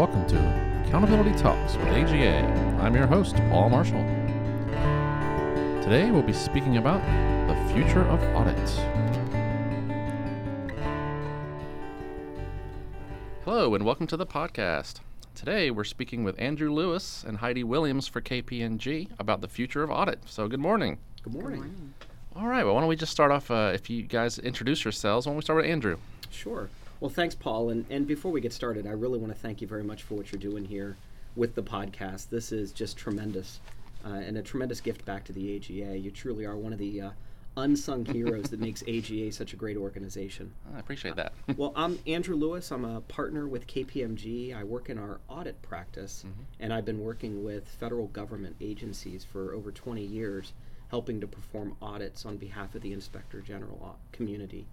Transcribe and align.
welcome 0.00 0.26
to 0.26 0.38
Accountability 0.86 1.30
Talks 1.32 1.76
with 1.76 1.88
AGA. 1.88 2.38
I'm 2.80 2.94
your 2.94 3.06
host, 3.06 3.36
Paul 3.50 3.68
Marshall. 3.68 4.02
Today 5.82 6.10
we'll 6.10 6.22
be 6.22 6.32
speaking 6.32 6.78
about 6.78 7.02
the 7.46 7.74
future 7.74 8.00
of 8.04 8.18
audit. 8.34 8.56
Hello, 13.44 13.74
and 13.74 13.84
welcome 13.84 14.06
to 14.06 14.16
the 14.16 14.24
podcast. 14.24 15.00
Today 15.34 15.70
we're 15.70 15.84
speaking 15.84 16.24
with 16.24 16.40
Andrew 16.40 16.72
Lewis 16.72 17.22
and 17.22 17.36
Heidi 17.36 17.62
Williams 17.62 18.08
for 18.08 18.22
KPMG 18.22 19.10
about 19.18 19.42
the 19.42 19.48
future 19.48 19.82
of 19.82 19.90
audit. 19.90 20.20
So, 20.24 20.48
good 20.48 20.60
morning. 20.60 20.96
Good 21.22 21.34
morning. 21.34 21.92
All 22.34 22.46
right, 22.46 22.64
well, 22.64 22.74
why 22.74 22.80
don't 22.80 22.88
we 22.88 22.96
just 22.96 23.12
start 23.12 23.32
off? 23.32 23.50
Uh, 23.50 23.72
if 23.74 23.90
you 23.90 24.04
guys 24.04 24.38
introduce 24.38 24.82
yourselves, 24.82 25.26
why 25.26 25.32
don't 25.32 25.36
we 25.36 25.42
start 25.42 25.58
with 25.58 25.66
Andrew? 25.66 25.98
Sure. 26.30 26.70
Well, 27.00 27.10
thanks, 27.10 27.34
Paul. 27.34 27.70
And, 27.70 27.86
and 27.90 28.06
before 28.06 28.30
we 28.30 28.40
get 28.40 28.52
started, 28.52 28.86
I 28.86 28.90
really 28.90 29.18
want 29.18 29.32
to 29.32 29.38
thank 29.38 29.60
you 29.62 29.66
very 29.66 29.82
much 29.82 30.02
for 30.02 30.14
what 30.14 30.30
you're 30.32 30.40
doing 30.40 30.64
here 30.64 30.96
with 31.34 31.54
the 31.54 31.62
podcast. 31.62 32.28
This 32.28 32.52
is 32.52 32.72
just 32.72 32.96
tremendous 32.98 33.60
uh, 34.04 34.10
and 34.10 34.36
a 34.36 34.42
tremendous 34.42 34.80
gift 34.80 35.04
back 35.06 35.24
to 35.24 35.32
the 35.32 35.56
AGA. 35.56 35.96
You 35.96 36.10
truly 36.10 36.44
are 36.44 36.56
one 36.56 36.74
of 36.74 36.78
the 36.78 37.00
uh, 37.00 37.10
unsung 37.56 38.04
heroes 38.04 38.50
that 38.50 38.60
makes 38.60 38.82
AGA 38.88 39.32
such 39.32 39.54
a 39.54 39.56
great 39.56 39.78
organization. 39.78 40.52
I 40.74 40.78
appreciate 40.78 41.16
that. 41.16 41.32
well, 41.56 41.72
I'm 41.74 41.98
Andrew 42.06 42.36
Lewis. 42.36 42.70
I'm 42.70 42.84
a 42.84 43.00
partner 43.00 43.48
with 43.48 43.66
KPMG. 43.66 44.54
I 44.54 44.62
work 44.64 44.90
in 44.90 44.98
our 44.98 45.20
audit 45.28 45.60
practice, 45.62 46.24
Mm-hmm. 46.26 46.42
and 46.60 46.72
I've 46.74 46.84
been 46.84 47.00
working 47.00 47.42
with 47.42 47.66
federal 47.66 48.08
government 48.08 48.56
agencies 48.60 49.24
for 49.24 49.54
over 49.54 49.72
20 49.72 50.02
years, 50.02 50.52
helping 50.90 51.18
to 51.22 51.26
perform 51.26 51.76
audits 51.80 52.26
on 52.26 52.36
behalf 52.36 52.74
of 52.74 52.82
the 52.82 52.92
Inspector 52.92 53.40
General 53.40 53.96
community. 54.12 54.66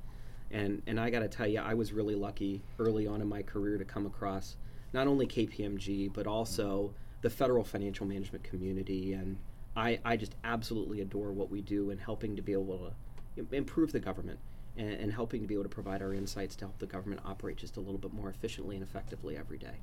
And, 0.51 0.81
and 0.87 0.99
I 0.99 1.09
got 1.09 1.19
to 1.19 1.27
tell 1.27 1.47
you, 1.47 1.59
I 1.59 1.73
was 1.73 1.91
really 1.91 2.15
lucky 2.15 2.63
early 2.79 3.05
on 3.07 3.21
in 3.21 3.27
my 3.27 3.41
career 3.41 3.77
to 3.77 3.85
come 3.85 4.05
across 4.05 4.55
not 4.93 5.07
only 5.07 5.27
KPMG, 5.27 6.13
but 6.13 6.27
also 6.27 6.93
the 7.21 7.29
federal 7.29 7.63
financial 7.63 8.05
management 8.05 8.43
community. 8.43 9.13
And 9.13 9.37
I, 9.75 9.99
I 10.05 10.15
just 10.15 10.35
absolutely 10.43 11.01
adore 11.01 11.31
what 11.31 11.51
we 11.51 11.61
do 11.61 11.89
in 11.91 11.97
helping 11.97 12.35
to 12.35 12.41
be 12.41 12.53
able 12.53 12.93
to 13.35 13.45
improve 13.51 13.91
the 13.91 13.99
government 13.99 14.39
and, 14.77 14.89
and 14.89 15.11
helping 15.11 15.41
to 15.41 15.47
be 15.47 15.55
able 15.55 15.63
to 15.63 15.69
provide 15.69 16.01
our 16.01 16.13
insights 16.13 16.55
to 16.57 16.65
help 16.65 16.79
the 16.79 16.85
government 16.85 17.21
operate 17.25 17.57
just 17.57 17.77
a 17.77 17.79
little 17.79 17.97
bit 17.97 18.13
more 18.13 18.29
efficiently 18.29 18.75
and 18.75 18.83
effectively 18.83 19.37
every 19.37 19.57
day. 19.57 19.75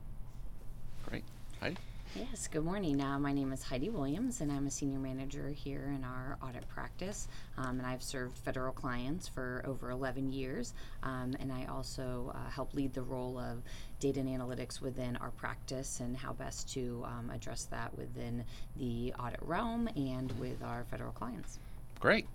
Great. 1.07 1.25
Heidi? 1.61 1.77
Yes, 2.17 2.47
good 2.47 2.65
morning. 2.65 3.01
Uh, 3.01 3.19
my 3.19 3.33
name 3.33 3.53
is 3.53 3.65
Heidi 3.65 3.91
Williams, 3.91 4.41
and 4.41 4.53
I'm 4.53 4.69
a 4.69 4.71
senior 4.71 5.01
manager 5.01 5.49
here 5.49 5.93
in 5.97 6.05
our 6.05 6.39
audit 6.41 6.69
practice. 6.69 7.27
Um, 7.59 7.81
and 7.81 7.87
I've 7.87 8.05
served 8.05 8.39
federal 8.39 8.73
clients 8.73 9.27
for 9.27 9.65
over 9.67 9.91
11 9.91 10.31
years. 10.31 10.75
Um, 11.03 11.35
and 11.41 11.51
I 11.53 11.65
also 11.65 12.33
uh, 12.33 12.49
help 12.51 12.73
lead 12.73 12.95
the 12.95 13.03
role 13.03 13.37
of 13.37 13.63
data 13.99 14.21
and 14.21 14.29
analytics 14.29 14.81
within 14.81 15.17
our 15.17 15.33
practice 15.33 15.99
and 15.99 16.17
how 16.17 16.33
best 16.35 16.73
to 16.75 17.05
um, 17.05 17.31
address 17.35 17.65
that 17.73 17.99
within 17.99 18.45
the 18.77 19.13
audit 19.19 19.41
realm 19.43 19.89
and 19.97 20.31
with 20.39 20.63
our 20.63 20.85
federal 20.85 21.11
clients. 21.11 21.59
Great. 21.99 22.29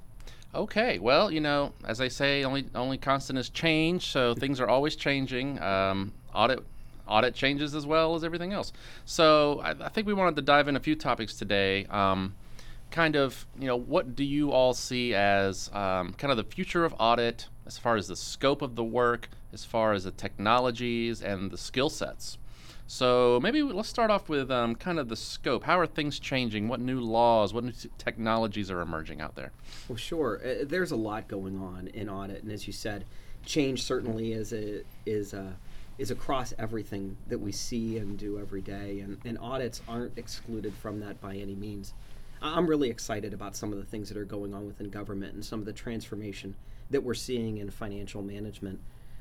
Okay. 0.53 0.99
Well, 0.99 1.31
you 1.31 1.39
know, 1.39 1.71
as 1.85 2.01
I 2.01 2.09
say, 2.09 2.43
only 2.43 2.65
only 2.75 2.97
constant 2.97 3.39
is 3.39 3.49
change. 3.49 4.07
So 4.07 4.33
things 4.33 4.59
are 4.59 4.67
always 4.67 4.97
changing. 4.97 5.61
Um, 5.61 6.11
audit 6.33 6.65
audit 7.09 7.33
changes 7.33 7.75
as 7.75 7.85
well 7.85 8.15
as 8.15 8.23
everything 8.23 8.53
else. 8.53 8.71
So 9.05 9.59
I, 9.63 9.71
I 9.71 9.89
think 9.89 10.07
we 10.07 10.13
wanted 10.13 10.35
to 10.37 10.41
dive 10.41 10.67
in 10.67 10.75
a 10.75 10.79
few 10.79 10.95
topics 10.95 11.35
today. 11.35 11.85
Um, 11.85 12.35
kind 12.91 13.15
of, 13.15 13.45
you 13.59 13.67
know, 13.67 13.77
what 13.77 14.15
do 14.15 14.23
you 14.23 14.51
all 14.51 14.73
see 14.73 15.13
as 15.13 15.69
um, 15.73 16.13
kind 16.13 16.31
of 16.31 16.37
the 16.37 16.43
future 16.43 16.85
of 16.85 16.95
audit 16.99 17.47
as 17.65 17.77
far 17.77 17.95
as 17.95 18.07
the 18.07 18.15
scope 18.15 18.61
of 18.61 18.75
the 18.75 18.83
work, 18.83 19.29
as 19.53 19.63
far 19.63 19.93
as 19.93 20.05
the 20.05 20.11
technologies 20.11 21.21
and 21.21 21.51
the 21.51 21.57
skill 21.57 21.89
sets? 21.89 22.37
So 22.87 23.39
maybe 23.43 23.61
let's 23.61 23.87
start 23.87 24.09
off 24.09 24.29
with 24.29 24.49
um, 24.49 24.73
kind 24.73 24.97
of 24.97 25.09
the 25.09 25.15
scope. 25.15 25.63
How 25.63 25.79
are 25.79 25.85
things 25.85 26.17
changing? 26.17 26.67
What 26.67 26.79
new 26.79 26.99
laws, 26.99 27.53
what 27.53 27.63
new 27.63 27.71
t- 27.71 27.87
technologies 27.99 28.71
are 28.71 28.81
emerging 28.81 29.21
out 29.21 29.35
there? 29.35 29.51
Well, 29.87 29.95
sure. 29.95 30.41
Uh, 30.43 30.65
there's 30.65 30.89
a 30.89 30.95
lot 30.95 31.27
going 31.27 31.59
on 31.59 31.87
in 31.93 32.09
audit, 32.09 32.41
and 32.41 32.51
as 32.51 32.65
you 32.65 32.73
said, 32.73 33.05
change 33.45 33.83
certainly 33.83 34.33
is 34.33 34.51
a 34.51 34.81
is 35.05 35.33
a 35.33 35.55
is 35.99 36.09
across 36.09 36.53
everything 36.57 37.17
that 37.27 37.39
we 37.39 37.51
see 37.51 37.97
and 37.97 38.17
do 38.17 38.39
every 38.39 38.61
day, 38.61 39.01
and, 39.01 39.17
and 39.25 39.37
audits 39.39 39.81
aren't 39.87 40.17
excluded 40.17 40.73
from 40.73 41.01
that 41.01 41.19
by 41.21 41.35
any 41.35 41.53
means. 41.53 41.93
I'm 42.41 42.67
really 42.67 42.89
excited 42.89 43.33
about 43.33 43.55
some 43.55 43.73
of 43.73 43.77
the 43.77 43.85
things 43.85 44.07
that 44.07 44.17
are 44.17 44.25
going 44.25 44.53
on 44.53 44.65
within 44.65 44.89
government 44.89 45.33
and 45.33 45.43
some 45.43 45.59
of 45.59 45.65
the 45.65 45.73
transformation 45.73 46.55
that 46.89 47.03
we're 47.03 47.13
seeing 47.13 47.57
in 47.57 47.69
financial 47.69 48.21
management. 48.21 48.79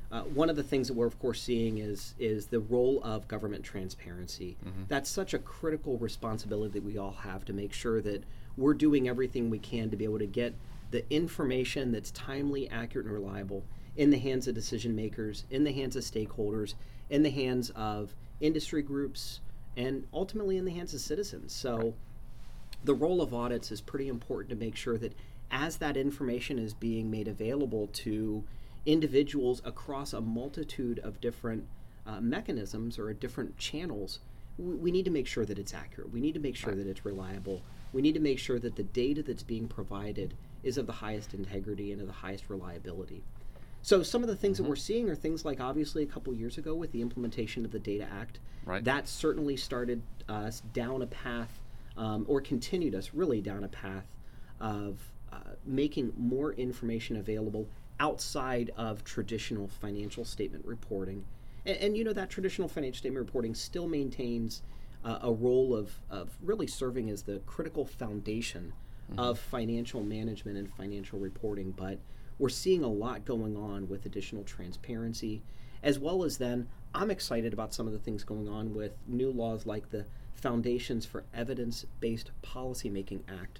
Uh, 0.09 0.21
one 0.21 0.49
of 0.49 0.55
the 0.55 0.63
things 0.63 0.87
that 0.87 0.95
we're 0.95 1.05
of 1.05 1.19
course 1.19 1.39
seeing 1.39 1.77
is 1.77 2.15
is 2.17 2.47
the 2.47 2.61
role 2.61 2.99
of 3.03 3.27
government 3.27 3.63
transparency. 3.63 4.57
That's 4.87 5.09
such 5.09 5.33
a 5.35 5.39
critical 5.39 5.97
responsibility 5.97 6.79
that 6.79 6.85
we 6.85 6.97
all 6.97 7.11
have 7.11 7.45
to 7.45 7.53
make 7.53 7.73
sure 7.73 8.01
that 8.01 8.23
we're 8.57 8.73
doing 8.73 9.07
everything 9.07 9.49
we 9.49 9.59
can 9.59 9.89
to 9.91 9.97
be 9.97 10.05
able 10.05 10.17
to 10.19 10.25
get 10.25 10.55
the 10.91 11.07
information 11.13 11.91
that's 11.91 12.09
timely, 12.11 12.67
accurate, 12.69 13.05
and 13.05 13.13
reliable 13.13 13.63
in 13.99 14.11
the 14.11 14.17
hands 14.17 14.47
of 14.47 14.55
decision 14.55 14.95
makers, 14.95 15.43
in 15.49 15.65
the 15.65 15.73
hands 15.73 15.93
of 15.97 16.03
stakeholders, 16.03 16.75
in 17.09 17.21
the 17.21 17.29
hands 17.29 17.69
of 17.71 18.15
industry 18.39 18.81
groups, 18.81 19.41
and 19.75 20.07
ultimately 20.13 20.55
in 20.55 20.63
the 20.63 20.71
hands 20.71 20.93
of 20.93 21.01
citizens. 21.01 21.51
So 21.51 21.93
the 22.81 22.93
role 22.93 23.21
of 23.21 23.33
audits 23.33 23.73
is 23.73 23.81
pretty 23.81 24.07
important 24.07 24.51
to 24.51 24.55
make 24.55 24.77
sure 24.77 24.97
that 24.97 25.13
as 25.51 25.75
that 25.77 25.97
information 25.97 26.57
is 26.57 26.73
being 26.73 27.11
made 27.11 27.27
available 27.27 27.87
to 27.87 28.45
individuals 28.85 29.61
across 29.65 30.13
a 30.13 30.21
multitude 30.21 30.99
of 30.99 31.19
different 31.19 31.67
uh, 32.07 32.21
mechanisms 32.21 32.97
or 32.97 33.11
different 33.11 33.57
channels, 33.57 34.19
we, 34.57 34.75
we 34.75 34.91
need 34.91 35.03
to 35.03 35.11
make 35.11 35.27
sure 35.27 35.43
that 35.43 35.59
it's 35.59 35.73
accurate. 35.73 36.13
We 36.13 36.21
need 36.21 36.35
to 36.35 36.39
make 36.39 36.55
sure 36.55 36.73
that 36.73 36.87
it's 36.87 37.03
reliable. 37.03 37.63
We 37.91 38.01
need 38.01 38.13
to 38.13 38.21
make 38.21 38.39
sure 38.39 38.59
that 38.59 38.77
the 38.77 38.83
data 38.83 39.23
that's 39.23 39.43
being 39.43 39.67
provided 39.67 40.35
is 40.63 40.77
of 40.77 40.87
the 40.87 40.93
highest 40.93 41.33
integrity 41.33 41.91
and 41.91 41.99
of 41.99 42.07
the 42.07 42.13
highest 42.13 42.45
reliability. 42.47 43.23
So 43.81 44.03
some 44.03 44.23
of 44.23 44.29
the 44.29 44.35
things 44.35 44.57
that 44.57 44.63
we're 44.63 44.75
seeing 44.75 45.09
are 45.09 45.15
things 45.15 45.45
like 45.45 45.59
obviously 45.59 46.03
a 46.03 46.05
couple 46.05 46.33
years 46.33 46.57
ago 46.57 46.75
with 46.75 46.91
the 46.91 47.01
implementation 47.01 47.65
of 47.65 47.71
the 47.71 47.79
Data 47.79 48.07
Act. 48.11 48.39
Right. 48.65 48.83
That 48.83 49.07
certainly 49.07 49.55
started 49.55 50.01
us 50.27 50.61
down 50.73 51.01
a 51.01 51.07
path, 51.07 51.61
um, 51.97 52.25
or 52.27 52.41
continued 52.41 52.93
us 52.93 53.11
really 53.13 53.41
down 53.41 53.63
a 53.63 53.67
path 53.69 54.05
of 54.59 54.99
uh, 55.31 55.37
making 55.65 56.13
more 56.17 56.53
information 56.53 57.17
available 57.17 57.67
outside 57.99 58.71
of 58.77 59.03
traditional 59.03 59.67
financial 59.67 60.25
statement 60.25 60.65
reporting. 60.65 61.25
And, 61.65 61.77
and 61.77 61.97
you 61.97 62.03
know 62.03 62.13
that 62.13 62.29
traditional 62.29 62.67
financial 62.67 62.99
statement 62.99 63.25
reporting 63.25 63.55
still 63.55 63.87
maintains 63.87 64.61
uh, 65.03 65.19
a 65.21 65.31
role 65.31 65.75
of, 65.75 65.91
of 66.09 66.29
really 66.41 66.67
serving 66.67 67.09
as 67.09 67.23
the 67.23 67.39
critical 67.45 67.85
foundation 67.85 68.73
of 69.17 69.39
financial 69.39 70.03
management 70.03 70.57
and 70.57 70.71
financial 70.73 71.17
reporting. 71.17 71.71
But 71.71 71.97
we're 72.39 72.49
seeing 72.49 72.83
a 72.83 72.87
lot 72.87 73.25
going 73.25 73.55
on 73.55 73.87
with 73.87 74.05
additional 74.05 74.43
transparency, 74.43 75.43
as 75.83 75.99
well 75.99 76.23
as 76.23 76.37
then 76.37 76.67
I'm 76.95 77.11
excited 77.11 77.53
about 77.53 77.73
some 77.73 77.85
of 77.85 77.93
the 77.93 77.99
things 77.99 78.23
going 78.23 78.47
on 78.47 78.73
with 78.73 78.93
new 79.05 79.31
laws 79.31 79.65
like 79.65 79.91
the 79.91 80.05
Foundations 80.33 81.05
for 81.05 81.23
Evidence 81.33 81.85
Based 81.99 82.31
Policymaking 82.41 83.21
Act. 83.27 83.59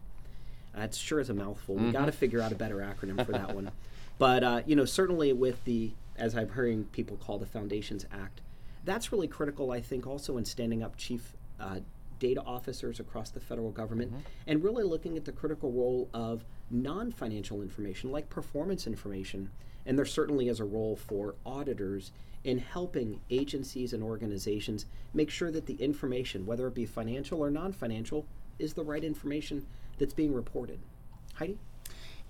That 0.74 0.96
sure 0.96 1.20
is 1.20 1.30
a 1.30 1.34
mouthful. 1.34 1.76
We 1.76 1.92
got 1.92 2.06
to 2.06 2.12
figure 2.12 2.42
out 2.42 2.52
a 2.52 2.56
better 2.56 2.78
acronym 2.78 3.24
for 3.26 3.34
that 3.34 3.54
one. 3.54 3.72
But 4.18 4.44
uh, 4.44 4.62
you 4.66 4.76
know, 4.76 4.84
certainly 4.84 5.32
with 5.32 5.64
the, 5.64 5.94
as 6.18 6.36
I'm 6.36 6.52
hearing 6.54 6.84
people 6.92 7.16
call 7.16 7.40
the 7.40 7.46
Foundations 7.46 8.06
Act, 8.12 8.42
that's 8.84 9.14
really 9.14 9.30
critical. 9.30 9.72
I 9.72 9.80
think 9.80 10.06
also 10.06 10.38
in 10.38 10.44
standing 10.44 10.84
up 10.84 10.98
chief 10.98 11.38
uh, 11.58 11.80
data 12.20 12.44
officers 12.46 13.00
across 13.00 13.30
the 13.30 13.40
federal 13.40 13.72
government 13.72 14.14
and 14.46 14.62
really 14.62 14.84
looking 14.84 15.16
at 15.16 15.24
the 15.24 15.32
critical 15.32 15.72
role 15.72 16.10
of 16.14 16.44
non-financial 16.72 17.62
information 17.62 18.12
like 18.12 18.30
performance 18.30 18.88
information. 18.88 19.50
And 19.86 19.98
there 19.98 20.06
certainly 20.06 20.50
is 20.50 20.60
a 20.60 20.66
role 20.66 20.96
for 20.96 21.36
auditors 21.46 22.12
in 22.44 22.58
helping 22.58 23.20
agencies 23.30 23.94
and 23.94 24.04
organizations 24.04 24.86
make 25.14 25.30
sure 25.30 25.52
that 25.52 25.66
the 25.66 25.76
information, 25.76 26.46
whether 26.46 26.68
it 26.68 26.76
be 26.76 26.86
financial 26.86 27.42
or 27.42 27.50
non-financial, 27.50 28.26
is 28.60 28.74
the 28.74 28.84
right 28.84 29.04
information 29.04 29.66
that's 29.98 30.14
being 30.14 30.34
reported. 30.34 30.80
Heidi? 31.34 31.58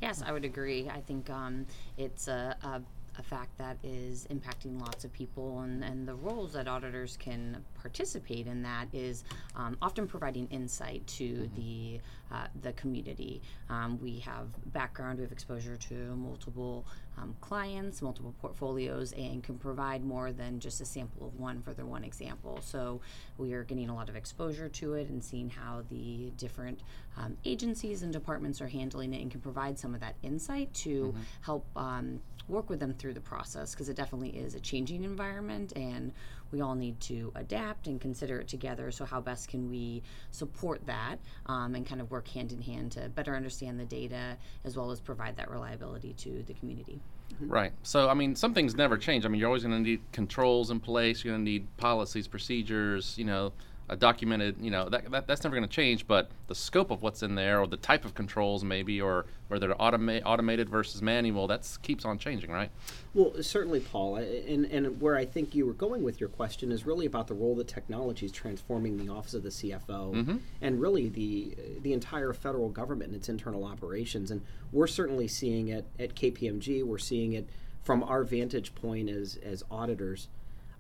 Yes, 0.02 0.24
I 0.26 0.32
would 0.32 0.46
agree. 0.46 0.90
I 0.90 1.02
think 1.02 1.30
um, 1.30 1.66
it's 1.98 2.28
a, 2.28 2.56
a, 2.64 2.82
a 3.20 3.24
fact 3.24 3.58
that 3.58 3.78
is 3.84 4.26
impacting 4.32 4.80
lots 4.80 5.04
of 5.04 5.12
people, 5.12 5.60
and, 5.60 5.84
and 5.84 6.08
the 6.08 6.16
roles 6.16 6.54
that 6.54 6.68
auditors 6.68 7.18
can 7.18 7.64
participate 7.80 8.48
in 8.48 8.62
that 8.64 8.88
is 8.94 9.24
um, 9.56 9.78
often 9.82 10.08
providing 10.08 10.48
insight 10.48 11.06
to 11.08 11.50
the 11.56 12.00
uh, 12.32 12.46
the 12.62 12.72
community. 12.74 13.42
Um, 13.70 14.00
we 14.00 14.20
have 14.20 14.50
background, 14.72 15.18
we 15.18 15.24
have 15.24 15.32
exposure 15.32 15.76
to 15.76 15.96
multiple 16.16 16.86
um, 17.18 17.36
clients, 17.42 18.04
multiple 18.04 18.36
portfolios, 18.40 19.14
and 19.14 19.44
can 19.44 19.58
provide 19.58 20.04
more 20.06 20.32
than 20.32 20.60
just 20.60 20.80
a 20.80 20.86
sample 20.86 21.26
of 21.26 21.40
one 21.40 21.62
for 21.64 21.74
their 21.74 21.88
one 21.88 22.04
example. 22.04 22.60
So 22.62 23.02
we 23.40 23.54
are 23.54 23.64
getting 23.64 23.90
a 23.90 23.96
lot 23.96 24.10
of 24.10 24.16
exposure 24.16 24.70
to 24.70 24.94
it 24.94 25.10
and 25.10 25.24
seeing 25.24 25.50
how 25.50 25.84
the 25.90 26.32
different 26.38 26.82
um, 27.18 27.36
agencies 27.46 28.04
and 28.04 28.14
departments 28.14 28.62
are 28.62 28.68
handling 28.68 29.14
it, 29.14 29.22
and 29.22 29.32
can 29.32 29.42
provide 29.42 29.80
some 29.80 29.96
of 29.96 30.02
that 30.02 30.16
insight 30.22 30.72
to 30.76 31.16
help 31.42 31.66
um, 31.76 32.20
work 32.50 32.70
with 32.70 32.80
them 32.80 32.94
through 32.94 33.14
the 33.14 33.22
process 33.22 33.72
because 33.72 33.90
it 33.90 33.96
definitely 33.96 34.30
is 34.30 34.56
a 34.56 34.60
changing 34.60 35.04
environment 35.04 35.72
and 35.76 36.12
we 36.52 36.62
all 36.62 36.76
need 36.76 37.00
to 37.02 37.32
adapt 37.36 37.88
and 37.88 38.00
consider 38.00 38.40
it 38.40 38.48
together. 38.48 38.92
So, 38.92 39.06
how 39.06 39.22
best 39.22 39.48
can 39.48 39.70
we 39.70 40.02
support 40.32 40.86
that 40.86 41.18
um, 41.46 41.76
and 41.76 41.86
kind 41.86 42.02
of 42.02 42.12
work 42.12 42.28
hand 42.28 42.52
in 42.52 42.62
hand 42.62 42.92
to 42.94 43.10
better 43.10 43.36
understand 43.36 43.80
the 43.80 43.86
data 43.86 44.38
as 44.66 44.76
well 44.76 44.92
as 44.92 45.00
provide 45.00 45.38
that 45.38 45.50
reliability 45.50 46.14
to 46.14 46.44
the 46.48 46.54
community? 46.54 47.00
Right. 47.40 47.72
So, 47.84 48.10
I 48.10 48.14
mean, 48.14 48.36
some 48.36 48.54
things 48.54 48.76
never 48.76 48.98
change. 48.98 49.26
I 49.26 49.30
mean, 49.30 49.40
you're 49.40 49.48
always 49.48 49.64
going 49.64 49.76
to 49.76 49.90
need 49.90 50.02
controls 50.12 50.72
in 50.72 50.80
place. 50.80 51.24
You're 51.24 51.34
going 51.34 51.46
to 51.46 51.52
need 51.52 51.78
policies, 51.78 52.28
procedures, 52.28 53.18
you 53.18 53.26
know, 53.26 53.54
a 53.90 53.96
documented, 53.96 54.56
you 54.62 54.70
know, 54.70 54.88
that, 54.88 55.10
that 55.12 55.28
that's 55.28 55.44
never 55.44 55.56
going 55.56 55.68
to 55.68 55.74
change. 55.74 56.08
But 56.08 56.30
the 56.48 56.56
scope 56.56 56.92
of 56.92 57.02
what's 57.02 57.24
in 57.24 57.36
there, 57.36 57.60
or 57.60 57.68
the 57.68 57.78
type 57.78 58.06
of 58.06 58.14
controls, 58.14 58.64
maybe, 58.64 59.02
or 59.02 59.26
whether 59.48 59.68
they're 59.68 59.76
automa- 59.78 60.22
automated 60.26 60.70
versus 60.70 61.02
manual, 61.02 61.48
that 61.48 61.68
keeps 61.82 62.06
on 62.06 62.20
changing, 62.20 62.52
right? 62.52 62.70
Well, 63.16 63.34
certainly, 63.42 63.80
Paul. 63.80 64.18
And, 64.18 64.66
and 64.66 65.02
where 65.02 65.16
I 65.16 65.26
think 65.26 65.56
you 65.56 65.66
were 65.66 65.74
going 65.74 66.04
with 66.04 66.20
your 66.20 66.30
question 66.30 66.72
is 66.72 66.86
really 66.86 67.08
about 67.08 67.28
the 67.28 67.34
role 67.34 67.56
that 67.56 67.68
technology 67.68 68.28
is 68.28 68.32
transforming 68.32 68.98
the 68.98 69.12
office 69.12 69.34
of 69.34 69.44
the 69.44 69.50
CFO 69.50 70.14
Mm-hmm. 70.14 70.38
and 70.62 70.80
really 70.82 71.10
the 71.10 71.56
the 71.82 71.94
entire 71.94 72.34
federal 72.34 72.70
government 72.70 73.10
and 73.10 73.16
its 73.20 73.30
internal 73.30 73.66
operations. 73.66 74.32
And 74.32 74.42
we're 74.72 74.88
certainly 74.88 75.28
seeing 75.28 75.68
it 75.70 75.86
at 76.00 76.16
KPMG. 76.16 76.84
We're 76.84 76.98
seeing 76.98 77.34
it 77.34 77.50
from 77.84 78.04
our 78.04 78.24
vantage 78.24 78.76
point 78.76 79.10
as 79.10 79.38
as 79.44 79.64
auditors. 79.72 80.28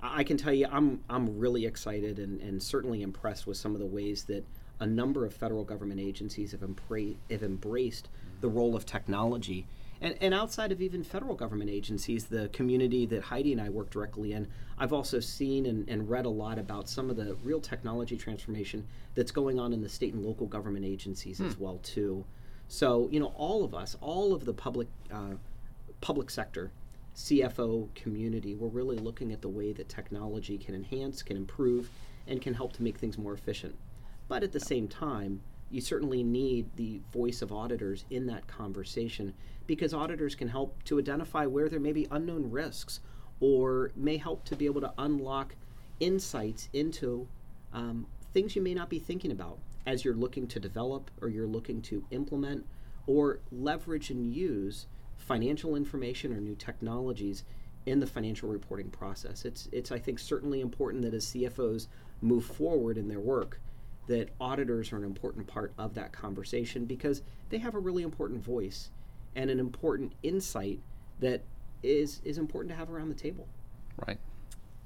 I 0.01 0.23
can 0.23 0.37
tell 0.37 0.53
you, 0.53 0.67
I'm 0.71 1.01
I'm 1.09 1.39
really 1.39 1.65
excited 1.65 2.19
and, 2.19 2.39
and 2.41 2.61
certainly 2.61 3.01
impressed 3.01 3.45
with 3.45 3.57
some 3.57 3.73
of 3.73 3.79
the 3.79 3.85
ways 3.85 4.23
that 4.25 4.45
a 4.79 4.85
number 4.85 5.25
of 5.25 5.33
federal 5.33 5.63
government 5.63 5.99
agencies 5.99 6.51
have, 6.51 6.61
embra- 6.61 7.15
have 7.29 7.43
embraced 7.43 8.07
the 8.39 8.47
role 8.47 8.75
of 8.75 8.85
technology. 8.85 9.67
And, 10.01 10.15
and 10.21 10.33
outside 10.33 10.71
of 10.71 10.81
even 10.81 11.03
federal 11.03 11.35
government 11.35 11.69
agencies, 11.69 12.25
the 12.25 12.47
community 12.53 13.05
that 13.07 13.21
Heidi 13.21 13.51
and 13.51 13.59
I 13.59 13.67
work 13.67 13.89
directly 13.89 14.31
in, 14.31 14.47
I've 14.77 14.93
also 14.93 15.19
seen 15.19 15.65
and, 15.65 15.89
and 15.89 16.09
read 16.09 16.25
a 16.25 16.29
lot 16.29 16.57
about 16.57 16.87
some 16.87 17.09
of 17.09 17.17
the 17.17 17.35
real 17.43 17.59
technology 17.59 18.15
transformation 18.15 18.87
that's 19.15 19.31
going 19.31 19.59
on 19.59 19.73
in 19.73 19.81
the 19.81 19.89
state 19.89 20.13
and 20.13 20.23
local 20.23 20.47
government 20.47 20.85
agencies 20.85 21.41
as 21.41 21.59
well 21.59 21.79
too. 21.83 22.23
So 22.69 23.09
you 23.11 23.19
know, 23.19 23.33
all 23.35 23.65
of 23.65 23.73
us, 23.73 23.97
all 23.99 24.33
of 24.33 24.45
the 24.45 24.53
public 24.53 24.87
uh, 25.11 25.33
public 25.99 26.29
sector 26.29 26.71
CFO 27.19 27.93
community, 27.95 28.55
we're 28.55 28.69
really 28.69 28.95
looking 28.95 29.33
at 29.33 29.41
the 29.41 29.49
way 29.49 29.73
that 29.73 29.89
technology 29.89 30.57
can 30.57 30.73
enhance, 30.73 31.21
can 31.21 31.35
improve, 31.35 31.89
and 32.27 32.41
can 32.41 32.53
help 32.53 32.71
to 32.73 32.81
make 32.81 32.97
things 32.97 33.17
more 33.17 33.33
efficient. 33.33 33.75
But 34.29 34.41
at 34.41 34.53
the 34.53 34.59
same 34.59 34.87
time, 34.87 35.41
you 35.69 35.81
certainly 35.81 36.23
need 36.23 36.69
the 36.77 37.01
voice 37.11 37.41
of 37.41 37.51
auditors 37.51 38.05
in 38.09 38.25
that 38.27 38.47
conversation 38.47 39.33
because 39.67 39.93
auditors 39.93 40.33
can 40.33 40.47
help 40.47 40.81
to 40.85 40.97
identify 40.97 41.45
where 41.45 41.67
there 41.67 41.81
may 41.81 41.91
be 41.91 42.07
unknown 42.09 42.49
risks 42.49 43.01
or 43.41 43.91
may 43.97 44.15
help 44.15 44.45
to 44.45 44.55
be 44.55 44.65
able 44.65 44.81
to 44.81 44.93
unlock 44.97 45.55
insights 45.99 46.69
into 46.71 47.27
um, 47.73 48.07
things 48.33 48.55
you 48.55 48.61
may 48.61 48.73
not 48.73 48.89
be 48.89 48.97
thinking 48.97 49.31
about 49.31 49.59
as 49.85 50.05
you're 50.05 50.15
looking 50.15 50.47
to 50.47 50.59
develop 50.59 51.11
or 51.21 51.27
you're 51.27 51.45
looking 51.45 51.81
to 51.81 52.01
implement 52.11 52.65
or 53.07 53.39
leverage 53.51 54.09
and 54.09 54.33
use 54.33 54.87
financial 55.29 55.75
information 55.75 56.33
or 56.33 56.41
new 56.41 56.55
technologies 56.55 57.43
in 57.85 57.99
the 57.99 58.07
financial 58.07 58.49
reporting 58.49 58.89
process. 58.89 59.45
It's 59.45 59.69
it's 59.71 59.91
I 59.91 59.99
think 59.99 60.17
certainly 60.17 60.59
important 60.59 61.03
that 61.03 61.13
as 61.13 61.27
CFOs 61.27 61.85
move 62.21 62.43
forward 62.43 62.97
in 62.97 63.07
their 63.07 63.19
work, 63.19 63.61
that 64.07 64.29
auditors 64.41 64.91
are 64.91 64.97
an 64.97 65.03
important 65.03 65.45
part 65.45 65.71
of 65.77 65.93
that 65.93 66.11
conversation 66.11 66.85
because 66.85 67.21
they 67.51 67.59
have 67.59 67.75
a 67.75 67.79
really 67.79 68.01
important 68.01 68.43
voice 68.43 68.89
and 69.35 69.51
an 69.51 69.59
important 69.59 70.13
insight 70.23 70.79
that 71.19 71.43
is 71.83 72.21
is 72.25 72.39
important 72.39 72.71
to 72.71 72.75
have 72.75 72.89
around 72.89 73.09
the 73.09 73.21
table. 73.27 73.47
Right. 74.07 74.17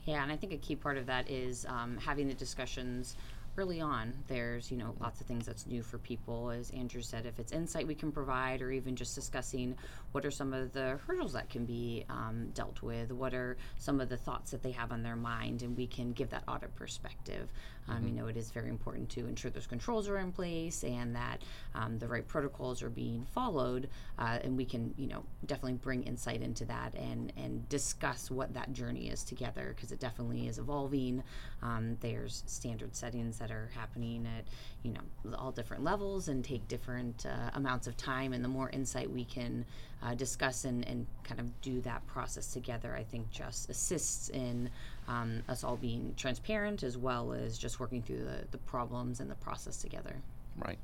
Yeah, 0.04 0.24
and 0.24 0.31
I 0.31 0.36
think 0.36 0.51
a 0.51 0.57
key 0.57 0.75
part 0.75 0.98
of 0.98 1.06
that 1.06 1.30
is 1.31 1.66
um, 1.69 1.98
having 1.98 2.28
the 2.28 2.34
discussions 2.34 3.16
early 3.58 3.82
on. 3.82 4.14
There's, 4.28 4.72
you 4.72 4.78
know, 4.78 4.96
lots 5.00 5.22
of 5.22 5.28
things 5.28 5.46
that's 5.46 5.68
new 5.68 5.84
for 5.84 5.98
people, 6.00 6.50
as 6.50 6.72
Andrew 6.72 7.02
said. 7.02 7.26
If 7.26 7.40
it's 7.40 7.52
insight 7.52 7.86
we 7.88 7.96
can 7.96 8.12
provide, 8.12 8.62
or 8.62 8.72
even 8.72 8.96
just 8.96 9.16
discussing 9.16 9.76
what 10.12 10.26
are 10.26 10.32
some 10.32 10.54
of 10.54 10.74
the 10.74 11.00
hurdles 11.06 11.34
that 11.34 11.50
can 11.50 11.66
be 11.66 12.06
um, 12.10 12.50
dealt 12.54 12.82
with, 12.82 13.12
what 13.12 13.34
are 13.34 13.58
some 13.78 14.02
of 14.02 14.10
the 14.10 14.18
thoughts 14.18 14.52
that 14.52 14.64
they 14.64 14.72
have 14.72 14.92
on 14.92 15.04
their 15.04 15.16
mind, 15.16 15.62
and 15.62 15.78
we 15.78 15.88
can 15.88 16.14
give 16.14 16.30
that 16.32 16.44
audit 16.48 16.74
perspective. 16.76 17.52
Um, 17.88 18.08
You 18.08 18.14
know, 18.14 18.28
it 18.28 18.38
is 18.38 18.50
very 18.50 18.70
important 18.70 19.10
to 19.10 19.28
ensure 19.28 19.52
those 19.52 19.68
controls 19.68 20.08
are 20.08 20.18
in 20.18 20.32
place 20.32 20.84
and 20.84 21.16
that 21.16 21.42
um, 21.76 22.00
the 22.00 22.08
right 22.08 22.26
protocols 22.28 22.82
are 22.82 22.90
being 22.90 23.26
followed, 23.34 23.90
uh, 24.18 24.40
and 24.44 24.56
we 24.56 24.66
can, 24.66 24.94
you 24.98 25.08
know, 25.08 25.24
definitely 25.46 25.74
bring 25.74 26.04
insight 26.04 26.42
into 26.42 26.66
that 26.66 26.96
and 26.96 27.34
and 27.36 27.68
discuss 27.70 28.32
what 28.32 28.54
that 28.54 28.72
journey 28.72 29.10
is 29.10 29.24
together 29.24 29.74
because 29.76 29.92
it 29.92 30.00
definitely 30.00 30.48
is 30.48 30.58
evolving. 30.60 31.24
Um, 31.62 31.98
there's 32.00 32.44
standard 32.46 32.96
settings 32.96 33.38
that 33.44 33.51
are 33.51 33.69
happening 33.75 34.25
at 34.38 34.45
you 34.84 34.94
know 34.94 35.36
all 35.38 35.51
different 35.51 35.84
levels 35.84 36.30
and 36.30 36.45
take 36.45 36.66
different 36.69 37.25
uh, 37.25 37.50
amounts 37.56 37.88
of 37.88 37.98
time, 37.98 38.31
and 38.31 38.44
the 38.44 38.50
more 38.50 38.69
insight 38.69 39.12
we 39.12 39.25
can 39.25 39.66
uh, 40.01 40.13
discuss 40.16 40.63
and, 40.63 40.88
and 40.88 41.06
kind 41.24 41.40
of 41.42 41.62
do 41.62 41.81
that 41.81 42.06
process 42.07 42.54
together, 42.54 42.95
I 42.95 43.04
think 43.04 43.30
just 43.31 43.69
assists 43.69 44.30
in 44.30 44.69
um, 45.07 45.42
us 45.50 45.63
all 45.63 45.75
being 45.75 46.13
transparent 46.16 46.84
as 46.84 46.98
well 46.98 47.34
as 47.34 47.57
just 47.57 47.80
working 47.80 48.01
through 48.01 48.24
the, 48.24 48.45
the 48.51 48.57
problems 48.60 49.19
and 49.19 49.30
the 49.30 49.36
process 49.36 49.78
together. 49.78 50.16
Right. 50.57 50.78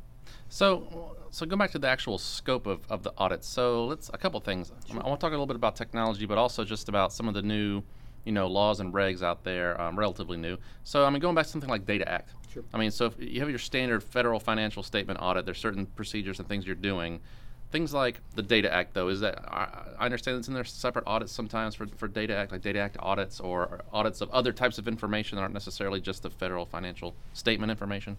So, 0.50 1.15
so 1.31 1.45
go 1.45 1.56
back 1.56 1.71
to 1.71 1.79
the 1.79 1.88
actual 1.88 2.17
scope 2.17 2.67
of, 2.67 2.81
of 2.89 3.03
the 3.03 3.11
audit. 3.17 3.44
So 3.44 3.85
let's 3.85 4.09
a 4.13 4.17
couple 4.17 4.39
things. 4.39 4.71
I 4.91 4.95
want 4.95 5.19
to 5.19 5.23
talk 5.23 5.29
a 5.29 5.31
little 5.31 5.47
bit 5.47 5.56
about 5.56 5.75
technology, 5.75 6.25
but 6.25 6.38
also 6.38 6.63
just 6.63 6.89
about 6.89 7.13
some 7.13 7.27
of 7.27 7.33
the 7.33 7.41
new, 7.41 7.81
you 8.25 8.31
know, 8.31 8.48
laws 8.48 8.80
and 8.80 8.94
regs 8.94 9.21
out 9.21 9.44
there, 9.44 9.80
um, 9.80 9.98
relatively 9.98 10.38
new. 10.38 10.57
So 10.83 11.06
I 11.06 11.10
mean, 11.10 11.19
going 11.19 11.36
back 11.36 11.45
to 11.45 11.51
something 11.51 11.69
like 11.69 11.86
Data 11.86 12.10
Act. 12.10 12.31
Sure. 12.54 12.63
I 12.74 12.77
mean, 12.77 12.92
so 12.92 13.06
if 13.06 13.13
you 13.19 13.39
have 13.42 13.50
your 13.50 13.60
standard 13.60 14.04
federal 14.04 14.39
financial 14.39 14.81
statement 14.81 15.19
audit, 15.21 15.45
there's 15.45 15.60
certain 15.60 15.86
procedures 15.86 16.39
and 16.39 16.48
things 16.48 16.66
you're 16.66 16.75
doing. 16.75 17.19
Things 17.71 17.94
like 17.94 18.21
the 18.33 18.42
Data 18.42 18.74
Act, 18.74 18.95
though, 18.95 19.10
is 19.10 19.19
that 19.19 19.38
I, 19.48 19.94
I 20.00 20.06
understand 20.06 20.39
it's 20.39 20.48
in 20.48 20.56
there 20.56 20.63
separate 20.63 21.06
audits 21.06 21.31
sometimes 21.31 21.75
for, 21.75 21.86
for 21.98 22.07
Data 22.07 22.36
Act, 22.36 22.51
like 22.51 22.62
Data 22.62 22.80
Act 22.80 22.98
audits 23.00 23.39
or 23.39 23.81
audits 23.94 24.21
of 24.21 24.31
other 24.31 24.51
types 24.51 24.80
of 24.80 24.88
information 24.88 25.36
that 25.36 25.44
aren't 25.44 25.54
necessarily 25.54 26.01
just 26.01 26.24
the 26.24 26.31
federal 26.31 26.66
financial 26.66 27.13
statement 27.33 27.69
information. 27.69 28.18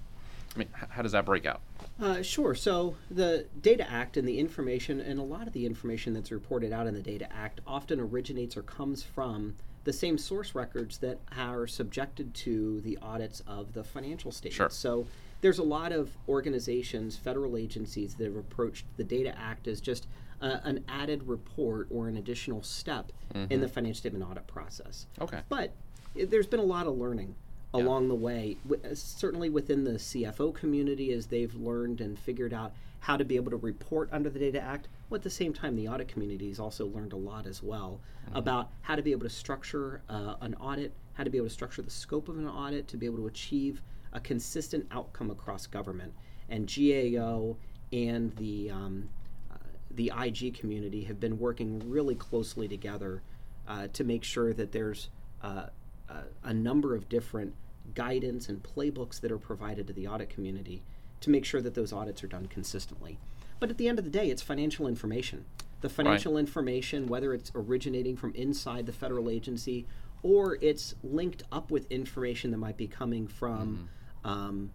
I 0.55 0.59
mean, 0.59 0.69
how 0.73 1.03
does 1.03 1.13
that 1.13 1.25
break 1.25 1.47
out? 1.47 1.61
Uh, 2.01 2.23
sure. 2.23 2.55
So 2.55 2.97
the 3.11 3.47
Data 3.61 3.89
Act 3.91 4.17
and 4.17 4.27
the 4.27 4.39
information, 4.39 5.01
and 5.01 5.19
a 5.19 5.23
lot 5.25 5.47
of 5.47 5.53
the 5.53 5.67
information 5.67 6.13
that's 6.13 6.31
reported 6.31 6.73
out 6.73 6.87
in 6.87 6.95
the 6.95 7.03
Data 7.03 7.29
Act, 7.33 7.61
often 7.67 8.01
originates 8.01 8.57
or 8.57 8.63
comes 8.63 9.03
from 9.03 9.57
the 9.85 9.93
same 9.93 10.19
source 10.19 10.55
records 10.55 10.99
that 10.99 11.19
are 11.37 11.67
subjected 11.67 12.35
to 12.35 12.81
the 12.83 12.99
audits 13.01 13.43
of 13.47 13.73
the 13.73 13.83
financial 13.85 14.31
statements. 14.31 14.57
Sure. 14.57 14.71
So 14.71 15.07
there's 15.41 15.59
a 15.59 15.63
lot 15.65 15.93
of 15.93 16.11
organizations, 16.29 17.17
federal 17.17 17.57
agencies 17.57 18.15
that 18.17 18.25
have 18.25 18.37
approached 18.37 18.85
the 18.97 19.05
Data 19.05 19.37
Act 19.39 19.67
as 19.69 19.81
just 19.81 20.07
uh, 20.43 20.59
an 20.65 20.85
added 20.89 21.23
report 21.27 21.87
or 21.91 22.09
an 22.09 22.17
additional 22.17 22.63
step 22.63 23.13
in 23.51 23.61
the 23.61 23.69
financial 23.69 23.99
statement 24.01 24.25
audit 24.29 24.47
process. 24.47 25.07
Okay. 25.21 25.41
But 25.49 25.73
i- 26.19 26.25
there's 26.25 26.47
been 26.47 26.61
a 26.61 26.65
lot 26.65 26.87
of 26.87 26.97
learning 26.99 27.35
Yeah. 27.75 27.83
along 27.83 28.09
the 28.09 28.15
way, 28.15 28.57
wi- 28.67 28.91
uh, 28.91 28.95
certainly 28.95 29.49
within 29.51 29.85
the 29.85 29.99
CFO 29.99 30.51
community 30.53 31.13
as 31.13 31.27
they've 31.27 31.55
learned 31.55 32.01
and 32.01 32.19
figured 32.19 32.53
out 32.53 32.73
how 33.01 33.17
to 33.17 33.25
be 33.25 33.37
able 33.37 33.51
to 33.51 33.57
report 33.57 34.09
under 34.13 34.29
the 34.29 34.39
Data 34.39 34.61
Act. 34.61 34.89
Well, 35.11 35.17
at 35.17 35.25
the 35.25 35.31
same 35.31 35.53
time, 35.53 35.75
the 35.75 35.89
audit 35.89 36.07
community 36.07 36.49
has 36.49 36.61
also 36.61 36.87
learned 36.87 37.13
a 37.13 37.17
lot 37.17 37.45
as 37.45 37.65
well 37.65 38.01
about 38.33 38.71
how 38.83 38.95
to 38.95 39.03
be 39.03 39.11
able 39.11 39.25
to 39.25 39.29
structure 39.29 40.03
uh, 40.09 40.37
an 40.41 40.55
audit, 40.55 40.93
how 41.15 41.25
to 41.25 41.31
be 41.31 41.39
able 41.39 41.49
to 41.49 41.53
structure 41.53 41.83
the 41.83 41.91
scope 41.91 42.29
of 42.29 42.39
an 42.39 42.47
audit 42.47 42.87
to 42.89 42.97
be 42.97 43.07
able 43.07 43.19
to 43.19 43.27
achieve 43.27 43.83
a 44.13 44.21
consistent 44.21 44.87
outcome 44.93 45.33
across 45.33 45.67
government. 45.67 46.15
And 46.49 46.73
GAO 46.73 47.57
and 47.93 48.35
the 48.37 48.71
um, 48.71 49.09
uh, 49.51 49.57
the 49.91 50.13
IG 50.17 50.57
community 50.57 51.03
have 51.05 51.19
been 51.19 51.41
working 51.41 51.83
really 51.91 52.15
closely 52.15 52.69
together 52.69 53.21
uh, 53.67 53.89
to 53.89 54.05
make 54.05 54.23
sure 54.23 54.53
that 54.53 54.71
there's 54.71 55.11
uh, 55.43 55.67
a, 56.09 56.23
a 56.45 56.55
number 56.55 56.95
of 56.95 57.09
different 57.09 57.53
guidance 57.97 58.49
and 58.49 58.63
playbooks 58.63 59.21
that 59.21 59.33
are 59.33 59.39
provided 59.39 59.89
to 59.89 59.93
the 59.93 60.07
audit 60.07 60.31
community 60.31 60.85
to 61.21 61.31
make 61.31 61.45
sure 61.45 61.61
that 61.61 61.75
those 61.75 61.93
audits 61.93 62.23
are 62.25 62.29
done 62.29 62.47
consistently. 62.47 63.19
But 63.59 63.71
at 63.71 63.79
the 63.79 63.89
end 63.89 63.99
of 63.99 64.05
the 64.05 64.11
day, 64.11 64.31
it's 64.31 64.43
financial 64.43 64.87
information. 64.87 65.45
The 65.83 65.89
financial 65.89 66.37
information, 66.37 67.07
whether 67.07 67.33
it's 67.33 67.51
originating 67.55 68.17
from 68.17 68.35
inside 68.35 68.87
the 68.87 68.93
federal 68.93 69.31
agency 69.31 69.87
or 70.23 70.59
it's 70.61 70.95
linked 71.03 71.45
up 71.51 71.71
with 71.71 71.91
information 71.91 72.51
that 72.51 72.59
might 72.59 72.77
be 72.77 72.87
coming 72.87 73.27
from 73.27 73.89
um, 74.25 74.71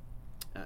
uh, 0.56 0.62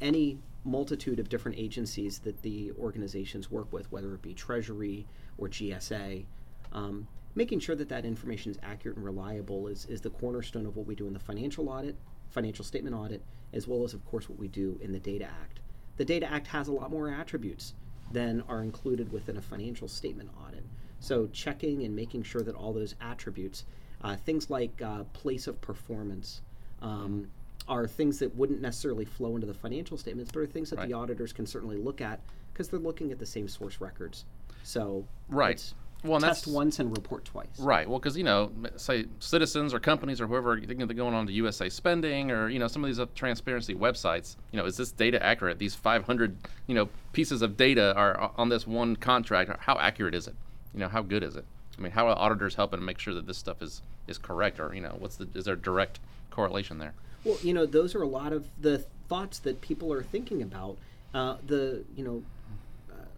any 0.00 0.38
multitude 0.64 1.18
of 1.18 1.28
different 1.28 1.58
agencies 1.58 2.18
that 2.20 2.42
the 2.42 2.72
organizations 2.78 3.50
work 3.50 3.72
with, 3.72 3.90
whether 3.92 4.12
it 4.14 4.22
be 4.22 4.34
Treasury 4.34 5.06
or 5.38 5.48
GSA. 5.48 6.24
Um, 6.72 7.06
making 7.34 7.60
sure 7.60 7.76
that 7.76 7.88
that 7.88 8.04
information 8.04 8.50
is 8.50 8.58
accurate 8.62 8.96
and 8.96 9.04
reliable 9.04 9.68
is, 9.68 9.86
is 9.86 10.00
the 10.00 10.10
cornerstone 10.10 10.66
of 10.66 10.76
what 10.76 10.86
we 10.86 10.94
do 10.94 11.06
in 11.06 11.12
the 11.12 11.20
financial 11.20 11.68
audit, 11.68 11.96
financial 12.28 12.64
statement 12.64 12.94
audit, 12.94 13.22
as 13.52 13.66
well 13.68 13.84
as, 13.84 13.94
of 13.94 14.04
course, 14.04 14.28
what 14.28 14.38
we 14.38 14.48
do 14.48 14.78
in 14.82 14.92
the 14.92 15.00
Data 15.00 15.24
Act. 15.24 15.60
The 15.96 16.04
Data 16.04 16.30
Act 16.30 16.46
has 16.48 16.68
a 16.68 16.72
lot 16.72 16.90
more 16.90 17.08
attributes 17.08 17.74
than 18.12 18.42
are 18.48 18.62
included 18.62 19.12
within 19.12 19.36
a 19.36 19.42
financial 19.42 19.88
statement 19.88 20.30
audit. 20.46 20.64
So, 21.00 21.28
checking 21.28 21.84
and 21.84 21.94
making 21.96 22.24
sure 22.24 22.42
that 22.42 22.54
all 22.54 22.72
those 22.72 22.94
attributes 23.00 23.64
Uh, 24.02 24.16
things 24.16 24.48
like 24.48 24.80
uh, 24.80 25.04
place 25.12 25.46
of 25.46 25.60
performance 25.60 26.40
um, 26.80 27.30
are 27.68 27.86
things 27.86 28.18
that 28.18 28.34
wouldn't 28.34 28.62
necessarily 28.62 29.04
flow 29.04 29.34
into 29.34 29.46
the 29.46 29.52
financial 29.52 29.98
statements, 29.98 30.32
but 30.32 30.40
are 30.40 30.46
things 30.46 30.70
that 30.70 30.78
Right. 30.78 30.88
the 30.88 30.94
auditors 30.94 31.34
can 31.34 31.44
certainly 31.44 31.76
look 31.76 32.00
at 32.00 32.18
because 32.50 32.70
they're 32.70 32.80
looking 32.80 33.12
at 33.12 33.18
the 33.18 33.26
same 33.26 33.46
source 33.46 33.78
records. 33.78 34.24
So 34.62 35.04
Right. 35.28 35.70
Well, 36.02 36.20
test 36.20 36.44
that's 36.44 36.54
once 36.54 36.78
and 36.78 36.96
report 36.96 37.24
twice. 37.26 37.58
Right. 37.58 37.88
Well, 37.88 37.98
because 37.98 38.16
you 38.16 38.24
know, 38.24 38.50
say 38.76 39.06
citizens 39.18 39.74
or 39.74 39.80
companies 39.80 40.20
or 40.20 40.26
whoever 40.26 40.58
thinking 40.58 40.86
they're 40.86 40.96
going 40.96 41.14
on 41.14 41.26
to 41.26 41.32
USA 41.32 41.68
Spending 41.68 42.30
or 42.30 42.48
you 42.48 42.58
know 42.58 42.68
some 42.68 42.82
of 42.84 42.94
these 42.94 43.04
transparency 43.14 43.74
websites. 43.74 44.36
You 44.52 44.58
know, 44.58 44.64
is 44.64 44.76
this 44.76 44.92
data 44.92 45.22
accurate? 45.22 45.58
These 45.58 45.74
500 45.74 46.36
you 46.66 46.74
know 46.74 46.88
pieces 47.12 47.42
of 47.42 47.56
data 47.56 47.94
are 47.96 48.32
on 48.36 48.48
this 48.48 48.66
one 48.66 48.96
contract. 48.96 49.50
How 49.60 49.78
accurate 49.78 50.14
is 50.14 50.26
it? 50.26 50.34
You 50.72 50.80
know, 50.80 50.88
how 50.88 51.02
good 51.02 51.22
is 51.22 51.36
it? 51.36 51.44
I 51.78 51.82
mean, 51.82 51.92
how 51.92 52.08
are 52.08 52.18
auditors 52.18 52.54
helping 52.54 52.80
to 52.80 52.84
make 52.84 52.98
sure 52.98 53.14
that 53.14 53.26
this 53.26 53.38
stuff 53.38 53.62
is 53.62 53.82
is 54.06 54.18
correct 54.18 54.60
or 54.60 54.74
you 54.74 54.80
know, 54.80 54.96
what's 54.98 55.16
the 55.16 55.28
is 55.34 55.44
there 55.44 55.56
direct 55.56 56.00
correlation 56.30 56.78
there? 56.78 56.94
Well, 57.24 57.38
you 57.42 57.52
know, 57.52 57.66
those 57.66 57.94
are 57.94 58.02
a 58.02 58.08
lot 58.08 58.32
of 58.32 58.48
the 58.60 58.78
thoughts 59.08 59.38
that 59.40 59.60
people 59.60 59.92
are 59.92 60.02
thinking 60.02 60.42
about. 60.42 60.78
Uh, 61.12 61.36
the 61.46 61.84
you 61.96 62.04
know, 62.04 62.22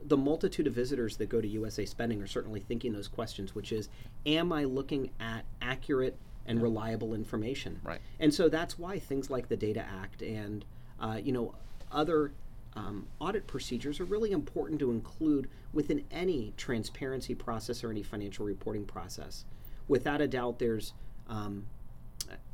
the 0.06 0.16
multitude 0.16 0.66
of 0.66 0.74
visitors 0.74 1.16
that 1.18 1.28
go 1.28 1.40
to 1.40 1.48
USA 1.48 1.84
Spending 1.84 2.22
are 2.22 2.26
certainly 2.26 2.60
thinking 2.60 2.92
those 2.92 3.08
questions, 3.08 3.54
which 3.54 3.72
is, 3.72 3.88
am 4.26 4.52
I 4.52 4.64
looking 4.64 5.10
at 5.20 5.44
accurate 5.60 6.16
and 6.46 6.60
reliable 6.62 7.14
information? 7.14 7.80
Right. 7.84 8.00
And 8.18 8.32
so 8.32 8.48
that's 8.48 8.78
why 8.78 8.98
things 8.98 9.30
like 9.30 9.48
the 9.48 9.56
Data 9.56 9.84
Act 10.02 10.22
and 10.22 10.64
uh, 11.00 11.18
you 11.22 11.32
know 11.32 11.54
other 11.90 12.32
um, 12.74 13.06
audit 13.20 13.46
procedures 13.46 14.00
are 14.00 14.04
really 14.04 14.32
important 14.32 14.80
to 14.80 14.90
include 14.90 15.48
within 15.72 16.04
any 16.10 16.52
transparency 16.56 17.34
process 17.34 17.84
or 17.84 17.90
any 17.90 18.02
financial 18.02 18.46
reporting 18.46 18.84
process. 18.84 19.44
Without 19.88 20.20
a 20.20 20.28
doubt, 20.28 20.58
there's 20.58 20.94
um, 21.28 21.66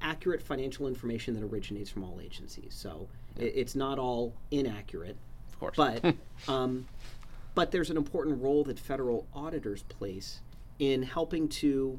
accurate 0.01 0.43
financial 0.43 0.87
information 0.87 1.35
that 1.35 1.43
originates 1.43 1.91
from 1.91 2.05
all 2.05 2.21
agencies. 2.21 2.75
So 2.75 3.09
i 3.39 3.43
it's 3.43 3.75
not 3.75 3.99
all 3.99 4.35
inaccurate, 4.51 5.17
Of 5.49 5.59
course. 5.61 5.77
but 5.77 6.15
um, 6.49 6.87
but 7.59 7.73
there's 7.73 7.91
an 7.91 7.97
important 7.97 8.41
role 8.41 8.63
that 8.63 8.79
federal 8.79 9.27
auditors 9.35 9.83
place 9.83 10.43
in 10.79 11.03
helping 11.03 11.49
to 11.49 11.99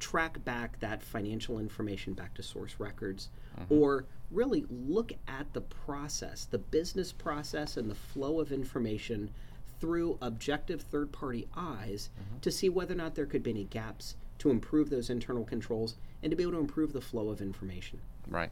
track 0.00 0.44
back 0.44 0.80
that 0.80 1.00
financial 1.00 1.60
information 1.60 2.12
back 2.12 2.34
to 2.34 2.42
source 2.42 2.74
records 2.80 3.28
mm-hmm. 3.56 3.72
or 3.72 4.04
really 4.32 4.66
look 4.68 5.12
at 5.28 5.52
the 5.52 5.60
process 5.60 6.46
the 6.46 6.58
business 6.58 7.12
process 7.12 7.76
and 7.76 7.88
the 7.88 7.94
flow 7.94 8.40
of 8.40 8.50
information 8.50 9.30
through 9.78 10.18
objective 10.20 10.82
third 10.82 11.12
party 11.12 11.46
eyes 11.56 12.10
mm-hmm. 12.20 12.40
to 12.40 12.50
see 12.50 12.68
whether 12.68 12.94
or 12.94 12.96
not 12.96 13.14
there 13.14 13.26
could 13.26 13.44
be 13.44 13.50
any 13.50 13.64
gaps 13.66 14.16
to 14.38 14.50
improve 14.50 14.90
those 14.90 15.08
internal 15.08 15.44
controls 15.44 15.94
and 16.24 16.32
to 16.32 16.36
be 16.36 16.42
able 16.42 16.54
to 16.54 16.58
improve 16.58 16.92
the 16.92 17.00
flow 17.00 17.28
of 17.28 17.40
information. 17.40 18.00
Right. 18.26 18.50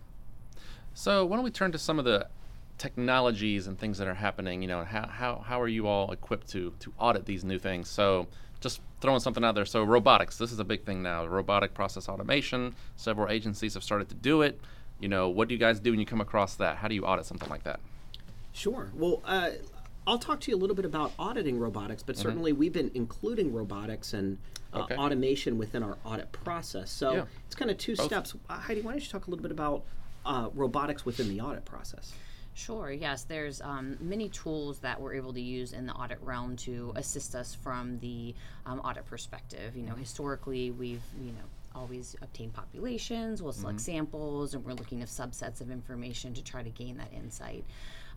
So 0.94 1.26
why 1.26 1.34
don't 1.34 1.44
we 1.44 1.50
turn 1.50 1.72
to 1.72 1.78
some 1.78 1.98
of 1.98 2.04
the 2.04 2.28
technologies 2.78 3.66
and 3.66 3.78
things 3.78 3.98
that 3.98 4.08
are 4.08 4.14
happening? 4.14 4.62
You 4.62 4.68
know, 4.68 4.84
how 4.84 5.06
how, 5.06 5.44
how 5.46 5.60
are 5.60 5.68
you 5.68 5.86
all 5.86 6.10
equipped 6.12 6.48
to 6.50 6.72
to 6.80 6.92
audit 6.98 7.26
these 7.26 7.44
new 7.44 7.58
things? 7.58 7.88
So 7.88 8.26
just 8.60 8.80
throwing 9.00 9.20
something 9.20 9.44
out 9.44 9.54
there. 9.54 9.64
So 9.64 9.82
robotics, 9.82 10.38
this 10.38 10.52
is 10.52 10.58
a 10.58 10.64
big 10.64 10.84
thing 10.84 11.02
now. 11.02 11.26
Robotic 11.26 11.74
process 11.74 12.08
automation. 12.08 12.74
Several 12.96 13.28
agencies 13.28 13.74
have 13.74 13.82
started 13.82 14.08
to 14.10 14.14
do 14.14 14.42
it. 14.42 14.60
You 15.00 15.08
know, 15.08 15.28
what 15.28 15.48
do 15.48 15.54
you 15.54 15.58
guys 15.60 15.80
do 15.80 15.90
when 15.90 15.98
you 15.98 16.06
come 16.06 16.20
across 16.20 16.54
that? 16.56 16.76
How 16.76 16.86
do 16.88 16.94
you 16.94 17.04
audit 17.04 17.26
something 17.26 17.48
like 17.48 17.64
that? 17.64 17.80
Sure. 18.52 18.90
Well, 18.94 19.20
uh, 19.24 19.50
I'll 20.06 20.18
talk 20.18 20.40
to 20.42 20.50
you 20.50 20.56
a 20.56 20.60
little 20.60 20.76
bit 20.76 20.84
about 20.84 21.12
auditing 21.18 21.58
robotics, 21.58 22.02
but 22.02 22.16
certainly 22.16 22.52
we've 22.52 22.72
been 22.72 22.90
including 22.94 23.52
robotics 23.52 24.14
and 24.14 24.38
uh, 24.72 24.80
Okay. 24.82 24.96
automation 24.96 25.58
within 25.58 25.82
our 25.82 25.98
audit 26.04 26.30
process. 26.32 26.90
So 26.90 27.14
Yeah. 27.14 27.24
it's 27.46 27.54
kind 27.54 27.70
of 27.70 27.78
two 27.78 27.96
Both. 27.96 28.06
steps. 28.06 28.34
Uh, 28.48 28.54
Heidi, 28.54 28.80
why 28.80 28.92
don't 28.92 29.02
you 29.02 29.10
talk 29.10 29.26
a 29.26 29.30
little 29.30 29.42
bit 29.42 29.50
about 29.52 29.84
uh, 30.24 30.50
robotics 30.54 31.04
within 31.04 31.28
the 31.28 31.40
audit 31.40 31.64
process? 31.64 32.12
Sure, 32.54 32.92
yes. 32.92 33.24
There's 33.24 33.60
um, 33.62 33.96
many 34.00 34.28
tools 34.28 34.78
that 34.80 35.00
we're 35.00 35.14
able 35.14 35.32
to 35.32 35.40
use 35.40 35.72
in 35.72 35.86
the 35.86 35.92
audit 35.94 36.18
realm 36.22 36.56
to 36.56 36.92
assist 36.96 37.34
us 37.34 37.54
from 37.54 37.98
the 38.00 38.34
um, 38.66 38.80
audit 38.80 39.06
perspective. 39.06 39.74
You 39.74 39.84
know, 39.84 39.94
historically, 39.94 40.70
we've, 40.70 41.02
you 41.20 41.32
know, 41.32 41.44
always 41.74 42.14
obtained 42.20 42.52
populations, 42.52 43.42
we'll 43.42 43.54
select 43.54 43.80
samples, 43.80 44.52
and 44.52 44.62
we're 44.64 44.74
looking 44.74 45.00
at 45.00 45.08
subsets 45.08 45.62
of 45.62 45.70
information 45.70 46.34
to 46.34 46.44
try 46.44 46.62
to 46.62 46.68
gain 46.68 46.98
that 46.98 47.10
insight. 47.14 47.64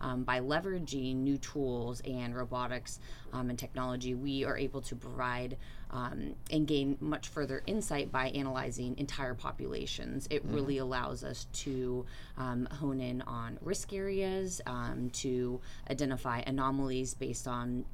Um, 0.05 0.23
by 0.23 0.39
leveraging 0.39 1.15
new 1.15 1.39
tools 1.39 1.99
and 2.05 2.35
robotics 2.35 2.99
um, 3.33 3.49
and 3.49 3.57
technology, 3.57 4.13
we 4.13 4.45
are 4.45 4.55
able 4.55 4.81
to 4.81 4.95
provide 4.95 5.57
um, 5.89 6.35
and 6.51 6.67
gain 6.67 6.95
much 6.99 7.29
further 7.29 7.63
insight 7.65 8.11
by 8.11 8.27
analyzing 8.29 8.95
entire 8.99 9.33
populations. 9.33 10.27
It 10.29 10.43
really 10.45 10.77
allows 10.77 11.23
us 11.23 11.47
to 11.53 12.05
um, 12.37 12.67
hone 12.71 13.01
in 13.01 13.23
on 13.23 13.57
risk 13.61 13.93
areas, 13.93 14.61
um, 14.67 15.09
to 15.13 15.59
identify 15.89 16.43
anomalies 16.45 17.15
based 17.15 17.47
on 17.47 17.85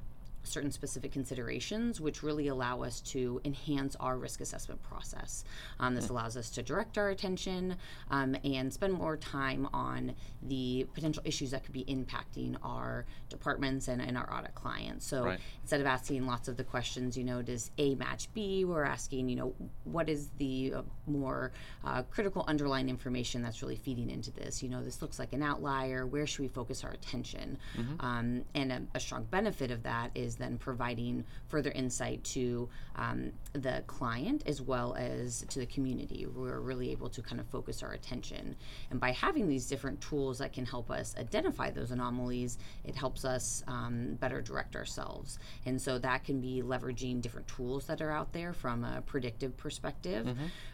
certain 0.43 0.71
specific 0.71 1.11
considerations, 1.11 2.01
which 2.01 2.23
really 2.23 2.47
allow 2.47 2.81
us 2.81 2.99
to 3.01 3.39
enhance 3.45 3.95
our 3.99 4.17
risk 4.17 4.41
assessment 4.41 4.81
process. 4.83 5.43
Um, 5.79 5.95
this 5.95 6.09
allows 6.09 6.35
us 6.37 6.49
to 6.51 6.63
direct 6.63 6.97
our 6.97 7.09
attention 7.09 7.75
um, 8.09 8.35
and 8.43 8.73
spend 8.73 8.93
more 8.93 9.17
time 9.17 9.67
on 9.73 10.13
the 10.43 10.87
potential 10.93 11.21
issues 11.25 11.51
that 11.51 11.63
could 11.63 11.73
be 11.73 11.85
impacting 11.85 12.55
our 12.63 13.05
departments 13.29 13.87
and, 13.87 14.01
and 14.01 14.17
our 14.17 14.33
audit 14.33 14.55
clients. 14.55 15.05
So 15.05 15.25
Right. 15.25 15.39
instead 15.61 15.79
of 15.81 15.87
asking 15.87 16.25
lots 16.25 16.47
of 16.47 16.57
the 16.57 16.63
questions, 16.63 17.15
you 17.17 17.23
know, 17.23 17.41
does 17.41 17.69
A 17.77 17.95
match 17.95 18.27
B? 18.33 18.65
We're 18.65 18.83
asking, 18.83 19.29
you 19.29 19.35
know, 19.35 19.53
what 19.83 20.09
is 20.09 20.29
the 20.37 20.73
uh, 20.77 20.81
more 21.05 21.51
uh, 21.83 22.01
critical 22.03 22.43
underlying 22.47 22.89
information 22.89 23.41
that's 23.41 23.61
really 23.61 23.75
feeding 23.75 24.09
into 24.09 24.31
this? 24.31 24.63
You 24.63 24.69
know, 24.69 24.83
this 24.83 25.01
looks 25.01 25.19
like 25.19 25.33
an 25.33 25.43
outlier. 25.43 26.05
Where 26.07 26.25
should 26.25 26.41
we 26.41 26.47
focus 26.47 26.83
our 26.83 26.91
attention? 26.91 27.57
Um, 27.99 28.43
and 28.55 28.71
a, 28.71 28.81
a 28.95 28.99
strong 28.99 29.25
benefit 29.25 29.71
of 29.71 29.83
that 29.83 30.11
is 30.15 30.30
then 30.35 30.57
providing 30.57 31.23
further 31.47 31.71
insight 31.71 32.23
to 32.23 32.69
um, 32.95 33.31
the 33.53 33.83
client 33.87 34.43
as 34.45 34.61
well 34.61 34.95
as 34.95 35.45
to 35.49 35.59
the 35.59 35.65
community. 35.65 36.25
We're 36.25 36.59
really 36.59 36.91
able 36.91 37.09
to 37.09 37.21
kind 37.21 37.39
of 37.39 37.47
focus 37.47 37.83
our 37.83 37.93
attention. 37.93 38.55
And 38.89 38.99
by 38.99 39.11
having 39.11 39.47
these 39.47 39.67
different 39.67 40.01
tools 40.01 40.37
that 40.39 40.53
can 40.53 40.65
help 40.65 40.91
us 40.91 41.15
identify 41.17 41.71
those 41.71 41.91
anomalies, 41.91 42.57
it 42.83 42.95
helps 42.95 43.25
us 43.25 43.63
um, 43.67 44.17
better 44.19 44.41
direct 44.41 44.75
ourselves. 44.75 45.39
And 45.65 45.81
so 45.81 45.97
that 45.99 46.23
can 46.23 46.41
be 46.41 46.61
leveraging 46.61 47.21
different 47.21 47.47
tools 47.47 47.85
that 47.85 48.01
are 48.01 48.11
out 48.11 48.33
there 48.33 48.53
from 48.53 48.83
a 48.83 49.01
predictive 49.01 49.55
perspective, 49.57 50.27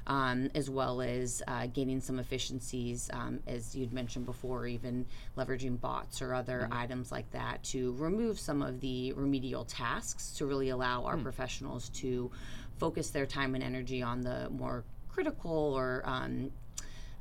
um, 0.08 0.50
as 0.56 0.70
well 0.70 1.02
as 1.02 1.42
uh, 1.48 1.68
gaining 1.68 2.02
some 2.02 2.20
efficiencies, 2.20 3.10
um, 3.14 3.40
as 3.48 3.76
you'd 3.76 3.94
mentioned 3.94 4.26
before, 4.26 4.68
even 4.68 5.06
leveraging 5.38 5.80
bots 5.80 6.22
or 6.22 6.34
other 6.34 6.68
items 6.72 7.12
like 7.12 7.30
that 7.32 7.64
to 7.64 7.94
remove 7.94 8.40
some 8.40 8.62
of 8.62 8.80
the 8.80 9.14
remedial 9.48 9.66
tasks 9.66 10.32
to 10.38 10.46
really 10.46 10.70
allow 10.70 11.06
our 11.06 11.18
professionals 11.18 11.90
to 11.90 12.30
focus 12.78 13.12
their 13.12 13.26
time 13.26 13.56
and 13.56 13.64
energy 13.64 14.02
on 14.02 14.22
the 14.22 14.50
more 14.50 14.84
critical 15.10 15.52
or 15.52 16.02
um, 16.06 16.52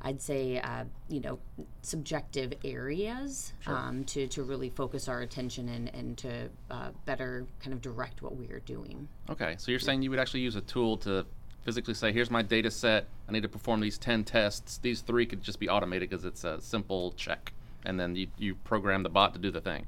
I'd 0.03 0.21
say, 0.21 0.59
uh, 0.59 0.85
you 1.09 1.21
know, 1.21 1.39
subjective 1.83 2.53
areas 2.65 3.53
um, 3.67 4.05
to, 4.05 4.27
to 4.29 4.43
really 4.43 4.71
focus 4.71 5.09
our 5.09 5.21
attention 5.21 5.69
and, 5.69 5.95
and 5.95 6.19
to 6.19 6.49
uh, 6.71 6.91
better 7.07 7.47
kind 7.61 7.73
of 7.73 7.81
direct 7.81 8.23
what 8.23 8.37
we 8.37 8.49
are 8.51 8.61
doing. 8.61 9.09
Okay, 9.31 9.55
so 9.59 9.71
you're 9.71 9.81
saying 9.81 10.03
you 10.03 10.11
would 10.11 10.19
actually 10.19 10.41
use 10.41 10.57
a 10.57 10.61
tool 10.63 10.97
to 10.99 11.25
physically 11.65 11.95
say, 11.95 12.13
here's 12.13 12.31
my 12.31 12.43
data 12.43 12.71
set. 12.71 13.07
I 13.29 13.33
need 13.33 13.43
to 13.43 13.49
perform 13.49 13.81
these 13.81 13.99
10 13.99 14.25
tests. 14.25 14.79
These 14.79 15.01
three 15.01 15.27
could 15.27 15.43
just 15.43 15.59
be 15.59 15.69
automated 15.69 16.11
because 16.11 16.25
it's 16.25 16.45
a 16.45 16.61
simple 16.61 17.13
check. 17.13 17.53
And 17.85 17.99
then 17.99 18.15
you, 18.17 18.27
you 18.37 18.55
program 18.57 19.03
the 19.03 19.09
bot 19.09 19.33
to 19.35 19.41
do 19.41 19.51
the 19.51 19.61
thing. 19.61 19.87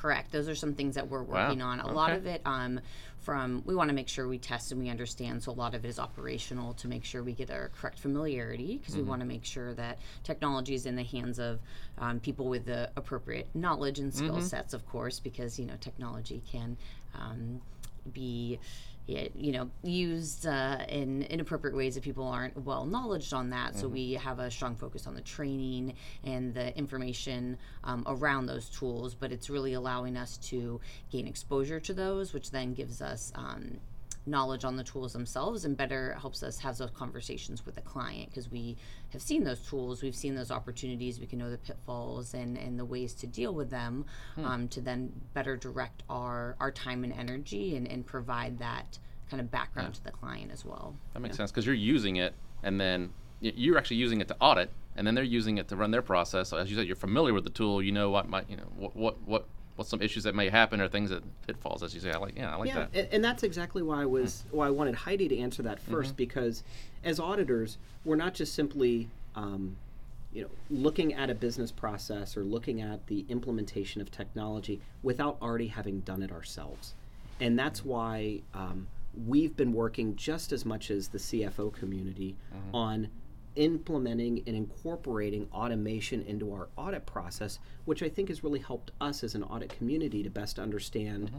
Correct. 0.00 0.30
Those 0.30 0.48
are 0.48 0.54
some 0.54 0.74
things 0.74 0.94
that 0.94 1.08
we're 1.08 1.22
Wow. 1.24 1.48
working 1.48 1.60
on. 1.60 1.80
A 1.80 1.92
lot 1.92 2.12
of 2.12 2.24
it 2.26 2.40
um, 2.44 2.80
from 3.18 3.62
we 3.66 3.74
want 3.74 3.88
to 3.90 3.94
make 3.94 4.08
sure 4.08 4.28
we 4.28 4.38
test 4.38 4.70
and 4.70 4.80
we 4.80 4.88
understand. 4.88 5.42
So 5.42 5.50
a 5.50 5.54
lot 5.54 5.74
of 5.74 5.84
it 5.84 5.88
is 5.88 5.98
operational 5.98 6.74
to 6.74 6.86
make 6.86 7.04
sure 7.04 7.24
we 7.24 7.32
get 7.32 7.50
our 7.50 7.70
correct 7.70 7.98
familiarity 7.98 8.76
because 8.78 8.94
we 8.94 9.02
want 9.02 9.20
to 9.22 9.26
make 9.26 9.44
sure 9.44 9.74
that 9.74 9.98
technology 10.22 10.74
is 10.74 10.86
in 10.86 10.94
the 10.94 11.02
hands 11.02 11.40
of 11.40 11.58
um, 11.98 12.20
people 12.20 12.46
with 12.48 12.64
the 12.64 12.90
appropriate 12.96 13.48
knowledge 13.54 13.98
and 13.98 14.14
skill 14.14 14.40
sets, 14.40 14.72
of 14.72 14.86
course, 14.86 15.18
because 15.18 15.58
you 15.58 15.66
know 15.66 15.74
technology 15.80 16.42
can 16.48 16.76
um, 17.14 17.60
be 18.12 18.58
you 19.08 19.52
know 19.52 19.70
used 19.82 20.46
uh, 20.46 20.78
in 20.88 21.22
inappropriate 21.22 21.76
ways 21.76 21.96
if 21.96 22.04
people 22.04 22.26
aren't 22.26 22.56
well 22.64 22.84
knowledged 22.84 23.32
on 23.32 23.50
that. 23.50 23.76
So 23.76 23.88
we 23.88 24.12
have 24.12 24.38
a 24.38 24.50
strong 24.50 24.76
focus 24.76 25.06
on 25.06 25.14
the 25.14 25.22
training 25.22 25.94
and 26.24 26.54
the 26.54 26.76
information 26.76 27.56
um, 27.84 28.04
around 28.06 28.46
those 28.46 28.68
tools 28.68 29.14
but 29.14 29.32
it's 29.32 29.48
really 29.50 29.72
allowing 29.72 30.16
us 30.16 30.36
to 30.38 30.80
gain 31.10 31.26
exposure 31.26 31.80
to 31.80 31.94
those 31.94 32.32
which 32.32 32.50
then 32.50 32.74
gives 32.74 33.00
us 33.00 33.32
um, 33.34 33.78
knowledge 34.28 34.64
on 34.64 34.76
the 34.76 34.84
tools 34.84 35.12
themselves 35.12 35.64
and 35.64 35.76
better 35.76 36.14
helps 36.20 36.42
us 36.42 36.58
have 36.58 36.76
those 36.78 36.90
conversations 36.90 37.64
with 37.64 37.74
the 37.74 37.80
client 37.80 38.28
because 38.30 38.50
we 38.50 38.76
have 39.10 39.22
seen 39.22 39.42
those 39.44 39.60
tools 39.60 40.02
we've 40.02 40.14
seen 40.14 40.34
those 40.34 40.50
opportunities 40.50 41.18
we 41.18 41.26
can 41.26 41.38
know 41.38 41.50
the 41.50 41.58
pitfalls 41.58 42.34
and, 42.34 42.56
and 42.58 42.78
the 42.78 42.84
ways 42.84 43.14
to 43.14 43.26
deal 43.26 43.54
with 43.54 43.70
them 43.70 44.04
um, 44.44 44.68
to 44.68 44.80
then 44.80 45.12
better 45.34 45.56
direct 45.56 46.02
our, 46.10 46.56
our 46.60 46.70
time 46.70 47.04
and 47.04 47.12
energy 47.12 47.76
and, 47.76 47.86
and 47.90 48.06
provide 48.06 48.58
that 48.58 48.98
kind 49.30 49.40
of 49.40 49.50
background 49.50 49.88
Yeah. 49.88 49.98
to 49.98 50.04
the 50.04 50.10
client 50.12 50.50
as 50.52 50.64
well. 50.64 50.96
That 51.14 51.20
makes 51.20 51.36
sense 51.36 51.50
because 51.50 51.66
you're 51.66 51.74
using 51.74 52.16
it, 52.16 52.32
and 52.62 52.80
then 52.80 53.10
you're 53.40 53.76
actually 53.76 53.98
using 53.98 54.20
it 54.20 54.28
to 54.28 54.36
audit, 54.40 54.70
and 54.96 55.06
then 55.06 55.14
they're 55.14 55.22
using 55.22 55.58
it 55.58 55.68
to 55.68 55.76
run 55.76 55.90
their 55.90 56.00
process. 56.02 56.48
So 56.48 56.56
as 56.56 56.70
you 56.70 56.76
said, 56.76 56.86
you're 56.86 56.96
familiar 56.96 57.34
with 57.34 57.44
the 57.44 57.50
tool. 57.50 57.82
You 57.82 57.92
know 57.92 58.08
what 58.10 58.28
might, 58.28 58.48
you 58.48 58.56
know, 58.56 58.68
what 58.76 58.96
what 58.96 59.20
what 59.26 59.46
what's 59.78 59.88
some 59.88 60.02
issues 60.02 60.24
that 60.24 60.34
may 60.34 60.48
happen 60.48 60.80
or 60.80 60.88
things 60.88 61.10
that 61.10 61.22
pitfalls. 61.46 61.84
As 61.84 61.94
you 61.94 62.00
say, 62.00 62.10
I 62.10 62.18
like, 62.18 62.36
yeah, 62.36 62.52
I 62.52 62.56
like 62.56 62.68
yeah, 62.68 62.74
that. 62.74 62.88
and, 62.94 63.08
and 63.12 63.24
that's 63.24 63.44
exactly 63.44 63.80
why 63.80 64.02
I 64.02 64.06
was 64.06 64.44
why 64.50 64.66
I 64.66 64.70
wanted 64.70 64.96
Heidi 64.96 65.28
to 65.28 65.38
answer 65.38 65.62
that 65.62 65.78
1st 65.86 66.16
because 66.16 66.64
as 67.04 67.20
auditors, 67.20 67.78
we're 68.04 68.16
not 68.16 68.34
just 68.34 68.54
simply 68.54 69.08
um, 69.36 69.76
you 70.32 70.42
know 70.42 70.50
looking 70.68 71.14
at 71.14 71.30
a 71.30 71.34
business 71.34 71.70
process 71.70 72.36
or 72.36 72.42
looking 72.42 72.80
at 72.80 73.06
the 73.06 73.24
implementation 73.28 74.00
of 74.00 74.10
technology 74.10 74.80
without 75.04 75.38
already 75.40 75.68
having 75.68 76.00
done 76.00 76.24
it 76.24 76.32
ourselves, 76.32 76.94
and 77.38 77.56
that's 77.56 77.84
why 77.84 78.40
um, 78.54 78.88
we've 79.28 79.56
been 79.56 79.72
working 79.72 80.16
just 80.16 80.50
as 80.50 80.64
much 80.64 80.90
as 80.90 81.08
the 81.08 81.18
CFO 81.18 81.72
community 81.72 82.34
on 82.74 83.08
implementing 83.56 84.42
and 84.46 84.54
incorporating 84.56 85.48
automation 85.52 86.22
into 86.22 86.52
our 86.52 86.68
audit 86.76 87.06
process, 87.06 87.58
which 87.84 88.02
I 88.02 88.08
think 88.08 88.28
has 88.28 88.44
really 88.44 88.60
helped 88.60 88.90
us 89.00 89.24
as 89.24 89.34
an 89.34 89.42
audit 89.42 89.70
community 89.70 90.22
to 90.22 90.30
best 90.30 90.58
understand 90.58 91.30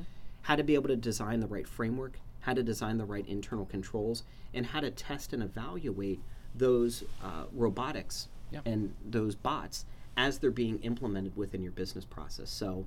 how 0.42 0.56
to 0.56 0.64
be 0.64 0.76
able 0.76 0.88
to 0.90 0.96
design 0.96 1.40
the 1.40 1.48
right 1.48 1.68
framework, 1.68 2.20
how 2.42 2.54
to 2.54 2.64
design 2.64 2.98
the 2.98 3.06
right 3.06 3.28
internal 3.28 3.66
controls, 3.66 4.24
and 4.54 4.66
how 4.66 4.80
to 4.80 4.92
test 4.92 5.34
and 5.34 5.44
evaluate 5.44 6.20
those 6.56 7.04
uh, 7.24 7.46
robotics 7.54 8.28
Yeah. 8.52 8.62
and 8.66 8.96
those 9.06 9.36
bots 9.36 9.86
as 10.18 10.40
they're 10.40 10.52
being 10.52 10.80
implemented 10.80 11.36
within 11.38 11.62
your 11.62 11.72
business 11.72 12.04
process. 12.06 12.50
So, 12.50 12.86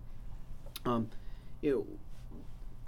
um, 0.84 1.08
you 1.60 1.70
know, 1.70 1.86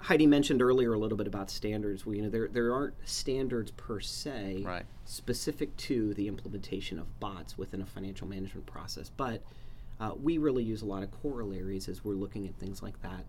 Heidi 0.05 0.27
mentioned 0.27 0.61
earlier 0.61 0.93
a 0.93 0.99
little 0.99 1.17
bit 1.17 1.25
about 1.25 1.49
standards. 1.49 2.05
Well, 2.05 2.13
you 2.15 2.21
know, 2.21 2.29
there 2.29 2.47
there 2.47 2.71
aren't 2.71 2.93
standards 3.07 3.71
per 3.71 3.99
se 3.99 4.61
Right. 4.63 4.85
specific 5.05 5.75
to 5.77 6.13
the 6.13 6.27
implementation 6.27 6.99
of 6.99 7.19
bots 7.19 7.57
within 7.57 7.81
a 7.81 7.87
financial 7.87 8.27
management 8.27 8.67
process, 8.67 9.09
but 9.17 9.41
uh, 9.99 10.11
we 10.21 10.37
really 10.37 10.63
use 10.63 10.83
a 10.83 10.85
lot 10.85 11.01
of 11.01 11.09
corollaries 11.09 11.87
as 11.89 12.03
we're 12.03 12.13
looking 12.13 12.45
at 12.47 12.53
things 12.59 12.83
like 12.83 13.01
that. 13.01 13.25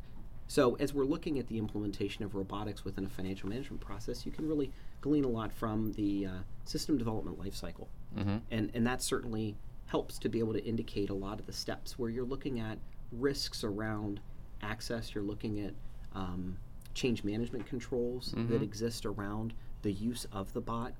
So, 0.48 0.74
as 0.76 0.92
we're 0.92 1.06
looking 1.06 1.38
at 1.38 1.46
the 1.46 1.56
implementation 1.56 2.24
of 2.26 2.34
robotics 2.34 2.84
within 2.84 3.06
a 3.06 3.08
financial 3.08 3.48
management 3.48 3.80
process, 3.80 4.26
you 4.26 4.30
can 4.30 4.46
really 4.46 4.70
glean 5.00 5.24
a 5.24 5.28
lot 5.28 5.52
from 5.54 5.92
the 5.92 6.26
uh, 6.26 6.30
system 6.64 6.98
development 6.98 7.38
lifecycle, 7.40 7.86
Mm-hmm. 8.18 8.36
and 8.50 8.70
and 8.74 8.86
that 8.86 9.00
certainly 9.00 9.56
helps 9.86 10.18
to 10.18 10.28
be 10.28 10.40
able 10.40 10.52
to 10.52 10.62
indicate 10.64 11.08
a 11.08 11.14
lot 11.14 11.40
of 11.40 11.46
the 11.46 11.52
steps 11.54 11.98
where 11.98 12.10
you're 12.10 12.24
looking 12.26 12.60
at 12.60 12.76
risks 13.12 13.64
around 13.64 14.20
access. 14.60 15.14
You're 15.14 15.24
looking 15.24 15.60
at 15.60 15.72
um, 16.12 16.58
change 16.96 17.22
management 17.22 17.66
controls 17.66 18.34
that 18.48 18.62
exist 18.62 19.06
around 19.06 19.54
the 19.82 19.92
use 19.92 20.26
of 20.32 20.52
the 20.52 20.60
bot, 20.60 20.94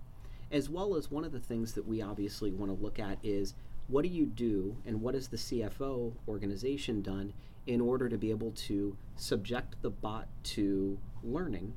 as 0.53 0.69
well 0.71 0.95
as 0.95 1.11
one 1.11 1.25
of 1.25 1.33
the 1.33 1.41
things 1.41 1.73
that 1.73 1.87
we 1.89 2.01
obviously 2.03 2.53
want 2.53 2.71
to 2.71 2.85
look 2.85 3.01
at 3.01 3.19
is 3.25 3.55
what 3.89 4.03
do 4.03 4.09
you 4.09 4.27
do 4.27 4.77
and 4.87 5.01
what 5.01 5.15
has 5.15 5.29
the 5.29 5.37
CFO 5.37 6.13
organization 6.29 7.03
done 7.03 7.33
in 7.67 7.81
order 7.81 8.09
to 8.09 8.19
be 8.19 8.31
able 8.31 8.53
to 8.53 8.97
subject 9.17 9.75
the 9.83 9.91
bot 9.91 10.29
to 10.45 10.99
learning 11.25 11.73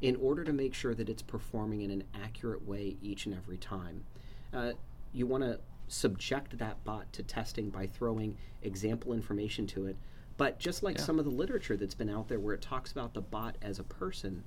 in 0.00 0.16
order 0.16 0.42
to 0.42 0.52
make 0.52 0.74
sure 0.74 0.94
that 0.94 1.08
it's 1.08 1.22
performing 1.22 1.82
in 1.82 1.90
an 1.90 2.02
accurate 2.24 2.66
way 2.66 2.96
each 3.00 3.26
and 3.26 3.34
every 3.36 3.56
time. 3.56 4.04
Uh, 4.52 4.72
you 5.12 5.26
want 5.26 5.44
to 5.44 5.60
subject 5.88 6.58
that 6.58 6.82
bot 6.84 7.12
to 7.12 7.22
testing 7.22 7.70
by 7.70 7.86
throwing 7.86 8.36
example 8.62 9.12
information 9.12 9.66
to 9.66 9.86
it. 9.86 9.96
But 10.42 10.58
just 10.58 10.82
like 10.82 10.98
Yeah. 10.98 11.04
some 11.04 11.20
of 11.20 11.24
the 11.24 11.30
literature 11.30 11.76
that's 11.76 11.94
been 11.94 12.10
out 12.10 12.26
there 12.26 12.40
where 12.40 12.52
it 12.52 12.60
talks 12.60 12.90
about 12.90 13.14
the 13.14 13.20
bot 13.20 13.56
as 13.62 13.78
a 13.78 13.84
person 13.84 14.42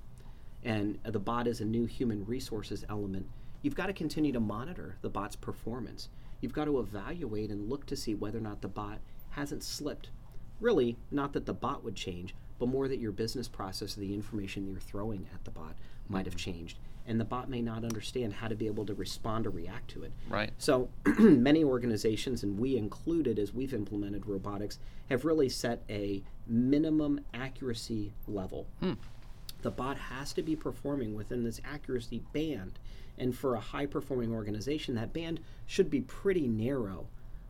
and 0.62 1.00
the 1.06 1.22
bot 1.22 1.48
as 1.48 1.62
a 1.62 1.66
new 1.66 1.86
human 1.86 2.26
resources 2.26 2.84
element, 2.90 3.30
you've 3.62 3.76
got 3.76 3.86
to 3.86 3.94
continue 3.94 4.34
to 4.34 4.42
monitor 4.42 4.98
the 5.02 5.10
bot's 5.10 5.38
performance. 5.38 6.10
You've 6.42 6.52
got 6.52 6.66
to 6.66 6.82
evaluate 6.82 7.50
and 7.50 7.70
look 7.70 7.86
to 7.86 7.96
see 7.96 8.14
whether 8.14 8.40
or 8.40 8.42
not 8.42 8.62
the 8.62 8.68
bot 8.68 9.00
hasn't 9.30 9.64
slipped. 9.64 10.10
Really, 10.60 10.98
not 11.12 11.32
that 11.32 11.46
the 11.46 11.54
bot 11.54 11.86
would 11.86 11.96
change, 11.96 12.36
but 12.60 12.68
more 12.68 12.90
that 12.90 13.00
your 13.00 13.14
business 13.14 13.48
process, 13.48 13.96
or 13.96 14.02
the 14.02 14.14
information 14.14 14.68
you're 14.68 14.82
throwing 14.82 15.30
at 15.34 15.46
the 15.46 15.52
bot, 15.52 15.78
might 16.10 16.26
have 16.26 16.36
mm-hmm. 16.36 16.52
changed. 16.52 16.78
And 17.08 17.20
the 17.20 17.26
bot 17.26 17.50
may 17.50 17.62
not 17.62 17.84
understand 17.84 18.34
how 18.34 18.48
to 18.48 18.56
be 18.56 18.66
able 18.66 18.86
to 18.88 18.94
respond 18.96 19.46
or 19.46 19.52
react 19.52 19.90
to 19.92 20.04
it. 20.04 20.12
Right. 20.28 20.52
So 20.58 20.90
many 21.20 21.64
organizations, 21.64 22.42
and 22.44 22.58
we 22.58 22.78
included 22.78 23.38
as 23.38 23.54
we've 23.54 23.74
implemented 23.76 24.26
robotics, 24.26 24.80
have 25.10 25.24
really 25.24 25.50
set 25.50 25.84
a 25.90 26.24
minimum 26.48 27.20
accuracy 27.34 28.12
level. 28.28 28.66
The 29.62 29.72
bot 29.72 29.98
has 29.98 30.34
to 30.34 30.42
be 30.42 30.56
performing 30.56 31.16
within 31.16 31.44
this 31.44 31.62
accuracy 31.64 32.24
band. 32.34 32.80
And 33.18 33.36
for 33.38 33.56
a 33.56 33.60
high 33.60 33.86
performing 33.86 34.34
organization, 34.34 34.96
that 34.96 35.14
band 35.14 35.40
should 35.68 35.90
be 35.90 36.02
pretty 36.02 36.48
narrow, 36.48 37.08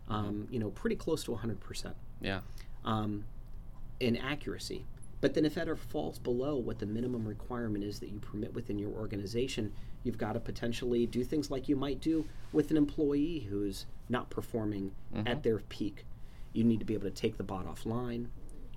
um, 0.10 0.48
you 0.52 0.60
know, 0.60 0.70
pretty 0.70 0.96
close 0.96 1.24
to 1.24 1.32
100% 1.32 1.94
Yeah. 2.22 2.42
um, 2.84 3.24
in 4.00 4.16
accuracy. 4.18 4.86
But 5.26 5.34
then, 5.34 5.44
if 5.44 5.56
that 5.56 5.68
ever 5.68 5.76
falls 5.76 6.20
below 6.20 6.56
what 6.56 6.78
the 6.78 6.86
minimum 6.86 7.28
requirement 7.28 7.84
is 7.84 8.00
that 8.00 8.10
you 8.10 8.20
permit 8.20 8.54
within 8.54 8.78
your 8.78 8.92
organization, 8.92 9.74
you've 10.04 10.20
got 10.20 10.34
to 10.34 10.40
potentially 10.40 11.08
do 11.08 11.24
things 11.24 11.50
like 11.50 11.68
you 11.68 11.76
might 11.76 12.00
do 12.00 12.28
with 12.54 12.70
an 12.70 12.78
employee 12.78 13.40
who's 13.50 13.88
not 14.08 14.30
performing 14.30 14.92
at 15.26 15.42
their 15.42 15.58
peak. 15.58 16.06
You 16.54 16.64
need 16.64 16.78
to 16.78 16.86
be 16.86 16.94
able 16.94 17.10
to 17.10 17.10
take 17.10 17.38
the 17.38 17.44
bot 17.44 17.66
offline. 17.66 18.28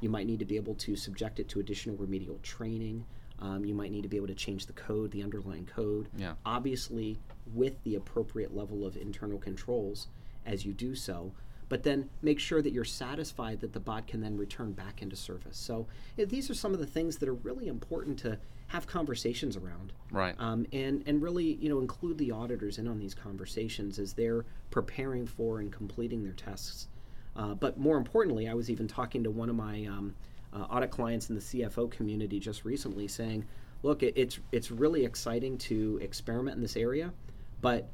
You 0.00 0.08
might 0.08 0.26
need 0.26 0.38
to 0.38 0.46
be 0.46 0.56
able 0.56 0.74
to 0.76 0.96
subject 0.96 1.38
it 1.38 1.50
to 1.50 1.61
additional 1.61 1.98
remedial 1.98 2.38
training. 2.42 3.04
Um, 3.40 3.66
you 3.66 3.74
might 3.74 3.90
need 3.90 4.04
to 4.04 4.08
be 4.08 4.16
able 4.16 4.28
to 4.28 4.34
change 4.34 4.64
the 4.64 4.72
code, 4.72 5.11
the 5.11 5.22
underlying 5.22 5.66
code. 5.66 6.08
Yeah. 6.16 6.32
Obviously, 6.46 7.18
with 7.52 7.74
the 7.84 7.94
appropriate 7.94 8.56
level 8.56 8.87
of 8.87 8.96
internal 8.96 9.38
controls 9.38 10.06
as 10.46 10.64
you 10.64 10.72
do 10.72 10.94
so, 10.94 11.34
but 11.68 11.83
then 11.83 12.09
make 12.22 12.38
sure 12.40 12.62
that 12.62 12.72
you're 12.72 12.85
satisfied 12.85 13.61
that 13.61 13.72
the 13.72 13.81
bot 13.81 14.07
can 14.07 14.20
then 14.20 14.37
return 14.37 14.72
back 14.72 15.02
into 15.02 15.16
service. 15.16 15.57
So 15.57 15.87
these 16.16 16.48
are 16.50 16.54
some 16.54 16.72
of 16.72 16.81
the 16.81 16.87
things 16.87 17.18
that 17.18 17.28
are 17.28 17.35
really 17.35 17.68
important 17.68 18.18
to 18.20 18.38
have 18.68 18.87
conversations 18.87 19.57
around, 19.57 19.92
Right. 20.11 20.35
um, 20.38 20.66
and 20.72 21.02
and 21.07 21.22
really 21.22 21.54
you 21.54 21.68
know 21.68 21.78
include 21.81 22.18
the 22.18 22.33
auditors 22.33 22.78
in 22.78 22.87
on 22.87 22.98
these 22.98 23.14
conversations 23.14 23.98
as 23.98 24.12
they're 24.12 24.44
preparing 24.70 25.26
for 25.26 25.59
and 25.61 25.72
completing 25.72 26.22
their 26.22 26.33
tests. 26.35 26.88
Uh, 27.37 27.54
but 27.54 27.78
more 27.78 27.96
importantly, 27.96 28.48
I 28.48 28.54
was 28.54 28.68
even 28.70 28.88
talking 28.88 29.22
to 29.24 29.31
one 29.31 29.48
of 29.48 29.57
my 29.57 29.87
um, 29.87 30.14
uh, 30.52 30.62
audit 30.70 30.90
clients 30.90 31.28
in 31.28 31.35
the 31.35 31.40
CFO 31.40 31.90
community 31.90 32.40
just 32.40 32.64
recently, 32.64 33.07
saying, 33.09 33.46
"Look, 33.83 34.02
it, 34.02 34.14
it's 34.16 34.38
it's 34.52 34.70
really 34.70 35.04
exciting 35.04 35.57
to 35.59 35.98
experiment 36.02 36.57
in 36.57 36.62
this 36.62 36.76
area, 36.76 37.12
but 37.61 37.88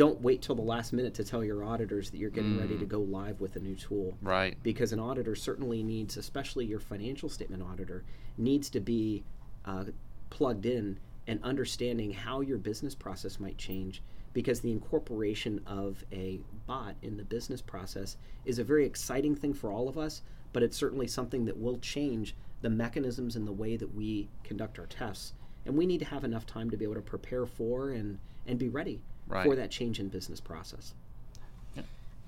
don't 0.00 0.22
wait 0.22 0.40
till 0.40 0.54
the 0.54 0.62
last 0.62 0.94
minute 0.94 1.12
to 1.12 1.22
tell 1.22 1.44
your 1.44 1.62
auditors 1.62 2.08
that 2.08 2.16
you're 2.16 2.30
getting 2.30 2.58
ready 2.58 2.78
to 2.78 2.86
go 2.86 3.00
live 3.00 3.38
with 3.38 3.54
a 3.56 3.60
new 3.60 3.76
tool." 3.76 4.16
Right. 4.22 4.56
because 4.62 4.94
an 4.94 4.98
auditor 4.98 5.34
certainly 5.34 5.82
needs, 5.82 6.16
especially 6.16 6.64
your 6.64 6.80
financial 6.80 7.28
statement 7.28 7.62
auditor, 7.62 8.02
needs 8.38 8.70
to 8.70 8.80
be 8.80 9.24
uh, 9.66 9.84
plugged 10.30 10.64
in 10.64 10.98
and 11.26 11.38
understanding 11.42 12.14
how 12.14 12.40
your 12.40 12.56
business 12.56 12.94
process 12.94 13.38
might 13.38 13.58
change. 13.58 14.02
Because 14.32 14.60
the 14.60 14.72
incorporation 14.72 15.60
of 15.66 16.02
a 16.12 16.40
bot 16.66 16.94
in 17.02 17.18
the 17.18 17.24
business 17.24 17.60
process 17.60 18.16
is 18.46 18.58
a 18.58 18.64
very 18.64 18.86
exciting 18.86 19.34
thing 19.34 19.52
for 19.52 19.70
all 19.70 19.86
of 19.86 19.98
us, 19.98 20.22
but 20.54 20.62
it's 20.62 20.78
certainly 20.78 21.08
something 21.08 21.44
that 21.44 21.58
will 21.58 21.78
change 21.80 22.34
the 22.62 22.70
mechanisms 22.70 23.36
and 23.36 23.46
the 23.46 23.52
way 23.52 23.76
that 23.76 23.94
we 23.94 24.30
conduct 24.44 24.78
our 24.78 24.86
tests. 24.86 25.34
And 25.66 25.76
we 25.76 25.84
need 25.84 25.98
to 25.98 26.06
have 26.06 26.24
enough 26.24 26.46
time 26.46 26.70
to 26.70 26.78
be 26.78 26.86
able 26.86 26.94
to 26.94 27.02
prepare 27.02 27.44
for 27.44 27.90
and, 27.90 28.18
and 28.46 28.58
be 28.58 28.70
ready 28.70 29.02
for 29.44 29.56
that 29.56 29.70
change 29.70 30.00
in 30.00 30.08
business 30.08 30.40
process. 30.40 30.94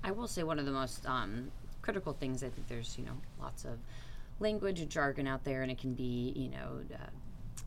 I 0.05 0.11
will 0.11 0.27
say 0.27 0.43
one 0.43 0.59
of 0.59 0.65
the 0.65 0.71
most 0.71 1.05
um, 1.05 1.49
critical 1.81 2.13
things. 2.13 2.43
I 2.43 2.49
think 2.49 2.67
there's 2.67 2.97
you 2.97 3.05
know 3.05 3.13
lots 3.41 3.63
of 3.63 3.77
language 4.39 4.81
and 4.81 4.89
jargon 4.89 5.27
out 5.27 5.43
there, 5.43 5.61
and 5.61 5.71
it 5.71 5.77
can 5.77 5.93
be 5.93 6.33
you 6.35 6.49
know 6.49 6.81
uh, 6.93 7.09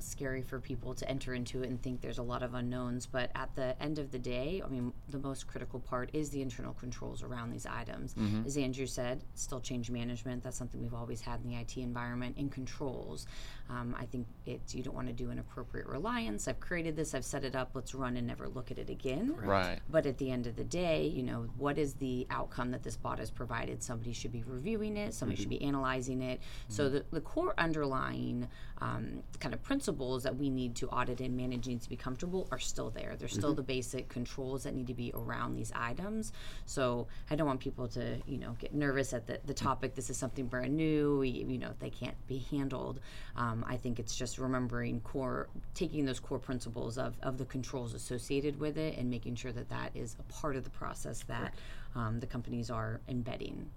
scary 0.06 0.42
for 0.42 0.60
people 0.60 0.94
to 0.94 1.08
enter 1.08 1.34
into 1.34 1.62
it 1.62 1.68
and 1.68 1.80
think 1.82 2.00
there's 2.00 2.18
a 2.18 2.22
lot 2.22 2.42
of 2.42 2.54
unknowns. 2.54 3.06
But 3.06 3.30
at 3.34 3.54
the 3.54 3.80
end 3.82 3.98
of 3.98 4.10
the 4.10 4.18
day, 4.18 4.62
I 4.64 4.68
mean, 4.68 4.92
the 5.08 5.18
most 5.18 5.46
critical 5.46 5.80
part 5.80 6.10
is 6.12 6.30
the 6.30 6.42
internal 6.42 6.74
controls 6.74 7.22
around 7.22 7.50
these 7.50 7.66
items. 7.66 8.14
Mm-hmm. 8.14 8.46
As 8.46 8.56
Andrew 8.56 8.86
said, 8.86 9.22
still 9.34 9.60
change 9.60 9.90
management. 9.90 10.42
That's 10.42 10.56
something 10.56 10.80
we've 10.80 10.94
always 10.94 11.20
had 11.20 11.40
in 11.42 11.50
the 11.50 11.56
IT 11.56 11.76
environment. 11.76 12.36
In 12.38 12.48
controls, 12.48 13.26
um, 13.68 13.96
I 13.98 14.06
think 14.06 14.26
it's 14.46 14.74
you 14.74 14.82
don't 14.82 14.94
want 14.94 15.08
to 15.08 15.12
do 15.12 15.30
an 15.30 15.38
appropriate 15.38 15.86
reliance. 15.86 16.46
I've 16.48 16.60
created 16.60 16.96
this. 16.96 17.14
I've 17.14 17.24
set 17.24 17.44
it 17.44 17.56
up. 17.56 17.70
Let's 17.74 17.94
run 17.94 18.16
and 18.16 18.26
never 18.26 18.48
look 18.48 18.70
at 18.70 18.78
it 18.78 18.90
again. 18.90 19.34
Right. 19.36 19.80
But 19.90 20.06
at 20.06 20.18
the 20.18 20.30
end 20.30 20.46
of 20.46 20.56
the 20.56 20.64
day, 20.64 21.06
you 21.06 21.22
know, 21.22 21.46
what 21.56 21.78
is 21.78 21.94
the 21.94 22.26
outcome 22.30 22.70
that 22.70 22.82
this 22.82 22.96
bot 22.96 23.18
has 23.18 23.30
provided? 23.30 23.82
Somebody 23.82 24.12
should 24.12 24.32
be 24.32 24.44
reviewing 24.46 24.96
it, 24.96 25.14
somebody 25.14 25.36
mm-hmm. 25.36 25.42
should 25.42 25.60
be 25.60 25.62
analyzing 25.62 26.22
it. 26.22 26.40
So 26.68 26.84
mm-hmm. 26.84 26.94
the, 26.94 27.04
the 27.12 27.20
core 27.20 27.54
underlying 27.58 28.48
um, 28.78 29.22
kind 29.40 29.54
of 29.54 29.62
principles 29.62 30.22
that 30.24 30.36
we 30.36 30.50
need 30.50 30.74
to 30.76 30.88
audit 30.88 31.20
and 31.20 31.36
manage 31.36 31.66
needs 31.66 31.84
to 31.84 31.90
be 31.90 31.96
comfortable 31.96 32.46
are 32.50 32.58
still 32.58 32.90
there. 32.90 33.14
There's 33.18 33.32
still 33.32 33.54
the 33.54 33.62
basic 33.62 34.08
controls 34.08 34.64
that 34.64 34.74
need 34.74 34.86
to 34.88 34.94
be 34.94 35.12
around 35.14 35.54
these 35.56 35.72
items. 35.74 36.32
So 36.66 37.06
I 37.30 37.36
don't 37.36 37.46
want 37.46 37.60
people 37.60 37.88
to, 37.88 38.18
you 38.26 38.38
know, 38.38 38.54
get 38.58 38.74
nervous 38.74 39.12
at 39.12 39.26
the, 39.26 39.40
the 39.46 39.54
topic. 39.54 39.94
This 39.94 40.10
is 40.10 40.16
something 40.16 40.46
brand 40.46 40.76
new. 40.76 41.18
We, 41.18 41.28
you 41.28 41.58
know, 41.58 41.72
they 41.78 41.90
can't 41.90 42.16
be 42.26 42.44
handled. 42.50 43.00
Um, 43.36 43.64
I 43.66 43.76
think 43.76 43.98
it's 43.98 44.14
just 44.14 44.38
remembering 44.38 45.00
core, 45.00 45.48
taking 45.74 46.04
those 46.04 46.20
core 46.20 46.38
principles 46.38 46.98
of, 46.98 47.14
of 47.22 47.38
the 47.38 47.46
controls 47.46 47.94
associated 47.94 48.60
with 48.60 48.76
it 48.76 48.98
and 48.98 49.08
making 49.08 49.36
sure 49.36 49.52
that 49.52 49.68
that 49.70 49.90
is 49.94 50.16
a 50.18 50.32
part 50.32 50.56
of 50.56 50.64
the 50.64 50.70
process 50.70 51.22
that 51.28 51.54
um, 51.94 52.20
the 52.20 52.26
companies 52.26 52.70
are 52.70 53.00
embedding. 53.08 53.70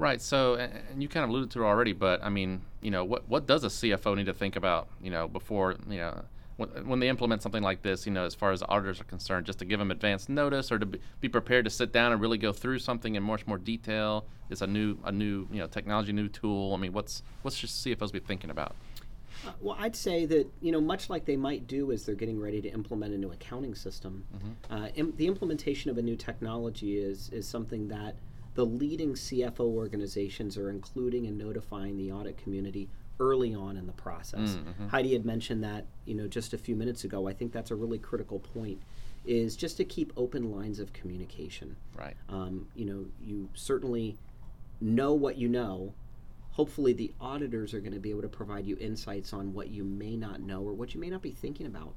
Right. 0.00 0.22
So, 0.22 0.54
and 0.54 1.02
you 1.02 1.08
kind 1.08 1.24
of 1.24 1.30
alluded 1.30 1.50
to 1.50 1.62
it 1.62 1.66
already, 1.66 1.92
but 1.92 2.24
I 2.24 2.30
mean, 2.30 2.62
you 2.80 2.90
know, 2.90 3.04
what 3.04 3.28
what 3.28 3.46
does 3.46 3.64
a 3.64 3.68
CFO 3.68 4.16
need 4.16 4.26
to 4.26 4.32
think 4.32 4.56
about, 4.56 4.88
you 5.02 5.10
know, 5.10 5.28
before 5.28 5.76
you 5.90 5.98
know, 5.98 6.22
when, 6.56 6.68
when 6.88 7.00
they 7.00 7.08
implement 7.10 7.42
something 7.42 7.62
like 7.62 7.82
this, 7.82 8.06
you 8.06 8.12
know, 8.12 8.24
as 8.24 8.34
far 8.34 8.50
as 8.50 8.62
auditors 8.62 8.98
are 9.02 9.04
concerned, 9.04 9.44
just 9.44 9.58
to 9.58 9.66
give 9.66 9.78
them 9.78 9.90
advance 9.90 10.26
notice 10.30 10.72
or 10.72 10.78
to 10.78 10.86
be, 10.86 11.28
prepared 11.28 11.66
to 11.66 11.70
sit 11.70 11.92
down 11.92 12.12
and 12.12 12.20
really 12.20 12.38
go 12.38 12.50
through 12.50 12.78
something 12.78 13.14
in 13.14 13.22
much 13.22 13.46
more 13.46 13.58
detail. 13.58 14.24
It's 14.48 14.62
a 14.62 14.66
new 14.66 14.96
a 15.04 15.12
new 15.12 15.46
you 15.52 15.58
know 15.58 15.66
technology, 15.66 16.12
new 16.12 16.28
tool. 16.28 16.72
I 16.72 16.78
mean, 16.78 16.94
what's 16.94 17.22
what's 17.42 17.56
should 17.56 17.68
CFOs 17.68 18.10
be 18.10 18.20
thinking 18.20 18.48
about? 18.48 18.74
Uh, 19.46 19.52
well, 19.60 19.76
I'd 19.78 19.96
say 19.96 20.24
that 20.24 20.46
you 20.62 20.72
know, 20.72 20.80
much 20.80 21.10
like 21.10 21.26
they 21.26 21.36
might 21.36 21.66
do 21.66 21.92
as 21.92 22.06
they're 22.06 22.14
getting 22.14 22.40
ready 22.40 22.62
to 22.62 22.68
implement 22.70 23.12
a 23.12 23.18
new 23.18 23.32
accounting 23.32 23.74
system, 23.74 24.24
uh, 24.70 24.88
im- 24.94 25.12
the 25.16 25.26
implementation 25.26 25.90
of 25.90 25.98
a 25.98 26.02
new 26.02 26.16
technology 26.16 26.96
is 26.96 27.28
is 27.34 27.46
something 27.46 27.88
that 27.88 28.16
the 28.54 28.66
leading 28.66 29.14
CFO 29.14 29.60
organizations 29.60 30.56
are 30.56 30.70
including 30.70 31.26
and 31.26 31.38
notifying 31.38 31.96
the 31.96 32.10
audit 32.12 32.36
community 32.36 32.88
early 33.20 33.54
on 33.54 33.76
in 33.76 33.86
the 33.86 33.92
process. 33.92 34.56
Heidi 34.88 35.12
had 35.12 35.24
mentioned 35.24 35.62
that 35.62 35.86
you 36.06 36.14
know 36.14 36.26
just 36.26 36.52
a 36.54 36.58
few 36.58 36.74
minutes 36.74 37.04
ago. 37.04 37.28
I 37.28 37.32
think 37.32 37.52
that's 37.52 37.70
a 37.70 37.76
really 37.76 37.98
critical 37.98 38.40
point. 38.40 38.82
Is 39.26 39.54
just 39.54 39.76
to 39.76 39.84
keep 39.84 40.12
open 40.16 40.50
lines 40.50 40.80
of 40.80 40.92
communication. 40.94 41.76
Right. 41.94 42.16
Um, 42.30 42.68
you 42.74 42.86
know, 42.86 43.04
you 43.20 43.50
certainly 43.54 44.16
know 44.80 45.12
what 45.12 45.36
you 45.36 45.48
know. 45.48 45.92
Hopefully, 46.52 46.94
the 46.94 47.12
auditors 47.20 47.74
are 47.74 47.80
going 47.80 47.92
to 47.92 48.00
be 48.00 48.10
able 48.10 48.22
to 48.22 48.28
provide 48.28 48.66
you 48.66 48.76
insights 48.80 49.32
on 49.32 49.52
what 49.52 49.68
you 49.68 49.84
may 49.84 50.16
not 50.16 50.40
know 50.40 50.62
or 50.62 50.72
what 50.72 50.94
you 50.94 51.00
may 51.00 51.10
not 51.10 51.22
be 51.22 51.30
thinking 51.32 51.66
about 51.66 51.94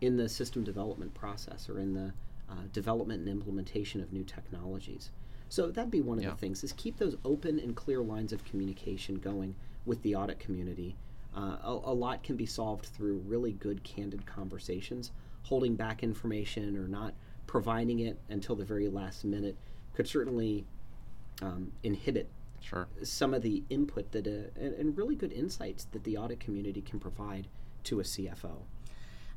in 0.00 0.16
the 0.16 0.28
system 0.28 0.64
development 0.64 1.12
process 1.14 1.68
or 1.68 1.78
in 1.78 1.92
the 1.92 2.12
uh, 2.48 2.54
development 2.72 3.20
and 3.20 3.28
implementation 3.28 4.00
of 4.00 4.12
new 4.12 4.24
technologies. 4.24 5.10
So 5.50 5.70
that'd 5.70 5.90
be 5.90 6.00
one 6.00 6.16
of 6.16 6.24
Yeah. 6.24 6.30
the 6.30 6.36
things: 6.36 6.64
is 6.64 6.72
keep 6.72 6.96
those 6.96 7.16
open 7.24 7.58
and 7.58 7.76
clear 7.76 8.00
lines 8.02 8.32
of 8.32 8.44
communication 8.44 9.16
going 9.16 9.54
with 9.84 10.00
the 10.02 10.14
audit 10.14 10.38
community. 10.38 10.96
Uh, 11.36 11.58
a, 11.62 11.80
a 11.84 11.94
lot 11.94 12.22
can 12.22 12.36
be 12.36 12.46
solved 12.46 12.86
through 12.86 13.18
really 13.18 13.52
good, 13.52 13.82
candid 13.84 14.24
conversations. 14.26 15.10
Holding 15.42 15.74
back 15.76 16.02
information 16.02 16.76
or 16.76 16.86
not 16.88 17.14
providing 17.46 17.98
it 18.00 18.18
until 18.28 18.54
the 18.56 18.64
very 18.64 18.88
last 18.88 19.24
minute 19.24 19.56
could 19.94 20.06
certainly 20.08 20.64
um, 21.42 21.72
inhibit 21.82 22.28
Sure. 22.60 22.86
some 23.02 23.32
of 23.32 23.42
the 23.42 23.62
input 23.70 24.12
that 24.12 24.26
uh, 24.26 24.60
and, 24.60 24.74
and 24.74 24.96
really 24.96 25.16
good 25.16 25.32
insights 25.32 25.84
that 25.92 26.04
the 26.04 26.16
audit 26.16 26.38
community 26.40 26.82
can 26.82 27.00
provide 27.00 27.48
to 27.84 28.00
a 28.00 28.02
CFO. 28.02 28.58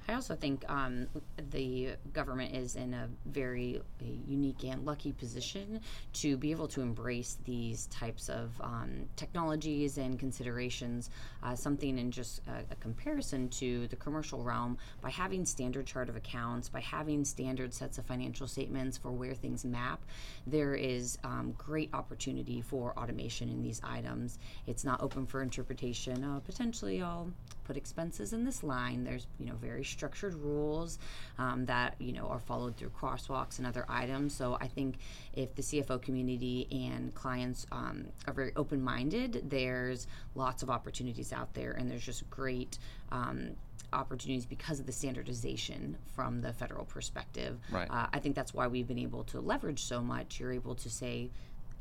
I 0.07 0.13
also 0.13 0.35
think 0.35 0.65
um, 0.69 1.07
the 1.51 1.91
government 2.11 2.55
is 2.55 2.75
in 2.75 2.93
a 2.93 3.07
very 3.25 3.81
unique 4.27 4.63
and 4.65 4.85
lucky 4.85 5.13
position 5.13 5.79
to 6.13 6.35
be 6.37 6.51
able 6.51 6.67
to 6.69 6.81
embrace 6.81 7.37
these 7.45 7.87
types 7.87 8.29
of 8.29 8.51
um, 8.61 9.07
technologies 9.15 9.97
and 9.97 10.19
considerations. 10.19 11.09
Uh, 11.41 11.55
something 11.55 11.97
in 11.97 12.11
just 12.11 12.41
a, 12.47 12.71
a 12.71 12.75
comparison 12.75 13.47
to 13.49 13.87
the 13.87 13.95
commercial 13.95 14.43
realm 14.43 14.77
by 15.01 15.09
having 15.09 15.45
standard 15.45 15.85
chart 15.85 16.09
of 16.09 16.15
accounts, 16.15 16.67
by 16.69 16.81
having 16.81 17.23
standard 17.23 17.73
sets 17.73 17.97
of 17.97 18.05
financial 18.05 18.47
statements 18.47 18.97
for 18.97 19.11
where 19.11 19.33
things 19.33 19.63
map, 19.63 20.01
there 20.45 20.75
is 20.75 21.17
um, 21.23 21.53
great 21.57 21.89
opportunity 21.93 22.61
for 22.61 22.97
automation 22.97 23.49
in 23.49 23.61
these 23.61 23.81
items. 23.83 24.39
It's 24.67 24.83
not 24.83 25.01
open 25.01 25.25
for 25.25 25.41
interpretation. 25.41 26.23
Uh, 26.23 26.39
potentially, 26.39 27.01
I'll 27.01 27.31
put 27.63 27.77
expenses 27.77 28.33
in 28.33 28.43
this 28.43 28.63
line. 28.63 29.03
There's 29.03 29.27
you 29.39 29.45
know 29.45 29.55
very 29.55 29.83
structured 29.83 30.35
rules 30.35 30.99
um, 31.37 31.65
that 31.65 31.95
you 31.99 32.13
know 32.13 32.27
are 32.27 32.39
followed 32.39 32.77
through 32.77 32.89
crosswalks 32.89 33.57
and 33.57 33.67
other 33.67 33.85
items. 33.87 34.35
So 34.35 34.57
I 34.59 34.67
think 34.67 34.95
if 35.33 35.55
the 35.55 35.61
CFO 35.61 36.01
community 36.01 36.67
and 36.71 37.13
clients 37.13 37.65
um, 37.71 38.05
are 38.27 38.33
very 38.33 38.51
open-minded, 38.55 39.49
there's 39.49 40.07
lots 40.35 40.63
of 40.63 40.69
opportunities 40.69 41.33
out 41.33 41.53
there, 41.53 41.71
and 41.71 41.89
there's 41.89 42.05
just 42.05 42.29
great. 42.29 42.77
Um, 43.11 43.55
opportunities 43.91 44.45
because 44.45 44.79
of 44.79 44.87
the 44.87 44.91
standardization 44.91 45.95
from 46.15 46.41
the 46.41 46.51
federal 46.51 46.83
perspective. 46.83 47.59
Right. 47.71 47.87
Uh, 47.89 48.07
I 48.11 48.19
think 48.19 48.35
that's 48.35 48.51
why 48.51 48.65
we've 48.65 48.87
been 48.87 48.97
able 48.97 49.23
to 49.25 49.39
leverage 49.39 49.83
so 49.83 50.01
much. 50.01 50.39
You're 50.39 50.51
able 50.51 50.73
to 50.75 50.89
say 50.89 51.29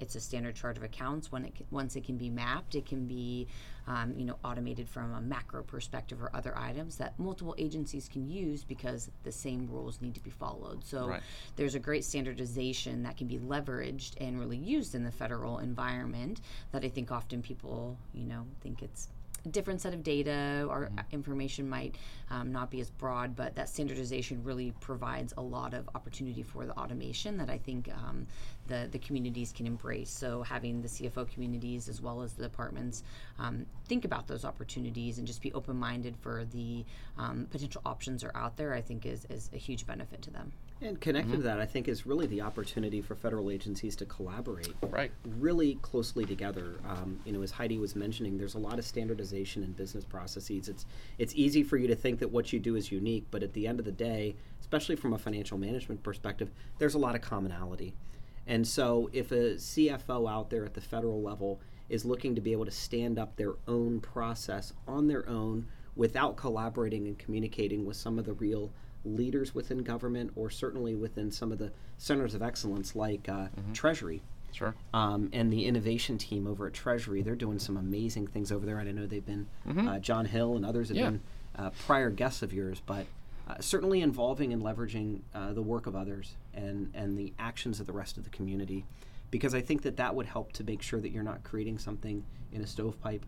it's 0.02 0.16
a 0.16 0.20
standard 0.20 0.54
chart 0.56 0.76
of 0.76 0.82
accounts. 0.82 1.30
When 1.32 1.44
it 1.44 1.54
once 1.70 1.96
it 1.96 2.04
can 2.04 2.16
be 2.18 2.28
mapped, 2.28 2.74
it 2.74 2.84
can 2.84 3.06
be 3.06 3.46
um, 3.86 4.14
you 4.16 4.24
know 4.24 4.36
automated 4.44 4.88
from 4.88 5.14
a 5.14 5.20
macro 5.20 5.62
perspective 5.62 6.20
or 6.20 6.30
other 6.34 6.56
items 6.58 6.96
that 6.96 7.18
multiple 7.18 7.54
agencies 7.56 8.08
can 8.08 8.28
use 8.28 8.64
because 8.64 9.10
the 9.22 9.32
same 9.32 9.68
rules 9.70 10.00
need 10.02 10.14
to 10.14 10.20
be 10.20 10.30
followed. 10.30 10.84
So 10.84 11.06
Right. 11.08 11.22
there's 11.56 11.74
a 11.74 11.80
great 11.80 12.04
standardization 12.04 13.04
that 13.04 13.16
can 13.16 13.28
be 13.28 13.38
leveraged 13.38 14.14
and 14.20 14.38
really 14.38 14.56
used 14.58 14.94
in 14.94 15.04
the 15.04 15.12
federal 15.12 15.58
environment 15.58 16.40
that 16.72 16.84
I 16.84 16.88
think 16.88 17.10
often 17.12 17.40
people 17.42 17.96
you 18.12 18.26
know 18.26 18.46
think 18.60 18.82
it's 18.82 19.08
different 19.50 19.80
set 19.80 19.92
of 19.92 20.02
data 20.02 20.66
or 20.68 20.90
information 21.10 21.68
might 21.68 21.96
um, 22.30 22.52
not 22.52 22.70
be 22.70 22.80
as 22.80 22.90
broad, 22.90 23.34
but 23.34 23.54
that 23.56 23.68
standardization 23.68 24.42
really 24.44 24.72
provides 24.80 25.34
a 25.36 25.42
lot 25.42 25.74
of 25.74 25.88
opportunity 25.94 26.42
for 26.42 26.66
the 26.66 26.72
automation 26.78 27.36
that 27.38 27.50
I 27.50 27.58
think 27.58 27.90
um, 27.92 28.26
the, 28.68 28.88
the 28.90 28.98
communities 28.98 29.52
can 29.52 29.66
embrace. 29.66 30.10
So 30.10 30.42
having 30.42 30.80
the 30.80 30.88
CFO 30.88 31.28
communities 31.30 31.88
as 31.88 32.00
well 32.00 32.22
as 32.22 32.32
the 32.34 32.42
departments 32.42 33.02
um, 33.38 33.66
think 33.86 34.04
about 34.04 34.26
those 34.26 34.44
opportunities 34.44 35.18
and 35.18 35.26
just 35.26 35.42
be 35.42 35.52
open-minded 35.52 36.16
for 36.16 36.44
the 36.52 36.84
um, 37.18 37.46
potential 37.50 37.82
options 37.84 38.24
are 38.24 38.32
out 38.34 38.56
there, 38.56 38.72
I 38.74 38.80
think 38.80 39.06
is, 39.06 39.26
is 39.26 39.50
a 39.52 39.58
huge 39.58 39.86
benefit 39.86 40.22
to 40.22 40.30
them. 40.30 40.52
And 40.82 41.00
connected 41.00 41.36
to 41.36 41.42
that, 41.42 41.60
I 41.60 41.66
think, 41.66 41.86
is 41.86 42.06
really 42.06 42.26
the 42.26 42.40
opportunity 42.40 43.00
for 43.00 43.14
federal 43.14 43.50
agencies 43.50 43.94
to 43.96 44.06
collaborate 44.06 44.74
Right. 44.82 45.12
really 45.38 45.76
closely 45.76 46.24
together. 46.24 46.74
Um, 46.86 47.20
you 47.24 47.32
know, 47.32 47.42
as 47.42 47.52
Heidi 47.52 47.78
was 47.78 47.94
mentioning, 47.94 48.36
there's 48.36 48.54
a 48.54 48.58
lot 48.58 48.78
of 48.78 48.84
standardization 48.84 49.62
in 49.62 49.72
business 49.72 50.04
processes. 50.04 50.68
It's 50.68 50.84
it's 51.18 51.34
easy 51.36 51.62
for 51.62 51.76
you 51.76 51.86
to 51.86 51.94
think 51.94 52.18
that 52.18 52.32
what 52.32 52.52
you 52.52 52.58
do 52.58 52.74
is 52.74 52.90
unique, 52.90 53.26
but 53.30 53.42
at 53.42 53.52
the 53.52 53.66
end 53.66 53.78
of 53.78 53.84
the 53.84 53.92
day, 53.92 54.34
especially 54.60 54.96
from 54.96 55.12
a 55.12 55.18
financial 55.18 55.56
management 55.56 56.02
perspective, 56.02 56.50
there's 56.78 56.94
a 56.94 56.98
lot 56.98 57.14
of 57.14 57.20
commonality. 57.20 57.94
And 58.46 58.66
so, 58.66 59.08
if 59.12 59.30
a 59.30 59.54
CFO 59.54 60.28
out 60.28 60.50
there 60.50 60.64
at 60.64 60.74
the 60.74 60.80
federal 60.80 61.22
level 61.22 61.60
is 61.88 62.04
looking 62.04 62.34
to 62.34 62.40
be 62.40 62.50
able 62.52 62.64
to 62.64 62.70
stand 62.72 63.18
up 63.18 63.36
their 63.36 63.54
own 63.68 64.00
process 64.00 64.72
on 64.88 65.06
their 65.06 65.28
own 65.28 65.66
without 65.94 66.36
collaborating 66.36 67.06
and 67.06 67.18
communicating 67.18 67.84
with 67.84 67.96
some 67.96 68.18
of 68.18 68.24
the 68.24 68.32
real 68.32 68.72
leaders 69.04 69.54
within 69.54 69.78
government 69.78 70.30
or 70.36 70.50
certainly 70.50 70.94
within 70.94 71.30
some 71.30 71.52
of 71.52 71.58
the 71.58 71.72
centers 71.98 72.34
of 72.34 72.42
excellence 72.42 72.94
like 72.94 73.28
uh, 73.28 73.46
Treasury 73.72 74.22
Sure. 74.52 74.74
um, 74.92 75.30
and 75.32 75.50
the 75.52 75.64
innovation 75.66 76.18
team 76.18 76.46
over 76.46 76.66
at 76.66 76.74
Treasury. 76.74 77.22
They're 77.22 77.34
doing 77.34 77.58
some 77.58 77.76
amazing 77.76 78.26
things 78.26 78.52
over 78.52 78.66
there. 78.66 78.78
And 78.78 78.88
I 78.88 78.92
know 78.92 79.06
they've 79.06 79.24
been, 79.24 79.46
uh, 79.66 79.98
John 79.98 80.26
Hill 80.26 80.56
and 80.56 80.66
others 80.66 80.88
have 80.88 80.96
Yeah. 80.96 81.10
been 81.10 81.20
uh, 81.56 81.70
prior 81.86 82.10
guests 82.10 82.42
of 82.42 82.52
yours, 82.52 82.82
but 82.84 83.06
uh, 83.48 83.54
certainly 83.60 84.00
involving 84.02 84.52
and 84.52 84.62
leveraging 84.62 85.20
uh, 85.34 85.52
the 85.52 85.62
work 85.62 85.86
of 85.86 85.96
others 85.96 86.34
and, 86.54 86.90
and 86.94 87.16
the 87.18 87.32
actions 87.38 87.80
of 87.80 87.86
the 87.86 87.92
rest 87.92 88.16
of 88.18 88.24
the 88.24 88.30
community. 88.30 88.84
Because 89.30 89.54
I 89.54 89.62
think 89.62 89.82
that 89.82 89.96
that 89.96 90.14
would 90.14 90.26
help 90.26 90.52
to 90.52 90.64
make 90.64 90.82
sure 90.82 91.00
that 91.00 91.10
you're 91.10 91.22
not 91.22 91.42
creating 91.44 91.78
something 91.78 92.22
in 92.52 92.60
a 92.60 92.66
stovepipe. 92.66 93.24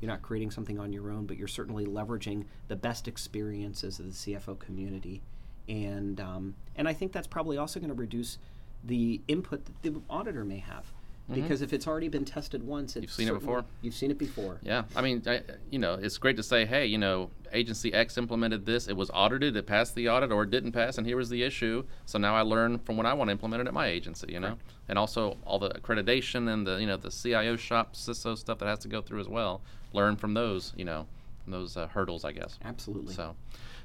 You're 0.00 0.10
not 0.10 0.22
creating 0.22 0.50
something 0.50 0.78
on 0.78 0.92
your 0.92 1.10
own, 1.10 1.26
but 1.26 1.36
you're 1.36 1.48
certainly 1.48 1.84
leveraging 1.84 2.44
the 2.68 2.76
best 2.76 3.06
experiences 3.06 3.98
of 3.98 4.06
the 4.06 4.12
CFO 4.12 4.58
community. 4.58 5.22
And, 5.68 6.20
um, 6.20 6.54
and 6.74 6.88
I 6.88 6.92
think 6.92 7.12
that's 7.12 7.26
probably 7.26 7.56
also 7.56 7.80
going 7.80 7.90
to 7.90 7.94
reduce 7.94 8.38
the 8.82 9.20
input 9.28 9.66
that 9.66 9.82
the 9.82 10.00
auditor 10.08 10.44
may 10.44 10.58
have. 10.58 10.92
Because 11.34 11.62
if 11.62 11.72
it's 11.72 11.86
already 11.86 12.08
been 12.08 12.24
tested 12.24 12.62
once, 12.62 12.96
it's 12.96 13.00
Mm-hmm. 13.00 13.02
You've 13.02 13.12
seen 13.12 13.28
it 13.28 13.40
before? 13.40 13.64
You've 13.82 13.94
seen 13.94 14.10
it 14.10 14.18
before. 14.18 14.58
Yeah, 14.62 14.84
I 14.96 15.02
mean, 15.02 15.22
I, 15.26 15.42
you 15.70 15.78
know, 15.78 15.94
it's 15.94 16.18
great 16.18 16.36
to 16.36 16.42
say, 16.42 16.64
hey, 16.64 16.86
you 16.86 16.98
know, 16.98 17.30
agency 17.52 17.92
X 17.92 18.18
implemented 18.18 18.66
this. 18.66 18.88
It 18.88 18.96
was 18.96 19.10
audited. 19.12 19.56
It 19.56 19.66
passed 19.66 19.94
the 19.94 20.08
audit, 20.08 20.32
or 20.32 20.42
it 20.44 20.50
didn't 20.50 20.72
pass, 20.72 20.98
and 20.98 21.06
here 21.06 21.16
was 21.16 21.28
the 21.28 21.42
issue. 21.42 21.84
So 22.06 22.18
now 22.18 22.34
I 22.34 22.42
learn 22.42 22.78
from 22.78 22.96
what 22.96 23.06
I 23.06 23.14
want 23.14 23.28
to 23.28 23.32
implement 23.32 23.62
it 23.62 23.66
at 23.66 23.74
my 23.74 23.86
agency. 23.86 24.28
You 24.30 24.40
know, 24.40 24.56
and 24.88 24.98
also 24.98 25.36
all 25.44 25.58
the 25.58 25.70
accreditation 25.70 26.52
and 26.52 26.66
the 26.66 26.76
you 26.76 26.86
know 26.86 26.96
the 26.96 27.10
CIO 27.10 27.56
shop, 27.56 27.94
CISO 27.94 28.36
stuff 28.36 28.58
that 28.58 28.66
has 28.66 28.78
to 28.80 28.88
go 28.88 29.00
through 29.00 29.20
as 29.20 29.28
well. 29.28 29.60
Learn 29.92 30.16
from 30.16 30.34
those, 30.34 30.72
you 30.76 30.84
know, 30.84 31.06
those 31.46 31.76
uh, 31.76 31.86
hurdles, 31.88 32.24
I 32.24 32.32
guess. 32.32 32.58
Absolutely. 32.64 33.14
So, 33.14 33.34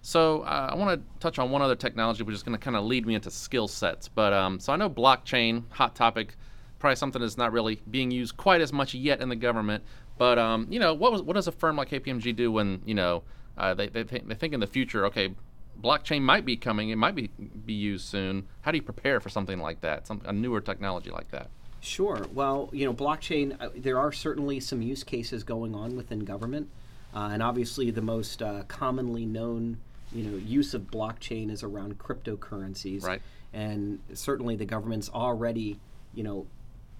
so 0.02 0.42
uh, 0.42 0.70
I 0.72 0.76
want 0.76 1.00
to 1.00 1.20
touch 1.20 1.40
on 1.40 1.50
one 1.50 1.62
other 1.62 1.76
technology, 1.76 2.24
which 2.24 2.36
is 2.36 2.44
going 2.44 2.58
to 2.58 2.64
kind 2.64 2.76
of 2.76 2.84
lead 2.84 3.06
me 3.08 3.16
into 3.16 3.32
skill 3.32 3.68
sets. 3.68 4.08
But 4.08 4.34
um, 4.34 4.60
so 4.60 4.74
I 4.74 4.76
know 4.76 4.90
blockchain, 4.90 5.64
hot 5.72 5.96
topic, 5.96 6.36
probably 6.86 6.96
something 6.98 7.20
that's 7.20 7.36
not 7.36 7.52
really 7.52 7.82
being 7.90 8.12
used 8.12 8.38
quite 8.38 8.62
as 8.62 8.72
much 8.72 8.94
yet 8.94 9.20
in 9.20 9.28
the 9.28 9.36
government. 9.36 9.84
But 10.20 10.38
um, 10.38 10.68
you 10.70 10.80
know, 10.80 10.94
what 10.94 11.12
was 11.12 11.24
what 11.24 11.34
does 11.34 11.48
a 11.48 11.52
firm 11.52 11.76
like 11.78 11.90
KPMG 11.90 12.36
do 12.36 12.52
when 12.52 12.84
you 12.86 12.94
know 12.94 13.24
uh, 13.58 13.74
they 13.74 13.88
they, 13.88 14.04
th- 14.04 14.22
they 14.28 14.36
think 14.36 14.54
in 14.54 14.60
the 14.60 14.68
future? 14.68 15.04
Okay, 15.08 15.34
blockchain 15.82 16.22
might 16.22 16.46
be 16.46 16.56
coming. 16.56 16.90
It 16.90 16.98
might 16.98 17.16
be 17.16 17.32
be 17.66 17.74
used 17.74 18.06
soon. 18.06 18.46
How 18.62 18.70
do 18.70 18.78
you 18.78 18.84
prepare 18.84 19.20
for 19.20 19.30
something 19.30 19.60
like 19.60 19.82
that? 19.82 20.06
Some 20.06 20.22
a 20.26 20.32
newer 20.32 20.62
technology 20.62 21.10
like 21.10 21.32
that. 21.32 21.50
Sure. 21.82 22.28
Well, 22.32 22.70
you 22.72 22.86
know, 22.86 22.94
blockchain. 22.94 23.60
Uh, 23.60 23.70
there 23.76 23.98
are 23.98 24.12
certainly 24.12 24.60
some 24.60 24.84
use 24.84 25.04
cases 25.04 25.44
going 25.44 25.74
on 25.74 25.96
within 25.96 26.20
government, 26.20 26.70
uh, 27.16 27.30
and 27.34 27.42
obviously 27.42 27.90
the 27.90 28.04
most 28.04 28.44
uh, 28.44 28.62
commonly 28.68 29.26
known, 29.26 29.80
you 30.14 30.24
know, 30.24 30.38
use 30.38 30.76
of 30.76 30.84
blockchain 30.84 31.50
is 31.50 31.64
around 31.64 31.98
cryptocurrencies. 31.98 33.02
Right. 33.02 33.24
And 33.54 34.02
certainly 34.14 34.56
the 34.56 34.66
government's 34.66 35.10
already, 35.10 35.80
you 36.14 36.22
know, 36.22 36.46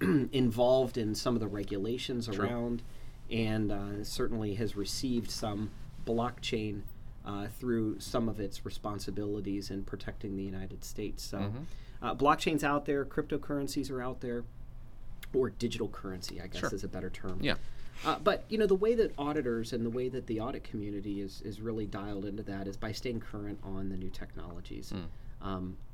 involved 0.32 0.98
in 0.98 1.14
some 1.14 1.34
of 1.34 1.40
the 1.40 1.46
regulations 1.48 2.26
True. 2.28 2.44
around, 2.46 2.82
and 3.30 3.72
uh, 3.72 4.04
certainly 4.04 4.54
has 4.54 4.76
received 4.76 5.30
some 5.30 5.70
blockchain 6.06 6.82
uh, 7.24 7.46
through 7.58 7.98
some 7.98 8.28
of 8.28 8.38
its 8.38 8.64
responsibilities 8.64 9.70
in 9.70 9.82
protecting 9.84 10.36
the 10.36 10.42
United 10.44 10.84
States. 10.84 11.22
So, 11.22 11.38
Mm-hmm. 11.38 11.58
uh, 12.02 12.14
blockchain's 12.14 12.62
out 12.62 12.84
there, 12.86 13.04
cryptocurrencies 13.04 13.90
are 13.90 14.00
out 14.02 14.20
there, 14.20 14.44
or 15.34 15.50
digital 15.50 15.88
currency, 15.88 16.40
I 16.40 16.46
guess 16.46 16.60
Sure. 16.60 16.74
is 16.74 16.84
a 16.84 16.88
better 16.88 17.10
term. 17.10 17.38
Yeah. 17.42 17.54
Uh, 18.04 18.18
but 18.22 18.44
you 18.50 18.58
know 18.58 18.66
the 18.66 18.74
way 18.74 18.94
that 18.94 19.12
auditors 19.18 19.72
and 19.72 19.84
the 19.84 19.90
way 19.90 20.10
that 20.10 20.26
the 20.26 20.38
audit 20.38 20.62
community 20.62 21.22
is, 21.22 21.40
is 21.46 21.60
really 21.62 21.86
dialed 21.86 22.26
into 22.26 22.42
that 22.42 22.68
is 22.68 22.76
by 22.76 22.92
staying 22.92 23.20
current 23.20 23.58
on 23.64 23.88
the 23.88 23.96
new 23.96 24.10
technologies. 24.10 24.92
Um, 25.40 25.78
i- 25.80 25.85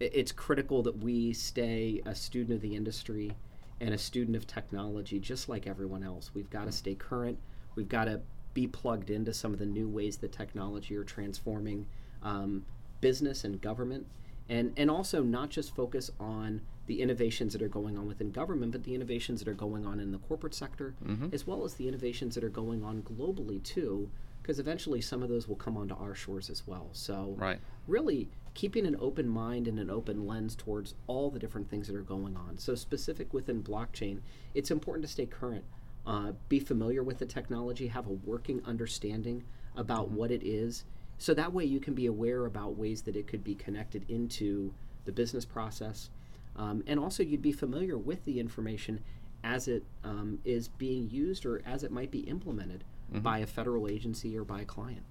it's 0.00 0.32
critical 0.32 0.82
that 0.82 0.98
we 0.98 1.32
stay 1.32 2.02
a 2.04 2.14
student 2.14 2.56
of 2.56 2.60
the 2.62 2.74
industry 2.76 3.32
and 3.80 3.94
a 3.94 3.98
student 3.98 4.36
of 4.36 4.46
technology, 4.46 5.18
just 5.18 5.48
like 5.48 5.66
everyone 5.66 6.02
else. 6.02 6.30
We've 6.34 6.50
got 6.50 6.64
to 6.64 6.72
stay 6.72 6.94
current. 6.94 7.38
We've 7.74 7.88
got 7.88 8.04
to 8.06 8.20
be 8.54 8.66
plugged 8.66 9.10
into 9.10 9.34
some 9.34 9.52
of 9.52 9.58
the 9.58 9.66
new 9.66 9.88
ways 9.88 10.16
that 10.18 10.32
technology 10.32 10.96
are 10.96 11.04
transforming 11.04 11.86
um, 12.22 12.64
business 13.00 13.44
and 13.44 13.60
government, 13.60 14.06
and 14.48 14.72
and 14.76 14.90
also 14.90 15.22
not 15.22 15.50
just 15.50 15.74
focus 15.74 16.10
on 16.18 16.62
the 16.86 17.02
innovations 17.02 17.52
that 17.52 17.60
are 17.62 17.68
going 17.68 17.98
on 17.98 18.06
within 18.06 18.30
government, 18.30 18.72
but 18.72 18.84
the 18.84 18.94
innovations 18.94 19.40
that 19.40 19.48
are 19.48 19.54
going 19.54 19.84
on 19.84 19.98
in 20.00 20.12
the 20.12 20.18
corporate 20.18 20.54
sector, 20.54 20.94
as 21.32 21.46
well 21.46 21.64
as 21.64 21.74
the 21.74 21.88
innovations 21.88 22.34
that 22.34 22.44
are 22.44 22.48
going 22.48 22.82
on 22.84 23.02
globally 23.02 23.62
too. 23.62 24.08
Because 24.40 24.60
eventually, 24.60 25.00
some 25.00 25.22
of 25.24 25.28
those 25.28 25.48
will 25.48 25.56
come 25.56 25.76
onto 25.76 25.96
our 25.96 26.14
shores 26.14 26.48
as 26.48 26.64
well. 26.66 26.88
So, 26.92 27.34
Right. 27.36 27.58
really 27.88 28.28
keeping 28.56 28.86
an 28.86 28.96
open 28.98 29.28
mind 29.28 29.68
and 29.68 29.78
an 29.78 29.90
open 29.90 30.26
lens 30.26 30.56
towards 30.56 30.94
all 31.06 31.30
the 31.30 31.38
different 31.38 31.68
things 31.68 31.86
that 31.86 31.94
are 31.94 32.00
going 32.00 32.34
on. 32.34 32.56
So, 32.56 32.74
specific 32.74 33.34
within 33.34 33.62
blockchain, 33.62 34.20
it's 34.54 34.70
important 34.70 35.04
to 35.04 35.12
stay 35.12 35.26
current, 35.26 35.64
uh, 36.06 36.32
be 36.48 36.58
familiar 36.58 37.02
with 37.02 37.18
the 37.18 37.26
technology, 37.26 37.86
have 37.88 38.06
a 38.06 38.12
working 38.12 38.62
understanding 38.64 39.44
about 39.76 40.10
what 40.10 40.30
it 40.30 40.42
is. 40.42 40.84
So 41.18 41.34
that 41.34 41.52
way 41.52 41.64
you 41.64 41.80
can 41.80 41.94
be 41.94 42.06
aware 42.06 42.46
about 42.46 42.76
ways 42.76 43.02
that 43.02 43.14
it 43.14 43.26
could 43.26 43.44
be 43.44 43.54
connected 43.54 44.04
into 44.08 44.72
the 45.04 45.12
business 45.12 45.44
process. 45.44 46.10
Um, 46.56 46.82
and 46.86 46.98
also, 46.98 47.22
you'd 47.22 47.42
be 47.42 47.52
familiar 47.52 47.98
with 47.98 48.24
the 48.24 48.40
information 48.40 49.00
as 49.44 49.68
it 49.68 49.84
um, 50.02 50.38
is 50.44 50.68
being 50.68 51.10
used 51.10 51.44
or 51.44 51.60
as 51.66 51.84
it 51.84 51.92
might 51.92 52.10
be 52.10 52.20
implemented 52.20 52.84
by 53.22 53.38
a 53.38 53.46
federal 53.46 53.86
agency 53.86 54.36
or 54.36 54.44
by 54.44 54.62
a 54.62 54.64
client. 54.64 55.02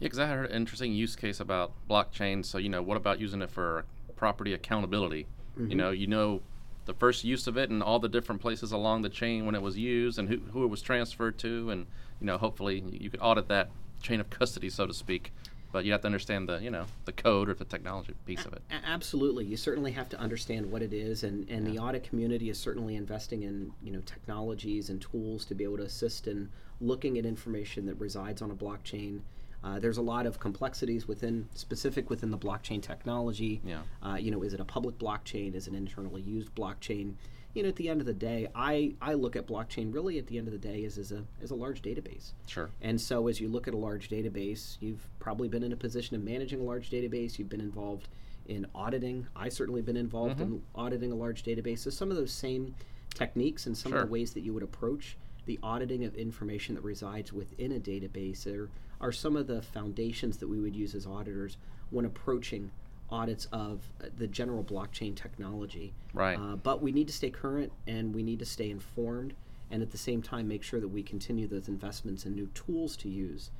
Yeah, 0.00 0.06
because 0.06 0.18
I 0.18 0.26
heard 0.26 0.50
an 0.50 0.56
interesting 0.56 0.92
use 0.92 1.16
case 1.16 1.40
about 1.40 1.72
blockchain. 1.88 2.44
So, 2.44 2.58
you 2.58 2.68
know, 2.68 2.82
what 2.82 2.96
about 2.96 3.20
using 3.20 3.42
it 3.42 3.50
for 3.50 3.84
property 4.16 4.52
accountability? 4.52 5.26
You 5.56 5.76
know, 5.76 5.92
mm-hmm. 5.92 6.00
you 6.00 6.06
know 6.08 6.42
the 6.84 6.94
first 6.94 7.24
use 7.24 7.46
of 7.46 7.56
it 7.56 7.70
and 7.70 7.82
all 7.82 7.98
the 7.98 8.08
different 8.08 8.40
places 8.40 8.72
along 8.72 9.02
the 9.02 9.08
chain 9.08 9.46
when 9.46 9.54
it 9.54 9.62
was 9.62 9.78
used 9.78 10.18
and 10.18 10.28
who, 10.28 10.38
who 10.52 10.64
it 10.64 10.68
was 10.68 10.82
transferred 10.82 11.38
to. 11.38 11.70
And, 11.70 11.86
you 12.20 12.26
know, 12.26 12.38
hopefully 12.38 12.82
you 12.90 13.10
could 13.10 13.20
audit 13.20 13.48
that 13.48 13.70
chain 14.02 14.20
of 14.20 14.30
custody, 14.30 14.68
so 14.68 14.86
to 14.86 14.94
speak. 14.94 15.32
But 15.72 15.84
you 15.84 15.90
have 15.90 16.02
to 16.02 16.06
understand 16.06 16.48
the, 16.48 16.58
you 16.58 16.70
know, 16.70 16.86
the 17.04 17.12
code 17.12 17.48
or 17.48 17.54
the 17.54 17.64
technology 17.64 18.14
piece 18.26 18.44
of 18.44 18.52
it. 18.52 18.62
A- 18.70 18.88
absolutely, 18.88 19.44
you 19.44 19.56
certainly 19.56 19.90
have 19.90 20.08
to 20.10 20.20
understand 20.20 20.70
what 20.70 20.82
it 20.82 20.92
is, 20.92 21.24
and, 21.24 21.50
and 21.50 21.66
the 21.66 21.80
audit 21.80 22.04
community 22.04 22.48
is 22.48 22.58
certainly 22.58 22.94
investing 22.94 23.42
in 23.42 23.72
you 23.82 23.90
know 23.90 24.00
technologies 24.06 24.88
and 24.88 25.02
tools 25.02 25.44
to 25.46 25.54
be 25.56 25.64
able 25.64 25.78
to 25.78 25.82
assist 25.82 26.28
in 26.28 26.48
looking 26.80 27.18
at 27.18 27.26
information 27.26 27.86
that 27.86 27.94
resides 27.96 28.40
on 28.40 28.52
a 28.52 28.54
blockchain. 28.54 29.18
Uh, 29.64 29.78
there's 29.78 29.96
a 29.96 30.02
lot 30.02 30.26
of 30.26 30.38
complexities 30.38 31.08
within 31.08 31.48
specific 31.54 32.10
within 32.10 32.30
the 32.30 32.38
blockchain 32.38 32.82
technology. 32.82 33.62
Yeah. 33.64 33.80
Uh, 34.02 34.16
you 34.16 34.30
know, 34.30 34.42
is 34.42 34.52
it 34.52 34.60
a 34.60 34.64
public 34.64 34.98
blockchain? 34.98 35.54
Is 35.54 35.66
it 35.66 35.70
an 35.70 35.76
internally 35.76 36.20
used 36.20 36.54
blockchain? 36.54 37.14
You 37.54 37.62
know, 37.62 37.68
at 37.68 37.76
the 37.76 37.88
end 37.88 38.00
of 38.00 38.06
the 38.06 38.14
day, 38.14 38.48
I, 38.54 38.94
I 39.00 39.14
look 39.14 39.36
at 39.36 39.46
blockchain 39.46 39.94
really 39.94 40.18
at 40.18 40.26
the 40.26 40.38
end 40.38 40.48
of 40.48 40.52
the 40.52 40.58
day 40.58 40.80
is 40.80 40.98
as 40.98 41.12
a 41.12 41.24
as 41.42 41.50
a 41.50 41.54
large 41.54 41.80
database. 41.82 42.32
Sure. 42.46 42.68
And 42.82 43.00
so, 43.00 43.28
as 43.28 43.40
you 43.40 43.48
look 43.48 43.66
at 43.66 43.74
a 43.74 43.78
large 43.78 44.10
database, 44.10 44.76
you've 44.80 45.06
probably 45.18 45.48
been 45.48 45.62
in 45.62 45.72
a 45.72 45.76
position 45.76 46.16
of 46.16 46.22
managing 46.22 46.60
a 46.60 46.64
large 46.64 46.90
database. 46.90 47.38
You've 47.38 47.48
been 47.48 47.60
involved 47.60 48.08
in 48.46 48.66
auditing. 48.74 49.26
I 49.34 49.48
certainly 49.48 49.80
been 49.80 49.96
involved 49.96 50.40
in 50.40 50.62
auditing 50.74 51.12
a 51.12 51.14
large 51.14 51.42
database. 51.44 51.78
So, 51.78 51.90
some 51.90 52.10
of 52.10 52.16
those 52.16 52.32
same 52.32 52.74
techniques 53.14 53.66
and 53.66 53.76
some 53.78 53.94
of 53.94 54.00
the 54.00 54.12
ways 54.12 54.34
that 54.34 54.40
you 54.40 54.52
would 54.52 54.64
approach 54.64 55.16
the 55.46 55.58
auditing 55.62 56.04
of 56.04 56.14
information 56.16 56.74
that 56.74 56.82
resides 56.82 57.32
within 57.32 57.72
a 57.72 57.78
database 57.78 58.46
are, 58.46 58.68
are 59.00 59.12
some 59.12 59.36
of 59.36 59.46
the 59.46 59.62
foundations 59.62 60.38
that 60.38 60.48
we 60.48 60.60
would 60.60 60.74
use 60.74 60.94
as 60.94 61.06
auditors 61.06 61.56
when 61.90 62.04
approaching 62.04 62.70
audits 63.10 63.46
of 63.52 63.88
uh, 64.02 64.06
the 64.16 64.26
general 64.26 64.64
blockchain 64.64 65.14
technology. 65.14 65.92
Right. 66.12 66.38
Uh, 66.38 66.56
but 66.56 66.82
we 66.82 66.92
need 66.92 67.06
to 67.08 67.12
stay 67.12 67.30
current 67.30 67.72
and 67.86 68.14
we 68.14 68.22
need 68.22 68.38
to 68.38 68.46
stay 68.46 68.70
informed 68.70 69.34
and 69.70 69.82
at 69.82 69.90
the 69.90 69.98
same 69.98 70.22
time 70.22 70.48
make 70.48 70.62
sure 70.62 70.80
that 70.80 70.88
we 70.88 71.02
continue 71.02 71.46
those 71.46 71.68
investments 71.68 72.26
in 72.26 72.34
new 72.34 72.48
tools 72.54 72.96
to 72.98 73.08
use 73.08 73.50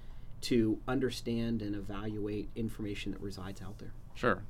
to 0.42 0.78
understand 0.86 1.62
and 1.62 1.74
evaluate 1.74 2.48
information 2.54 3.12
that 3.12 3.20
resides 3.20 3.62
out 3.62 3.78
there. 3.78 3.92
Sure. 4.14 4.42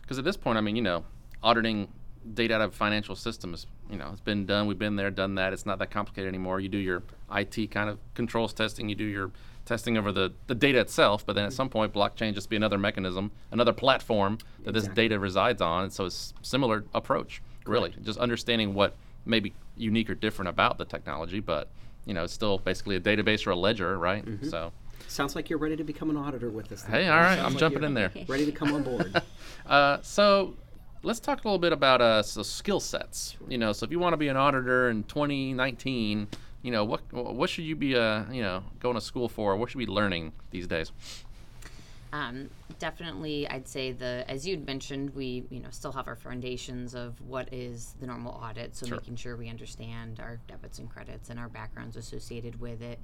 Because 0.00 0.18
at 0.18 0.24
this 0.24 0.36
point, 0.36 0.56
I 0.56 0.62
mean, 0.62 0.76
you 0.76 0.82
know, 0.82 1.04
auditing 1.42 1.88
data 2.34 2.54
out 2.54 2.62
of 2.62 2.74
financial 2.74 3.14
systems, 3.14 3.66
you 3.90 3.98
know, 3.98 4.10
it's 4.12 4.20
been 4.20 4.46
done. 4.46 4.66
We've 4.66 4.78
been 4.78 4.96
there, 4.96 5.10
done 5.10 5.34
that. 5.34 5.52
It's 5.52 5.66
not 5.66 5.78
that 5.78 5.90
complicated 5.90 6.28
anymore. 6.28 6.58
You 6.60 6.68
do 6.68 6.78
your 6.78 7.02
IT 7.34 7.70
kind 7.70 7.90
of 7.90 7.98
controls 8.14 8.52
testing. 8.52 8.88
You 8.88 8.94
do 8.94 9.04
your 9.04 9.30
testing 9.70 9.96
over 9.96 10.10
the, 10.10 10.32
the 10.48 10.54
data 10.54 10.80
itself. 10.80 11.24
But 11.24 11.34
then 11.36 11.44
at 11.44 11.52
some 11.52 11.68
point, 11.68 11.92
blockchain 11.92 12.34
just 12.34 12.50
be 12.50 12.56
another 12.56 12.76
mechanism, 12.76 13.30
another 13.52 13.72
platform 13.72 14.38
that 14.64 14.72
this 14.72 14.88
data 14.88 15.16
resides 15.18 15.62
on. 15.62 15.84
And 15.84 15.92
so 15.92 16.06
it's 16.06 16.34
similar 16.42 16.84
approach, 16.92 17.40
really. 17.66 17.94
Just 18.02 18.18
understanding 18.18 18.74
what 18.74 18.96
may 19.24 19.38
be 19.38 19.54
unique 19.76 20.10
or 20.10 20.16
different 20.16 20.48
about 20.48 20.76
the 20.76 20.84
technology, 20.84 21.38
but 21.38 21.68
you 22.04 22.14
know, 22.14 22.24
it's 22.24 22.32
still 22.32 22.58
basically 22.58 22.96
a 22.96 23.00
database 23.00 23.46
or 23.46 23.50
a 23.50 23.56
ledger, 23.56 23.96
right? 23.96 24.24
So, 24.42 24.72
Sounds 25.06 25.36
like 25.36 25.48
you're 25.48 25.58
ready 25.58 25.76
to 25.76 25.84
become 25.84 26.10
an 26.10 26.16
auditor 26.16 26.50
with 26.50 26.72
us. 26.72 26.82
hey, 26.82 27.08
all 27.08 27.18
right, 27.18 27.36
Sounds 27.36 27.46
I'm 27.46 27.52
like 27.52 27.60
jumping 27.60 27.84
in 27.84 27.94
there. 27.94 28.10
Ready 28.26 28.46
to 28.46 28.52
come 28.52 28.74
on 28.74 28.82
board. 28.82 29.22
Uh, 29.66 29.98
so 30.02 30.54
let's 31.04 31.20
talk 31.20 31.44
a 31.44 31.46
little 31.46 31.58
bit 31.58 31.72
about 31.72 32.00
uh, 32.00 32.22
so 32.24 32.42
skill 32.42 32.80
sets. 32.80 33.36
You 33.48 33.56
know, 33.56 33.72
so 33.72 33.84
if 33.84 33.92
you 33.92 34.00
want 34.00 34.14
to 34.14 34.16
be 34.16 34.26
an 34.26 34.36
auditor 34.36 34.90
in 34.90 35.04
2019, 35.04 36.26
you 36.62 36.70
know, 36.70 36.84
what 36.84 37.00
what 37.12 37.50
should 37.50 37.64
you 37.64 37.76
be 37.76 37.96
uh, 37.96 38.24
you 38.30 38.42
know 38.42 38.62
going 38.80 38.94
to 38.94 39.00
school 39.00 39.28
for? 39.28 39.56
What 39.56 39.70
should 39.70 39.78
we 39.78 39.86
be 39.86 39.92
learning 39.92 40.32
these 40.50 40.66
days? 40.66 40.92
Um, 42.12 42.50
definitely, 42.80 43.48
I'd 43.48 43.68
say 43.68 43.92
the 43.92 44.24
as 44.26 44.44
you'd 44.46 44.66
mentioned, 44.66 45.14
we 45.14 45.44
you 45.48 45.60
know 45.60 45.68
still 45.70 45.92
have 45.92 46.08
our 46.08 46.16
foundations 46.16 46.94
of 46.94 47.20
what 47.20 47.52
is 47.52 47.94
the 48.00 48.06
normal 48.06 48.32
audit, 48.32 48.74
so 48.74 48.86
Sure. 48.86 48.96
making 48.96 49.14
sure 49.16 49.36
we 49.36 49.48
understand 49.48 50.18
our 50.18 50.40
debits 50.48 50.80
and 50.80 50.90
credits 50.90 51.30
and 51.30 51.38
our 51.38 51.48
backgrounds 51.48 51.96
associated 51.96 52.60
with 52.60 52.82
it. 52.82 52.98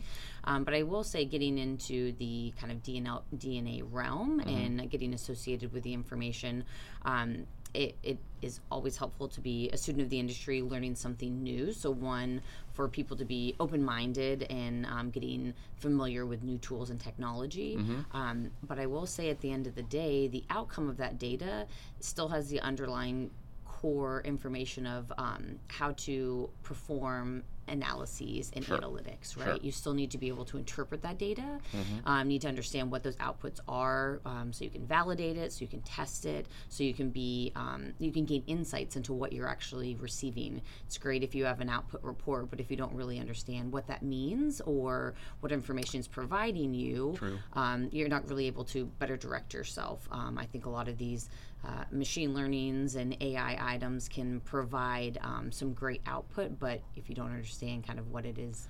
Um, 0.45 0.65
but 0.65 0.75
I 0.75 0.83
will 0.83 1.05
say, 1.05 1.25
getting 1.25 1.57
into 1.57 2.13
the 2.19 2.53
kind 2.61 2.73
of 2.73 2.83
DNA, 2.83 3.23
DNA 3.37 3.83
realm 3.89 4.41
and 4.41 4.91
getting 4.91 5.15
associated 5.15 5.73
with 5.73 5.85
the 5.85 5.95
information. 5.95 6.65
Um, 7.05 7.47
it, 7.77 7.95
it 8.03 8.19
is 8.43 8.61
always 8.71 8.97
helpful 8.97 9.29
to 9.29 9.41
be 9.41 9.71
a 9.73 9.77
student 9.77 10.03
of 10.05 10.11
the 10.11 10.19
industry 10.19 10.63
learning 10.63 10.95
something 10.95 11.43
new. 11.43 11.73
So, 11.73 11.91
one, 11.91 12.41
for 12.73 12.89
people 12.89 13.17
to 13.17 13.25
be 13.25 13.55
open 13.61 13.85
minded 13.85 14.45
and 14.51 14.87
um, 14.87 15.11
getting 15.11 15.53
familiar 15.77 16.25
with 16.27 16.43
new 16.43 16.59
tools 16.59 16.91
and 16.91 17.01
technology. 17.01 17.77
Um, 18.13 18.51
but 18.67 18.79
I 18.79 18.87
will 18.87 19.07
say 19.07 19.31
at 19.31 19.41
the 19.41 19.51
end 19.53 19.67
of 19.67 19.75
the 19.75 19.83
day, 19.83 20.29
the 20.29 20.45
outcome 20.51 20.89
of 20.89 20.97
that 20.97 21.19
data 21.19 21.67
still 22.01 22.29
has 22.29 22.49
the 22.49 22.61
underlying 22.61 23.31
core 23.67 24.23
information 24.25 24.87
of 24.87 25.13
um, 25.19 25.59
how 25.69 25.93
to 25.93 26.49
perform 26.63 27.43
analyses 27.69 28.51
and 28.55 28.65
analytics, 28.79 29.37
right? 29.37 29.63
You 29.63 29.73
still 29.73 29.95
need 29.95 30.11
to 30.13 30.19
be 30.19 30.29
able 30.29 30.45
to 30.47 30.57
interpret 30.57 31.03
that 31.03 31.19
data, 31.19 31.59
um, 32.05 32.29
need 32.29 32.43
to 32.43 32.49
understand 32.49 32.91
what 32.91 33.03
those 33.03 33.17
outputs 33.17 33.61
are, 33.69 34.21
um, 34.25 34.53
so 34.53 34.65
you 34.65 34.71
can 34.71 34.87
validate 34.87 35.37
it, 35.37 35.53
so 35.53 35.63
you 35.63 35.67
can 35.69 35.81
test 35.83 36.27
it, 36.27 36.47
so 36.69 36.85
you 36.85 36.95
can 36.95 37.11
be 37.11 37.53
um, 37.57 37.93
you 37.99 38.13
can 38.13 38.25
gain 38.25 38.43
insights 38.47 38.97
into 38.97 39.13
what 39.13 39.33
you're 39.33 39.49
actually 39.49 39.95
receiving. 39.97 40.61
It's 40.87 40.99
great 40.99 41.23
if 41.23 41.35
you 41.35 41.45
have 41.45 41.61
an 41.61 41.69
output 41.69 42.03
report, 42.03 42.51
but 42.51 42.61
if 42.61 42.71
you 42.71 42.77
don't 42.77 42.95
really 42.95 43.19
understand 43.19 43.73
what 43.73 43.87
that 43.89 44.03
means 44.03 44.61
or 44.63 45.15
what 45.41 45.53
information 45.53 46.01
is 46.01 46.07
providing 46.09 46.75
you, 46.75 47.15
um, 47.55 47.89
you're 47.93 48.09
not 48.09 48.29
really 48.29 48.47
able 48.47 48.65
to 48.65 48.85
better 48.99 49.17
direct 49.17 49.55
yourself. 49.55 50.09
Um, 50.11 50.39
I 50.39 50.47
think 50.47 50.67
a 50.67 50.71
lot 50.71 50.89
of 50.89 50.99
these 50.99 51.29
uh, 51.65 51.85
machine 51.91 52.33
learnings 52.33 52.95
and 52.95 53.17
AI 53.21 53.75
items 53.75 54.09
can 54.09 54.41
provide 54.41 55.19
um, 55.23 55.51
some 55.51 55.73
great 55.73 56.01
output, 56.07 56.59
but 56.61 56.81
if 56.95 57.09
you 57.09 57.15
don't 57.15 57.31
understand 57.33 57.56
kind 57.83 57.99
of 57.99 58.11
what 58.11 58.25
it 58.27 58.39
is 58.39 58.69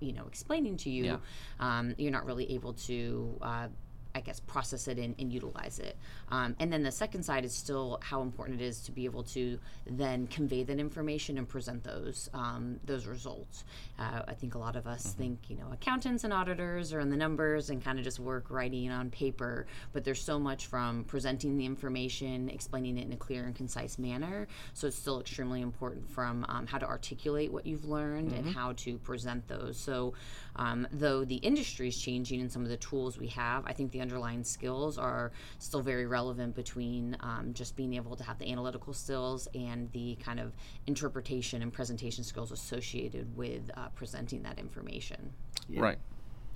you 0.00 0.12
know 0.12 0.24
explaining 0.26 0.76
to 0.78 0.88
you, 0.90 1.04
Yeah. 1.04 1.16
um, 1.60 1.94
you're 1.98 2.12
not 2.12 2.24
really 2.24 2.50
able 2.54 2.72
to. 2.88 3.36
Uh, 3.42 3.68
I 4.14 4.20
guess 4.20 4.40
process 4.40 4.88
it 4.88 4.98
and, 4.98 5.14
and 5.18 5.32
utilize 5.32 5.78
it. 5.78 5.96
Um, 6.30 6.56
and 6.58 6.72
then 6.72 6.82
the 6.82 6.92
second 6.92 7.22
side 7.22 7.44
is 7.44 7.54
still 7.54 8.00
how 8.02 8.22
important 8.22 8.60
it 8.60 8.64
is 8.64 8.80
to 8.82 8.92
be 8.92 9.04
able 9.04 9.22
to 9.24 9.58
then 9.86 10.26
convey 10.26 10.62
that 10.64 10.78
information 10.78 11.38
and 11.38 11.48
present 11.48 11.84
those 11.84 12.28
um, 12.34 12.80
those 12.84 13.06
results. 13.06 13.64
Uh, 13.98 14.22
I 14.26 14.34
think 14.34 14.54
a 14.54 14.58
lot 14.58 14.76
of 14.76 14.86
us 14.86 15.12
think 15.12 15.38
you 15.48 15.56
know 15.56 15.66
accountants 15.72 16.24
and 16.24 16.32
auditors 16.32 16.92
are 16.92 17.00
in 17.00 17.10
the 17.10 17.16
numbers 17.16 17.70
and 17.70 17.82
kind 17.84 17.98
of 17.98 18.04
just 18.04 18.18
work 18.18 18.50
writing 18.50 18.90
on 18.90 19.10
paper, 19.10 19.66
but 19.92 20.04
there's 20.04 20.22
so 20.22 20.38
much 20.38 20.66
from 20.66 21.04
presenting 21.04 21.56
the 21.56 21.66
information, 21.66 22.48
explaining 22.48 22.98
it 22.98 23.06
in 23.06 23.12
a 23.12 23.16
clear 23.16 23.44
and 23.44 23.54
concise 23.54 23.98
manner. 23.98 24.48
So 24.74 24.86
it's 24.86 24.96
still 24.96 25.20
extremely 25.20 25.60
important 25.60 26.10
from 26.10 26.44
um, 26.48 26.66
how 26.66 26.78
to 26.78 26.86
articulate 26.86 27.52
what 27.52 27.66
you've 27.66 27.84
learned 27.84 28.32
and 28.32 28.46
how 28.54 28.72
to 28.72 28.98
present 28.98 29.46
those. 29.48 29.78
So 29.78 30.14
um, 30.56 30.86
though 30.92 31.24
the 31.24 31.36
industry 31.36 31.88
is 31.88 31.98
changing 31.98 32.40
and 32.40 32.50
some 32.50 32.62
of 32.62 32.68
the 32.68 32.76
tools 32.76 33.18
we 33.18 33.28
have, 33.28 33.64
I 33.66 33.72
think 33.72 33.92
the 33.92 33.99
underlying 34.00 34.44
skills 34.44 34.98
are 34.98 35.32
still 35.58 35.82
very 35.82 36.06
relevant 36.06 36.54
between 36.54 37.16
um, 37.20 37.52
just 37.52 37.76
being 37.76 37.94
able 37.94 38.16
to 38.16 38.24
have 38.24 38.38
the 38.38 38.50
analytical 38.50 38.92
skills 38.92 39.48
and 39.54 39.90
the 39.92 40.16
kind 40.16 40.40
of 40.40 40.52
interpretation 40.86 41.62
and 41.62 41.72
presentation 41.72 42.24
skills 42.24 42.52
associated 42.52 43.36
with 43.36 43.70
uh, 43.76 43.88
presenting 43.94 44.42
that 44.42 44.58
information. 44.58 45.32
Right. 45.68 45.98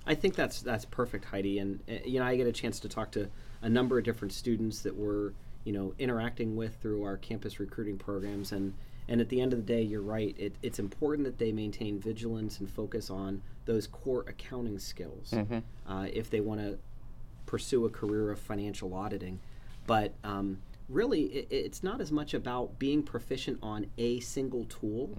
I 0.07 0.15
think 0.15 0.35
that's 0.35 0.61
that's 0.61 0.85
perfect, 0.85 1.25
Heidi. 1.25 1.59
And 1.59 1.79
uh, 1.89 1.93
you 2.05 2.19
know, 2.19 2.25
I 2.25 2.35
get 2.35 2.47
a 2.47 2.51
chance 2.51 2.79
to 2.81 2.89
talk 2.89 3.11
to 3.11 3.29
a 3.61 3.69
number 3.69 3.97
of 3.97 4.03
different 4.03 4.33
students 4.33 4.81
that 4.81 4.95
we're 4.95 5.33
you 5.63 5.73
know 5.73 5.93
interacting 5.97 6.55
with 6.55 6.75
through 6.81 7.03
our 7.03 7.17
campus 7.17 7.59
recruiting 7.59 7.97
programs. 7.97 8.51
And 8.51 8.73
and 9.07 9.21
at 9.21 9.29
the 9.29 9.41
end 9.41 9.53
of 9.53 9.59
the 9.59 9.65
day, 9.65 9.81
you're 9.81 10.01
right. 10.01 10.35
It, 10.37 10.55
it's 10.63 10.79
important 10.79 11.25
that 11.25 11.37
they 11.37 11.51
maintain 11.51 11.99
vigilance 11.99 12.59
and 12.59 12.69
focus 12.69 13.09
on 13.09 13.41
those 13.65 13.87
core 13.87 14.25
accounting 14.27 14.79
skills 14.79 15.33
uh, 15.33 16.07
if 16.11 16.29
they 16.29 16.39
want 16.39 16.61
to 16.61 16.77
pursue 17.45 17.85
a 17.85 17.89
career 17.89 18.31
of 18.31 18.39
financial 18.39 18.93
auditing. 18.93 19.39
But 19.87 20.13
um, 20.23 20.59
really, 20.89 21.23
it, 21.23 21.47
it's 21.49 21.83
not 21.83 22.01
as 22.01 22.11
much 22.11 22.33
about 22.33 22.79
being 22.79 23.03
proficient 23.03 23.59
on 23.61 23.87
a 23.97 24.19
single 24.19 24.65
tool. 24.65 25.11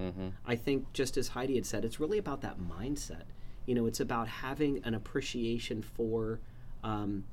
I 0.45 0.55
think, 0.55 0.91
just 0.93 1.17
as 1.17 1.29
Heidi 1.29 1.55
had 1.55 1.65
said, 1.65 1.85
it's 1.85 1.99
really 1.99 2.17
about 2.17 2.41
that 2.41 2.57
mindset. 2.59 3.23
You 3.65 3.75
know, 3.75 3.85
it's 3.85 3.99
about 3.99 4.27
having 4.27 4.81
an 4.85 4.93
appreciation 4.93 5.81
for 5.81 6.39
um, 6.83 7.25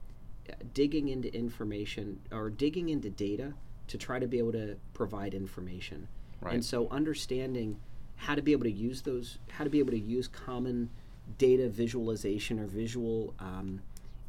digging 0.73 1.09
into 1.09 1.33
information 1.35 2.21
or 2.33 2.51
digging 2.51 2.89
into 2.89 3.11
data 3.11 3.55
to 3.87 3.99
try 3.99 4.19
to 4.19 4.27
be 4.27 4.39
able 4.39 4.53
to 4.53 4.77
provide 4.95 5.35
information. 5.35 6.09
Right. 6.41 6.55
And 6.55 6.65
so, 6.65 6.89
understanding 6.91 7.79
how 8.17 8.35
to 8.35 8.43
be 8.43 8.53
able 8.53 8.65
to 8.65 8.73
use 8.73 9.03
those, 9.03 9.39
how 9.51 9.65
to 9.65 9.71
be 9.71 9.79
able 9.79 9.91
to 9.93 9.99
use 9.99 10.29
common 10.29 10.91
data 11.39 11.69
visualization 11.69 12.59
or 12.59 12.67
visual 12.67 13.35
um, 13.39 13.81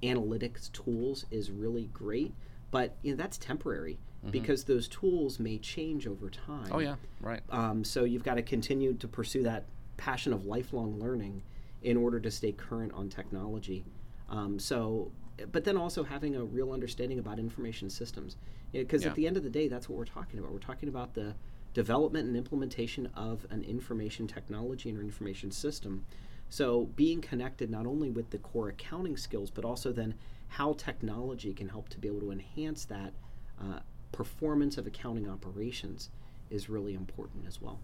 analytics 0.06 0.72
tools 0.72 1.26
is 1.32 1.52
really 1.52 1.89
great. 1.94 2.34
But 2.72 2.96
you 3.04 3.12
know, 3.12 3.18
that's 3.18 3.38
temporary 3.38 4.00
because 4.32 4.63
those 4.63 4.88
tools 4.88 5.39
may 5.39 5.60
change 5.60 6.08
over 6.08 6.32
time. 6.32 6.68
Oh 6.72 6.80
yeah. 6.80 6.96
Right. 7.22 7.41
Um, 7.52 7.84
so 7.84 8.06
you've 8.06 8.24
got 8.24 8.36
to 8.36 8.41
continue 8.41 8.96
to 8.96 9.08
pursue 9.08 9.44
that 9.44 9.65
passion 9.98 10.34
of 10.34 10.46
lifelong 10.48 11.00
learning 11.00 11.44
in 11.84 11.96
order 11.96 12.20
to 12.20 12.32
stay 12.32 12.52
current 12.52 12.91
on 12.94 13.08
technology. 13.08 13.86
Um, 14.28 14.58
so, 14.58 15.12
but 15.52 15.63
then 15.63 15.78
also 15.78 16.04
having 16.04 16.36
a 16.36 16.44
real 16.44 16.72
understanding 16.72 17.20
about 17.20 17.38
information 17.38 17.88
systems, 17.89 18.38
because 18.72 19.04
Yeah. 19.04 19.10
at 19.10 19.15
the 19.15 19.28
end 19.28 19.38
of 19.38 19.44
the 19.44 19.50
day, 19.50 19.68
that's 19.68 19.88
what 19.88 19.98
we're 19.98 20.06
talking 20.06 20.39
about. 20.39 20.52
We're 20.52 20.58
talking 20.58 20.89
about 20.89 21.13
the 21.13 21.36
development 21.76 22.26
and 22.28 22.36
implementation 22.36 23.08
of 23.15 23.46
an 23.52 23.63
information 23.63 24.26
technology 24.28 24.89
and 24.89 25.00
information 25.00 25.52
system. 25.52 26.04
So, 26.49 26.86
being 26.95 27.21
connected 27.21 27.69
not 27.69 27.86
only 27.86 28.10
with 28.10 28.29
the 28.29 28.38
core 28.38 28.69
accounting 28.69 29.17
skills, 29.17 29.49
but 29.49 29.65
also 29.65 29.91
then 29.91 30.15
how 30.47 30.73
technology 30.73 31.53
can 31.53 31.69
help 31.69 31.89
to 31.89 31.97
be 31.97 32.08
able 32.08 32.21
to 32.21 32.31
enhance 32.31 32.86
that 32.86 33.13
uh, 33.60 33.79
performance 34.12 34.77
of 34.77 34.88
accounting 34.88 35.29
operations 35.29 36.10
is 36.49 36.69
really 36.69 36.93
important 36.93 37.45
as 37.47 37.62
well. 37.62 37.79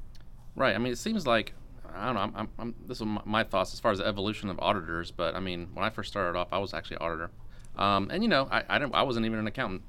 Right. 0.55 0.75
I 0.75 0.77
mean, 0.77 0.93
it 0.93 0.97
seems 0.97 1.25
like 1.25 1.53
I 1.93 2.05
don't 2.05 2.15
know. 2.15 2.21
I'm, 2.21 2.33
I'm, 2.35 2.49
I'm, 2.59 2.75
this 2.87 2.99
is 2.99 3.05
my, 3.05 3.21
my 3.25 3.43
thoughts 3.43 3.73
as 3.73 3.79
far 3.79 3.91
as 3.91 3.97
the 3.97 4.05
evolution 4.05 4.49
of 4.49 4.59
auditors. 4.59 5.11
But 5.11 5.35
I 5.35 5.39
mean, 5.39 5.67
when 5.73 5.83
I 5.83 5.89
first 5.89 6.11
started 6.11 6.37
off, 6.37 6.47
I 6.51 6.57
was 6.59 6.73
actually 6.73 6.97
an 6.97 7.01
auditor, 7.01 7.31
um, 7.77 8.09
and 8.11 8.23
you 8.23 8.29
know, 8.29 8.47
I, 8.51 8.63
I 8.69 8.79
didn't. 8.79 8.95
I 8.95 9.03
wasn't 9.03 9.25
even 9.25 9.39
an 9.39 9.47
accountant. 9.47 9.81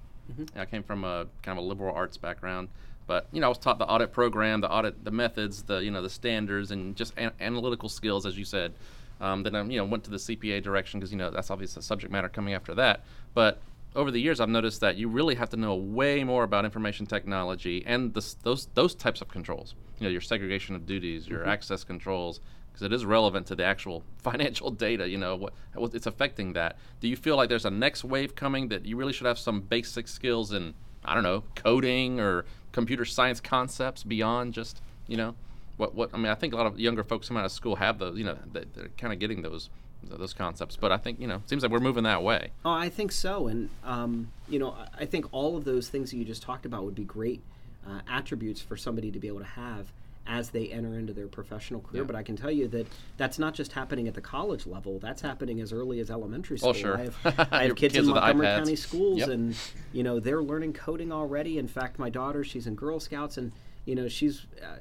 I 0.56 0.64
came 0.64 0.82
from 0.82 1.04
a 1.04 1.26
kind 1.42 1.58
of 1.58 1.64
a 1.64 1.66
liberal 1.66 1.94
arts 1.94 2.16
background. 2.16 2.68
But 3.06 3.26
you 3.32 3.40
know, 3.40 3.46
I 3.46 3.48
was 3.48 3.58
taught 3.58 3.78
the 3.78 3.86
audit 3.86 4.12
program, 4.12 4.60
the 4.60 4.70
audit, 4.70 5.04
the 5.04 5.10
methods, 5.10 5.62
the 5.62 5.78
you 5.78 5.90
know, 5.90 6.02
the 6.02 6.10
standards, 6.10 6.70
and 6.70 6.96
just 6.96 7.12
an- 7.16 7.32
analytical 7.40 7.88
skills, 7.88 8.26
as 8.26 8.38
you 8.38 8.44
said. 8.44 8.72
Um, 9.20 9.42
then 9.42 9.54
I 9.54 9.62
you 9.62 9.78
know 9.78 9.84
went 9.84 10.04
to 10.04 10.10
the 10.10 10.16
CPA 10.16 10.62
direction 10.62 11.00
because 11.00 11.12
you 11.12 11.18
know 11.18 11.30
that's 11.30 11.50
obviously 11.50 11.80
the 11.80 11.84
subject 11.84 12.12
matter 12.12 12.28
coming 12.28 12.54
after 12.54 12.74
that. 12.74 13.04
But 13.34 13.60
over 13.94 14.10
the 14.10 14.20
years, 14.20 14.40
I've 14.40 14.48
noticed 14.48 14.80
that 14.80 14.96
you 14.96 15.08
really 15.08 15.34
have 15.34 15.50
to 15.50 15.56
know 15.56 15.74
way 15.74 16.24
more 16.24 16.44
about 16.44 16.64
information 16.64 17.06
technology 17.06 17.84
and 17.86 18.14
the, 18.14 18.34
those 18.42 18.68
those 18.74 18.94
types 18.94 19.20
of 19.20 19.28
controls. 19.28 19.74
You 19.98 20.04
know, 20.04 20.10
your 20.10 20.20
segregation 20.20 20.74
of 20.74 20.86
duties, 20.86 21.28
your 21.28 21.46
access 21.46 21.84
controls, 21.84 22.40
because 22.72 22.82
it 22.82 22.92
is 22.92 23.04
relevant 23.04 23.46
to 23.48 23.54
the 23.54 23.64
actual 23.64 24.02
financial 24.18 24.70
data. 24.70 25.08
You 25.08 25.18
know, 25.18 25.36
what, 25.36 25.52
what 25.74 25.94
it's 25.94 26.06
affecting 26.06 26.54
that. 26.54 26.78
Do 27.00 27.08
you 27.08 27.16
feel 27.16 27.36
like 27.36 27.48
there's 27.48 27.66
a 27.66 27.70
next 27.70 28.04
wave 28.04 28.34
coming 28.34 28.68
that 28.68 28.86
you 28.86 28.96
really 28.96 29.12
should 29.12 29.26
have 29.26 29.38
some 29.38 29.60
basic 29.60 30.08
skills 30.08 30.52
in 30.52 30.74
I 31.04 31.14
don't 31.14 31.24
know 31.24 31.44
coding 31.54 32.20
or 32.20 32.44
computer 32.72 33.04
science 33.04 33.40
concepts 33.40 34.02
beyond 34.02 34.54
just 34.54 34.80
you 35.06 35.16
know 35.16 35.34
what 35.76 35.94
what 35.94 36.10
I 36.12 36.16
mean? 36.16 36.26
I 36.26 36.34
think 36.34 36.52
a 36.52 36.56
lot 36.56 36.66
of 36.66 36.78
younger 36.78 37.02
folks 37.04 37.28
coming 37.28 37.40
out 37.42 37.46
of 37.46 37.52
school 37.52 37.76
have 37.76 37.98
those. 37.98 38.16
You 38.18 38.24
know, 38.24 38.38
they, 38.52 38.64
they're 38.74 38.90
kind 38.98 39.12
of 39.12 39.18
getting 39.18 39.42
those 39.42 39.70
those 40.04 40.32
concepts. 40.34 40.76
But 40.76 40.92
I 40.92 40.96
think 40.98 41.18
you 41.20 41.26
know, 41.26 41.36
it 41.36 41.48
seems 41.48 41.62
like 41.62 41.72
we're 41.72 41.80
moving 41.80 42.04
that 42.04 42.22
way. 42.22 42.50
Oh, 42.64 42.70
I 42.72 42.88
think 42.88 43.10
so, 43.12 43.46
and 43.48 43.70
um, 43.84 44.30
you 44.48 44.58
know, 44.58 44.72
I- 44.72 45.02
I 45.02 45.06
think 45.06 45.26
all 45.32 45.56
of 45.56 45.64
those 45.64 45.88
things 45.88 46.10
that 46.10 46.16
you 46.18 46.24
just 46.24 46.42
talked 46.42 46.66
about 46.66 46.84
would 46.84 46.94
be 46.94 47.04
great 47.04 47.40
uh, 47.88 48.00
attributes 48.08 48.60
for 48.60 48.76
somebody 48.76 49.10
to 49.10 49.18
be 49.18 49.28
able 49.28 49.38
to 49.40 49.44
have 49.46 49.92
as 50.26 50.50
they 50.50 50.68
enter 50.68 50.98
into 50.98 51.12
their 51.12 51.26
professional 51.28 51.80
career. 51.80 52.02
Yeah. 52.02 52.06
But 52.06 52.16
I 52.16 52.22
can 52.22 52.36
tell 52.36 52.50
you 52.50 52.68
that 52.68 52.86
that's 53.16 53.38
not 53.38 53.54
just 53.54 53.72
happening 53.72 54.06
at 54.08 54.14
the 54.14 54.20
college 54.20 54.66
level; 54.66 54.98
that's 54.98 55.20
happening 55.22 55.60
as 55.60 55.72
early 55.72 55.98
as 56.00 56.10
elementary 56.10 56.58
school. 56.58 56.70
Oh, 56.70 56.72
sure. 56.72 56.96
I 56.98 57.02
have, 57.02 57.16
I 57.52 57.62
have 57.64 57.76
kids, 57.76 57.94
kids 57.94 57.96
in 57.96 58.06
the 58.06 58.20
Montgomery 58.20 58.46
iPads. 58.46 58.56
County 58.58 58.76
schools, 58.76 59.18
Yep. 59.18 59.28
and 59.30 59.56
you 59.92 60.02
know 60.02 60.20
they're 60.20 60.42
learning 60.42 60.72
coding 60.74 61.10
already. 61.12 61.58
In 61.58 61.68
fact, 61.68 61.98
my 61.98 62.10
daughter, 62.10 62.44
she's 62.44 62.66
in 62.66 62.74
Girl 62.74 63.00
Scouts, 63.00 63.36
and 63.38 63.52
you 63.84 63.94
know 63.94 64.08
she's 64.08 64.46
uh, 64.62 64.76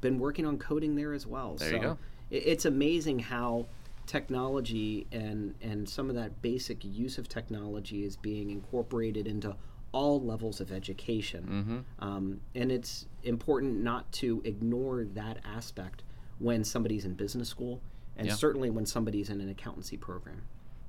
been 0.00 0.18
working 0.18 0.46
on 0.46 0.58
coding 0.58 0.94
there 0.96 1.12
as 1.12 1.26
well. 1.26 1.56
There 1.56 1.68
so 1.70 1.74
you 1.76 1.82
go. 1.82 1.98
it- 2.30 2.36
it's 2.46 2.64
amazing 2.64 3.18
how 3.20 3.66
technology 4.06 5.06
and 5.12 5.54
and 5.60 5.88
some 5.88 6.08
of 6.08 6.16
that 6.16 6.40
basic 6.42 6.82
use 6.84 7.18
of 7.18 7.28
technology 7.28 8.04
is 8.04 8.16
being 8.16 8.50
incorporated 8.50 9.26
into 9.26 9.54
all 9.92 10.20
levels 10.20 10.60
of 10.60 10.70
education 10.72 11.44
Mm-hmm. 12.00 12.04
um, 12.06 12.40
and 12.54 12.70
it's 12.70 13.06
important 13.22 13.82
not 13.82 14.10
to 14.12 14.42
ignore 14.44 15.04
that 15.14 15.38
aspect 15.44 16.02
when 16.38 16.62
somebody's 16.64 17.04
in 17.04 17.14
business 17.14 17.48
school 17.48 17.80
and 18.16 18.26
Yeah. 18.26 18.34
certainly 18.34 18.70
when 18.70 18.86
somebody's 18.86 19.30
in 19.30 19.40
an 19.40 19.48
accountancy 19.48 19.96
program 19.96 20.42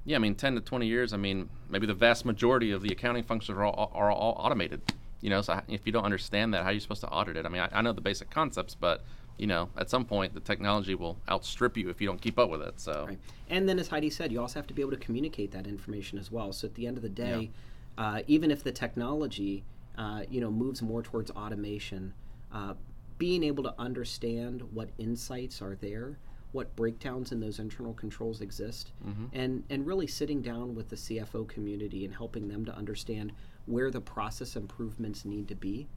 Yeah, 0.06 0.16
I 0.16 0.20
mean, 0.20 0.36
10 0.36 0.56
to 0.56 0.62
20 0.62 0.88
years, 0.88 1.14
I 1.14 1.18
mean, 1.18 1.50
maybe 1.70 1.86
the 1.86 1.94
vast 1.94 2.26
majority 2.26 2.72
of 2.72 2.82
the 2.82 2.90
accounting 2.90 3.24
functions 3.24 3.58
are 3.58 3.64
all, 3.64 3.92
are 3.94 4.10
all 4.12 4.34
automated. 4.40 4.82
You 5.22 5.30
know, 5.30 5.42
so 5.42 5.60
if 5.68 5.82
you 5.86 5.92
don't 5.92 6.06
understand 6.06 6.54
that, 6.54 6.64
how 6.64 6.70
are 6.70 6.74
you 6.74 6.80
supposed 6.80 7.02
to 7.02 7.10
audit 7.10 7.36
it? 7.36 7.46
I 7.46 7.50
mean, 7.50 7.62
I, 7.62 7.70
I 7.74 7.82
know 7.82 7.92
the 7.92 8.00
basic 8.02 8.30
concepts, 8.30 8.74
but, 8.74 9.04
you 9.38 9.46
know, 9.48 9.70
at 9.78 9.90
some 9.90 10.06
point, 10.06 10.34
the 10.34 10.40
technology 10.40 10.96
will 10.96 11.18
outstrip 11.30 11.76
you 11.76 11.90
if 11.90 12.00
you 12.00 12.08
don't 12.08 12.22
keep 12.22 12.40
up 12.40 12.50
with 12.50 12.62
it. 12.62 12.80
So, 12.80 13.06
Right. 13.10 13.20
And 13.50 13.68
then, 13.68 13.78
as 13.78 13.90
Heidi 13.90 14.10
said, 14.10 14.32
you 14.32 14.40
also 14.40 14.58
have 14.58 14.68
to 14.68 14.74
be 14.74 14.82
able 14.82 14.92
to 14.92 14.98
communicate 14.98 15.52
that 15.52 15.68
information 15.68 16.18
as 16.18 16.32
well. 16.32 16.54
So 16.54 16.68
at 16.68 16.76
the 16.76 16.88
end 16.88 16.96
of 16.96 17.04
the 17.04 17.10
day, 17.10 17.52
uh, 18.00 18.22
even 18.28 18.50
if 18.50 18.64
the 18.64 18.72
technology, 18.72 19.64
uh, 19.98 20.22
you 20.30 20.40
know, 20.40 20.50
moves 20.50 20.82
more 20.82 21.04
towards 21.04 21.30
automation, 21.32 22.14
uh, 22.54 22.74
being 23.18 23.44
able 23.44 23.62
to 23.62 23.76
understand 23.78 24.64
what 24.74 24.90
insights 24.98 25.62
are 25.62 25.76
there, 25.76 26.18
what 26.54 26.74
breakdowns 26.78 27.32
in 27.34 27.42
those 27.42 27.60
internal 27.60 27.94
controls 27.94 28.40
exist, 28.42 28.94
and 29.34 29.64
and 29.70 29.86
really 29.86 30.08
sitting 30.08 30.42
down 30.42 30.74
with 30.74 30.90
the 30.90 30.96
CFO 30.96 31.48
community 31.48 32.06
and 32.06 32.14
helping 32.16 32.48
them 32.48 32.66
to 32.66 32.76
understand 32.76 33.34
where 33.66 33.92
the 33.92 34.02
process 34.02 34.56
improvements 34.56 35.26
need 35.26 35.48
to 35.50 35.56
be. 35.56 35.88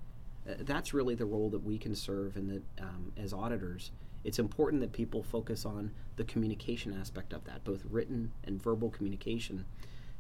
Uh, 0.47 0.55
that's 0.61 0.93
really 0.93 1.15
the 1.15 1.25
role 1.25 1.49
that 1.51 1.63
we 1.63 1.79
can 1.79 1.95
serve 1.95 2.37
and 2.37 2.51
that 2.51 2.63
um, 2.83 3.13
as 3.17 3.33
auditors 3.33 3.93
it's 4.25 4.39
important 4.39 4.81
that 4.81 4.93
people 4.93 5.23
focus 5.23 5.65
on 5.65 5.91
the 6.17 6.25
communication 6.25 6.97
aspect 7.01 7.33
of 7.33 7.45
that 7.45 7.63
both 7.65 7.85
written 7.91 8.33
and 8.45 8.63
verbal 8.63 8.91
communication 8.91 9.65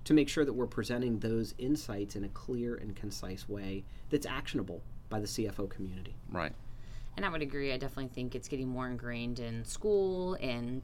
to 0.05 0.15
make 0.15 0.29
sure 0.29 0.45
that 0.45 0.53
we're 0.53 0.67
presenting 0.67 1.19
those 1.19 1.55
insights 1.59 2.17
in 2.17 2.25
a 2.25 2.29
clear 2.29 2.75
and 2.75 2.97
concise 2.97 3.49
way 3.49 3.85
that's 4.11 4.27
actionable 4.27 4.83
by 5.09 5.21
the 5.21 5.27
cfo 5.27 5.69
community 5.69 6.15
right. 6.31 6.53
And 7.17 7.27
I 7.27 7.29
would 7.29 7.43
agree. 7.43 7.73
I 7.73 7.77
definitely 7.77 8.09
think 8.09 8.35
it's 8.35 8.49
getting 8.49 8.69
more 8.69 8.87
ingrained 8.89 9.39
in 9.39 9.65
school 9.65 10.35
and 10.41 10.81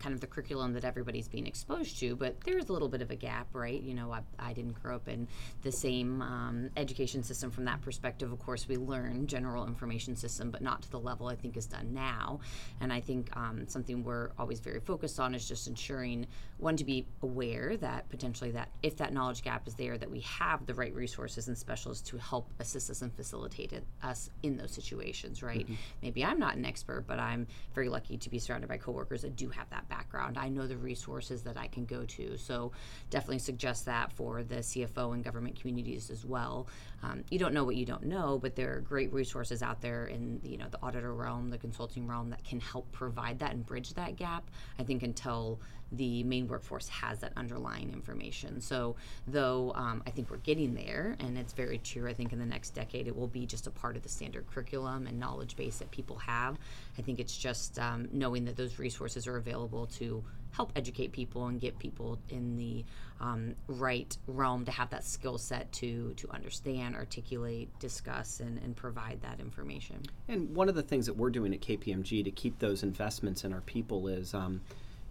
kind 0.00 0.14
of 0.14 0.20
the 0.20 0.26
curriculum 0.26 0.72
that 0.74 0.84
everybody's 0.84 1.28
being 1.28 1.46
exposed 1.46 1.98
to, 2.00 2.16
but 2.16 2.40
there 2.44 2.58
is 2.58 2.68
a 2.68 2.72
little 2.72 2.88
bit 2.88 3.02
of 3.02 3.10
a 3.10 3.16
gap, 3.16 3.48
right? 3.52 3.80
You 3.80 3.94
know, 3.94 4.12
I, 4.12 4.20
I 4.38 4.52
didn't 4.52 4.80
grow 4.82 4.96
up 4.96 5.08
in 5.08 5.28
the 5.62 5.72
same 5.72 6.20
um, 6.22 6.70
education 6.76 7.22
system 7.22 7.50
from 7.50 7.64
that 7.66 7.80
perspective. 7.80 8.32
Of 8.32 8.38
course, 8.38 8.68
we 8.68 8.76
learn 8.76 9.26
general 9.26 9.66
information 9.66 10.16
system, 10.16 10.50
but 10.50 10.62
not 10.62 10.82
to 10.82 10.90
the 10.90 10.98
level 10.98 11.28
I 11.28 11.36
think 11.36 11.56
is 11.56 11.66
done 11.66 11.92
now. 11.92 12.40
And 12.80 12.92
I 12.92 13.00
think 13.00 13.34
um, 13.36 13.66
something 13.68 14.04
we're 14.04 14.30
always 14.38 14.60
very 14.60 14.80
focused 14.80 15.20
on 15.20 15.34
is 15.34 15.46
just 15.46 15.68
ensuring 15.68 16.26
one 16.58 16.76
to 16.76 16.84
be 16.84 17.06
aware 17.22 17.76
that 17.76 18.08
potentially 18.08 18.50
that 18.52 18.68
if 18.82 18.96
that 18.96 19.12
knowledge 19.12 19.42
gap 19.42 19.66
is 19.66 19.74
there, 19.74 19.98
that 19.98 20.10
we 20.10 20.20
have 20.20 20.66
the 20.66 20.74
right 20.74 20.94
resources 20.94 21.48
and 21.48 21.56
specialists 21.56 22.08
to 22.10 22.16
help 22.16 22.52
assist 22.58 22.90
us 22.90 23.02
and 23.02 23.12
facilitate 23.14 23.72
it, 23.72 23.84
us 24.02 24.30
in 24.42 24.56
those 24.56 24.72
situations, 24.72 25.42
right? 25.42 25.64
Mm-hmm. 25.64 25.74
Maybe 26.02 26.24
I'm 26.24 26.38
not 26.38 26.56
an 26.56 26.64
expert, 26.64 27.04
but 27.06 27.18
I'm 27.18 27.46
very 27.74 27.88
lucky 27.88 28.16
to 28.16 28.30
be 28.30 28.38
surrounded 28.38 28.68
by 28.68 28.76
coworkers 28.76 29.22
that 29.22 29.36
do 29.36 29.48
have 29.50 29.68
that 29.70 29.83
background. 29.88 30.38
I 30.38 30.48
know 30.48 30.66
the 30.66 30.76
resources 30.76 31.42
that 31.42 31.56
I 31.56 31.66
can 31.66 31.84
go 31.84 32.04
to. 32.04 32.36
So 32.36 32.72
definitely 33.10 33.38
suggest 33.38 33.86
that 33.86 34.12
for 34.12 34.42
the 34.42 34.56
CFO 34.56 35.14
and 35.14 35.24
government 35.24 35.58
communities 35.58 36.10
as 36.10 36.24
well. 36.24 36.66
Um, 37.02 37.24
you 37.30 37.38
don't 37.38 37.52
know 37.52 37.64
what 37.64 37.76
you 37.76 37.84
don't 37.84 38.04
know, 38.04 38.38
but 38.40 38.56
there 38.56 38.74
are 38.76 38.80
great 38.80 39.12
resources 39.12 39.62
out 39.62 39.80
there 39.80 40.06
in 40.06 40.40
you 40.42 40.56
know 40.56 40.66
the 40.70 40.78
auditor 40.82 41.14
realm, 41.14 41.50
the 41.50 41.58
consulting 41.58 42.06
realm 42.06 42.30
that 42.30 42.44
can 42.44 42.60
help 42.60 42.90
provide 42.92 43.38
that 43.40 43.52
and 43.52 43.64
bridge 43.64 43.94
that 43.94 44.16
gap. 44.16 44.50
I 44.78 44.84
think 44.84 45.02
until 45.02 45.60
the 45.96 46.22
main 46.24 46.48
workforce 46.48 46.88
has 46.88 47.18
that 47.20 47.32
underlying 47.36 47.92
information. 47.92 48.60
So, 48.60 48.96
though 49.26 49.72
um, 49.74 50.02
I 50.06 50.10
think 50.10 50.30
we're 50.30 50.36
getting 50.38 50.74
there, 50.74 51.16
and 51.20 51.36
it's 51.38 51.52
very 51.52 51.78
true, 51.78 52.08
I 52.08 52.14
think 52.14 52.32
in 52.32 52.38
the 52.38 52.46
next 52.46 52.70
decade 52.70 53.06
it 53.06 53.16
will 53.16 53.28
be 53.28 53.46
just 53.46 53.66
a 53.66 53.70
part 53.70 53.96
of 53.96 54.02
the 54.02 54.08
standard 54.08 54.46
curriculum 54.50 55.06
and 55.06 55.18
knowledge 55.18 55.56
base 55.56 55.78
that 55.78 55.90
people 55.90 56.16
have. 56.16 56.58
I 56.98 57.02
think 57.02 57.18
it's 57.18 57.36
just 57.36 57.78
um, 57.78 58.08
knowing 58.12 58.44
that 58.46 58.56
those 58.56 58.78
resources 58.78 59.26
are 59.26 59.36
available 59.36 59.86
to 59.98 60.24
help 60.54 60.72
educate 60.76 61.10
people 61.10 61.46
and 61.46 61.60
get 61.60 61.78
people 61.78 62.18
in 62.28 62.56
the 62.56 62.84
um, 63.20 63.54
right 63.66 64.16
realm 64.26 64.64
to 64.64 64.70
have 64.70 64.88
that 64.90 65.04
skill 65.04 65.36
set 65.36 65.70
to 65.72 66.14
to 66.16 66.30
understand, 66.30 66.94
articulate, 66.94 67.68
discuss, 67.80 68.40
and, 68.40 68.58
and 68.58 68.76
provide 68.76 69.20
that 69.22 69.40
information. 69.40 70.00
And 70.28 70.54
one 70.54 70.68
of 70.68 70.74
the 70.74 70.82
things 70.82 71.06
that 71.06 71.16
we're 71.16 71.30
doing 71.30 71.52
at 71.52 71.60
KPMG 71.60 72.24
to 72.24 72.30
keep 72.30 72.58
those 72.58 72.82
investments 72.82 73.44
in 73.44 73.52
our 73.52 73.62
people 73.62 74.08
is 74.08 74.32
um, 74.32 74.60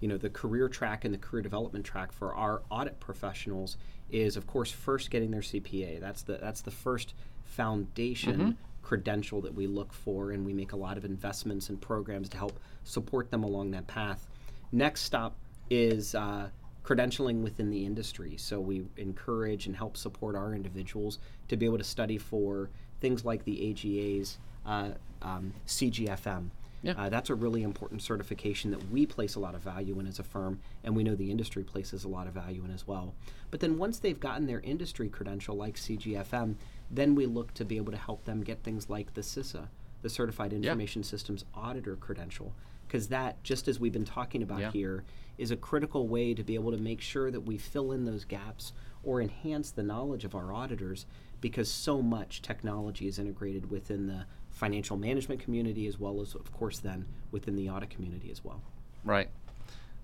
you 0.04 0.10
know 0.10 0.18
the 0.18 0.30
career 0.30 0.68
track 0.68 1.06
and 1.06 1.14
the 1.14 1.18
career 1.18 1.42
development 1.42 1.86
track 1.86 2.12
for 2.12 2.36
our 2.36 2.62
audit 2.70 3.00
professionals 3.00 3.78
is 4.12 4.36
of 4.36 4.46
course 4.46 4.70
first 4.70 5.10
getting 5.10 5.32
their 5.32 5.40
CPA. 5.40 6.02
That's 6.02 6.24
the 6.24 6.38
that's 6.42 6.60
the 6.60 6.72
first 6.72 7.14
foundation 7.46 8.38
mm-hmm. 8.38 8.52
credential 8.82 9.40
that 9.40 9.56
we 9.56 9.66
look 9.66 9.94
for, 9.94 10.32
and 10.32 10.46
we 10.46 10.52
make 10.52 10.74
a 10.74 10.76
lot 10.76 10.98
of 10.98 11.06
investments 11.06 11.70
and 11.70 11.80
programs 11.80 12.28
to 12.30 12.38
help 12.38 12.60
support 12.84 13.32
them 13.32 13.46
along 13.46 13.72
that 13.72 13.88
path. 13.88 14.28
Next 14.74 15.04
stop 15.04 15.38
is 15.70 16.16
uh, 16.16 16.50
credentialing 16.84 17.42
within 17.42 17.70
the 17.70 17.86
industry. 17.86 18.36
So 18.36 18.60
we 18.60 18.84
encourage 18.98 19.68
and 19.68 19.76
help 19.76 19.96
support 19.96 20.36
our 20.36 20.54
individuals 20.54 21.20
to 21.48 21.56
be 21.56 21.66
able 21.66 21.78
to 21.78 21.86
study 21.86 22.18
for 22.18 22.70
things 23.00 23.24
like 23.24 23.46
the 23.46 23.70
AGA's 23.70 24.38
uh, 24.66 24.90
um, 25.22 25.54
CGFM. 25.66 26.50
Yeah. 26.84 26.94
Uh, 26.98 27.10
that's 27.10 27.30
a 27.30 27.36
really 27.36 27.64
important 27.64 28.02
certification 28.02 28.70
that 28.72 28.92
we 28.92 29.06
place 29.06 29.36
a 29.36 29.40
lot 29.40 29.56
of 29.56 29.62
value 29.62 30.00
in 30.00 30.06
as 30.06 30.20
a 30.20 30.24
firm, 30.24 30.60
and 30.84 30.96
we 30.96 31.04
know 31.04 31.16
the 31.16 31.32
industry 31.32 31.64
places 31.64 32.04
a 32.04 32.10
lot 32.10 32.28
of 32.28 32.34
value 32.34 32.64
in 32.66 32.72
as 32.72 32.86
well. 32.86 33.16
But 33.50 33.62
then 33.62 33.78
once 33.78 34.00
they've 34.00 34.20
gotten 34.20 34.46
their 34.46 34.60
industry 34.60 35.08
credential, 35.08 35.56
like 35.56 35.76
CGFM, 35.76 36.56
then 36.92 37.16
we 37.16 37.26
look 37.26 37.54
to 37.56 37.66
be 37.66 37.78
able 37.78 37.94
to 37.94 37.98
help 37.98 38.26
them 38.26 38.44
get 38.44 38.64
things 38.64 38.90
like 38.90 39.14
the 39.14 39.22
CISA, 39.22 39.68
the 40.02 40.10
Certified 40.10 40.52
Information 40.52 41.02
yeah. 41.02 41.08
Systems 41.08 41.46
Auditor 41.56 41.96
credential, 41.96 42.54
because 42.86 43.08
that, 43.08 43.42
just 43.44 43.70
as 43.70 43.80
we've 43.80 43.94
been 43.94 44.04
talking 44.04 44.44
about 44.44 44.60
yeah. 44.60 44.72
here, 44.72 45.06
is 45.38 45.52
a 45.52 45.56
critical 45.56 46.08
way 46.08 46.34
to 46.34 46.44
be 46.44 46.56
able 46.56 46.72
to 46.72 46.78
make 46.78 47.02
sure 47.02 47.32
that 47.32 47.42
we 47.42 47.58
fill 47.58 47.94
in 47.94 48.04
those 48.04 48.26
gaps 48.26 48.74
or 49.04 49.22
enhance 49.22 49.72
the 49.72 49.84
knowledge 49.84 50.26
of 50.26 50.36
our 50.36 50.54
auditors 50.54 51.06
because 51.42 51.70
so 51.70 52.02
much 52.02 52.42
technology 52.42 53.08
is 53.08 53.20
integrated 53.20 53.70
within 53.70 54.08
the 54.08 54.26
financial 54.54 54.96
management 54.96 55.42
community 55.42 55.88
as 55.88 56.00
well 56.00 56.22
as, 56.22 56.36
of 56.36 56.52
course, 56.54 56.80
then 56.80 57.06
within 57.32 57.56
the 57.56 57.70
audit 57.70 57.90
community 57.90 58.32
as 58.32 58.44
well. 58.44 58.62
Right. 59.04 59.30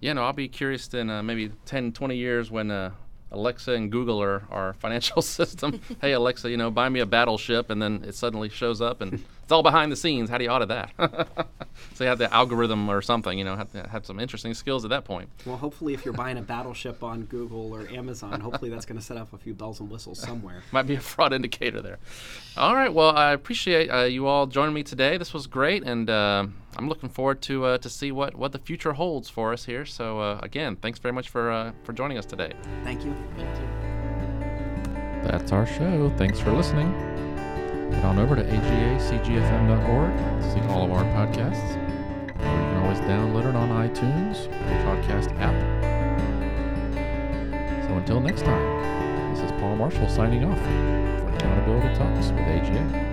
Yeah, 0.02 0.14
no, 0.14 0.24
I'll 0.24 0.34
be 0.34 0.48
curious 0.48 0.94
in 0.94 1.10
uh, 1.10 1.24
maybe 1.24 1.52
10, 1.66 1.94
20 1.94 2.16
years 2.16 2.52
when 2.52 2.72
uh, 2.72 2.92
Alexa 3.32 3.74
and 3.74 3.92
Google 3.92 4.22
are 4.22 4.44
our 4.50 4.74
financial 4.80 5.22
system. 5.22 5.80
hey, 6.02 6.14
Alexa, 6.14 6.50
you 6.50 6.58
know, 6.58 6.72
buy 6.72 6.90
me 6.90 7.00
a 7.00 7.06
battleship, 7.06 7.70
and 7.70 7.82
then 7.82 8.04
it 8.06 8.16
suddenly 8.16 8.50
shows 8.50 8.82
up, 8.82 9.02
and 9.02 9.24
it's 9.50 9.54
all 9.56 9.64
behind 9.64 9.92
the 9.92 9.96
scenes. 9.96 10.30
How 10.30 10.38
do 10.38 10.44
you 10.44 10.52
audit 10.52 10.68
that? 10.68 10.92
so 11.96 12.04
you 12.04 12.08
have 12.08 12.20
the 12.20 12.32
algorithm 12.32 12.88
or 12.88 13.02
something. 13.02 13.36
You 13.36 13.44
know, 13.44 13.56
have, 13.56 13.72
have 13.74 14.06
some 14.06 14.20
interesting 14.20 14.54
skills 14.54 14.86
at 14.86 14.92
that 14.92 15.06
point. 15.06 15.28
Well, 15.44 15.58
hopefully, 15.58 15.96
if 15.96 16.06
you're 16.06 16.14
buying 16.14 16.38
a 16.38 16.44
battleship 16.44 17.04
on 17.04 17.24
Google 17.24 17.74
or 17.74 17.90
Amazon, 17.90 18.42
hopefully 18.42 18.70
that's 18.70 18.86
going 18.86 19.00
to 19.00 19.04
set 19.04 19.18
off 19.18 19.34
a 19.34 19.40
few 19.40 19.56
bells 19.56 19.80
and 19.80 19.90
whistles 19.90 20.20
somewhere. 20.20 20.62
Might 20.72 20.86
be 20.86 20.94
a 20.94 21.00
fraud 21.00 21.34
indicator 21.34 21.82
there. 21.82 21.98
All 22.58 22.76
right. 22.76 22.94
Well, 22.94 23.10
I 23.18 23.32
appreciate 23.32 23.90
uh, 23.90 24.04
you 24.04 24.28
all 24.28 24.46
joining 24.46 24.76
me 24.76 24.84
today. 24.84 25.18
This 25.18 25.34
was 25.34 25.48
great, 25.48 25.82
and 25.82 26.12
uh, 26.12 26.46
I'm 26.78 26.88
looking 26.88 27.10
forward 27.10 27.42
to 27.42 27.66
uh, 27.66 27.78
to 27.80 27.90
see 27.90 28.12
what, 28.12 28.36
what 28.36 28.52
the 28.52 28.60
future 28.60 28.94
holds 28.94 29.30
for 29.30 29.52
us 29.52 29.66
here. 29.66 29.84
So 29.84 30.20
uh, 30.20 30.40
again, 30.44 30.76
thanks 30.76 31.00
very 31.00 31.14
much 31.14 31.30
for 31.30 31.50
uh, 31.50 31.72
for 31.82 31.94
joining 31.94 32.20
us 32.20 32.28
today. 32.28 32.54
Thank 32.84 33.04
you. 33.04 33.16
Thank 33.36 33.58
you. 33.58 33.68
That's 35.24 35.52
our 35.52 35.66
show. 35.66 36.14
Thanks 36.18 36.40
for 36.40 36.52
listening. 36.52 37.29
Head 37.92 38.06
on 38.06 38.20
over 38.20 38.36
to 38.36 38.44
agacgfm.org 38.44 40.18
to 40.42 40.52
see 40.52 40.62
all 40.68 40.86
of 40.86 40.92
our 40.92 41.04
podcasts. 41.16 41.76
Or 42.40 42.46
you 42.46 42.62
can 42.70 42.78
always 42.78 43.00
download 43.00 43.50
it 43.50 43.56
on 43.56 43.70
iTunes 43.70 44.48
or 44.48 44.76
podcast 44.86 45.38
app. 45.40 45.56
So 47.88 47.96
until 47.98 48.20
next 48.20 48.44
time, 48.44 49.34
this 49.34 49.44
is 49.44 49.52
Paul 49.60 49.76
Marshall 49.76 50.08
signing 50.10 50.44
off 50.44 50.58
for 50.58 51.34
Accountability 51.36 51.96
Talks 51.96 52.30
with 52.30 52.40
AGA. 52.40 53.09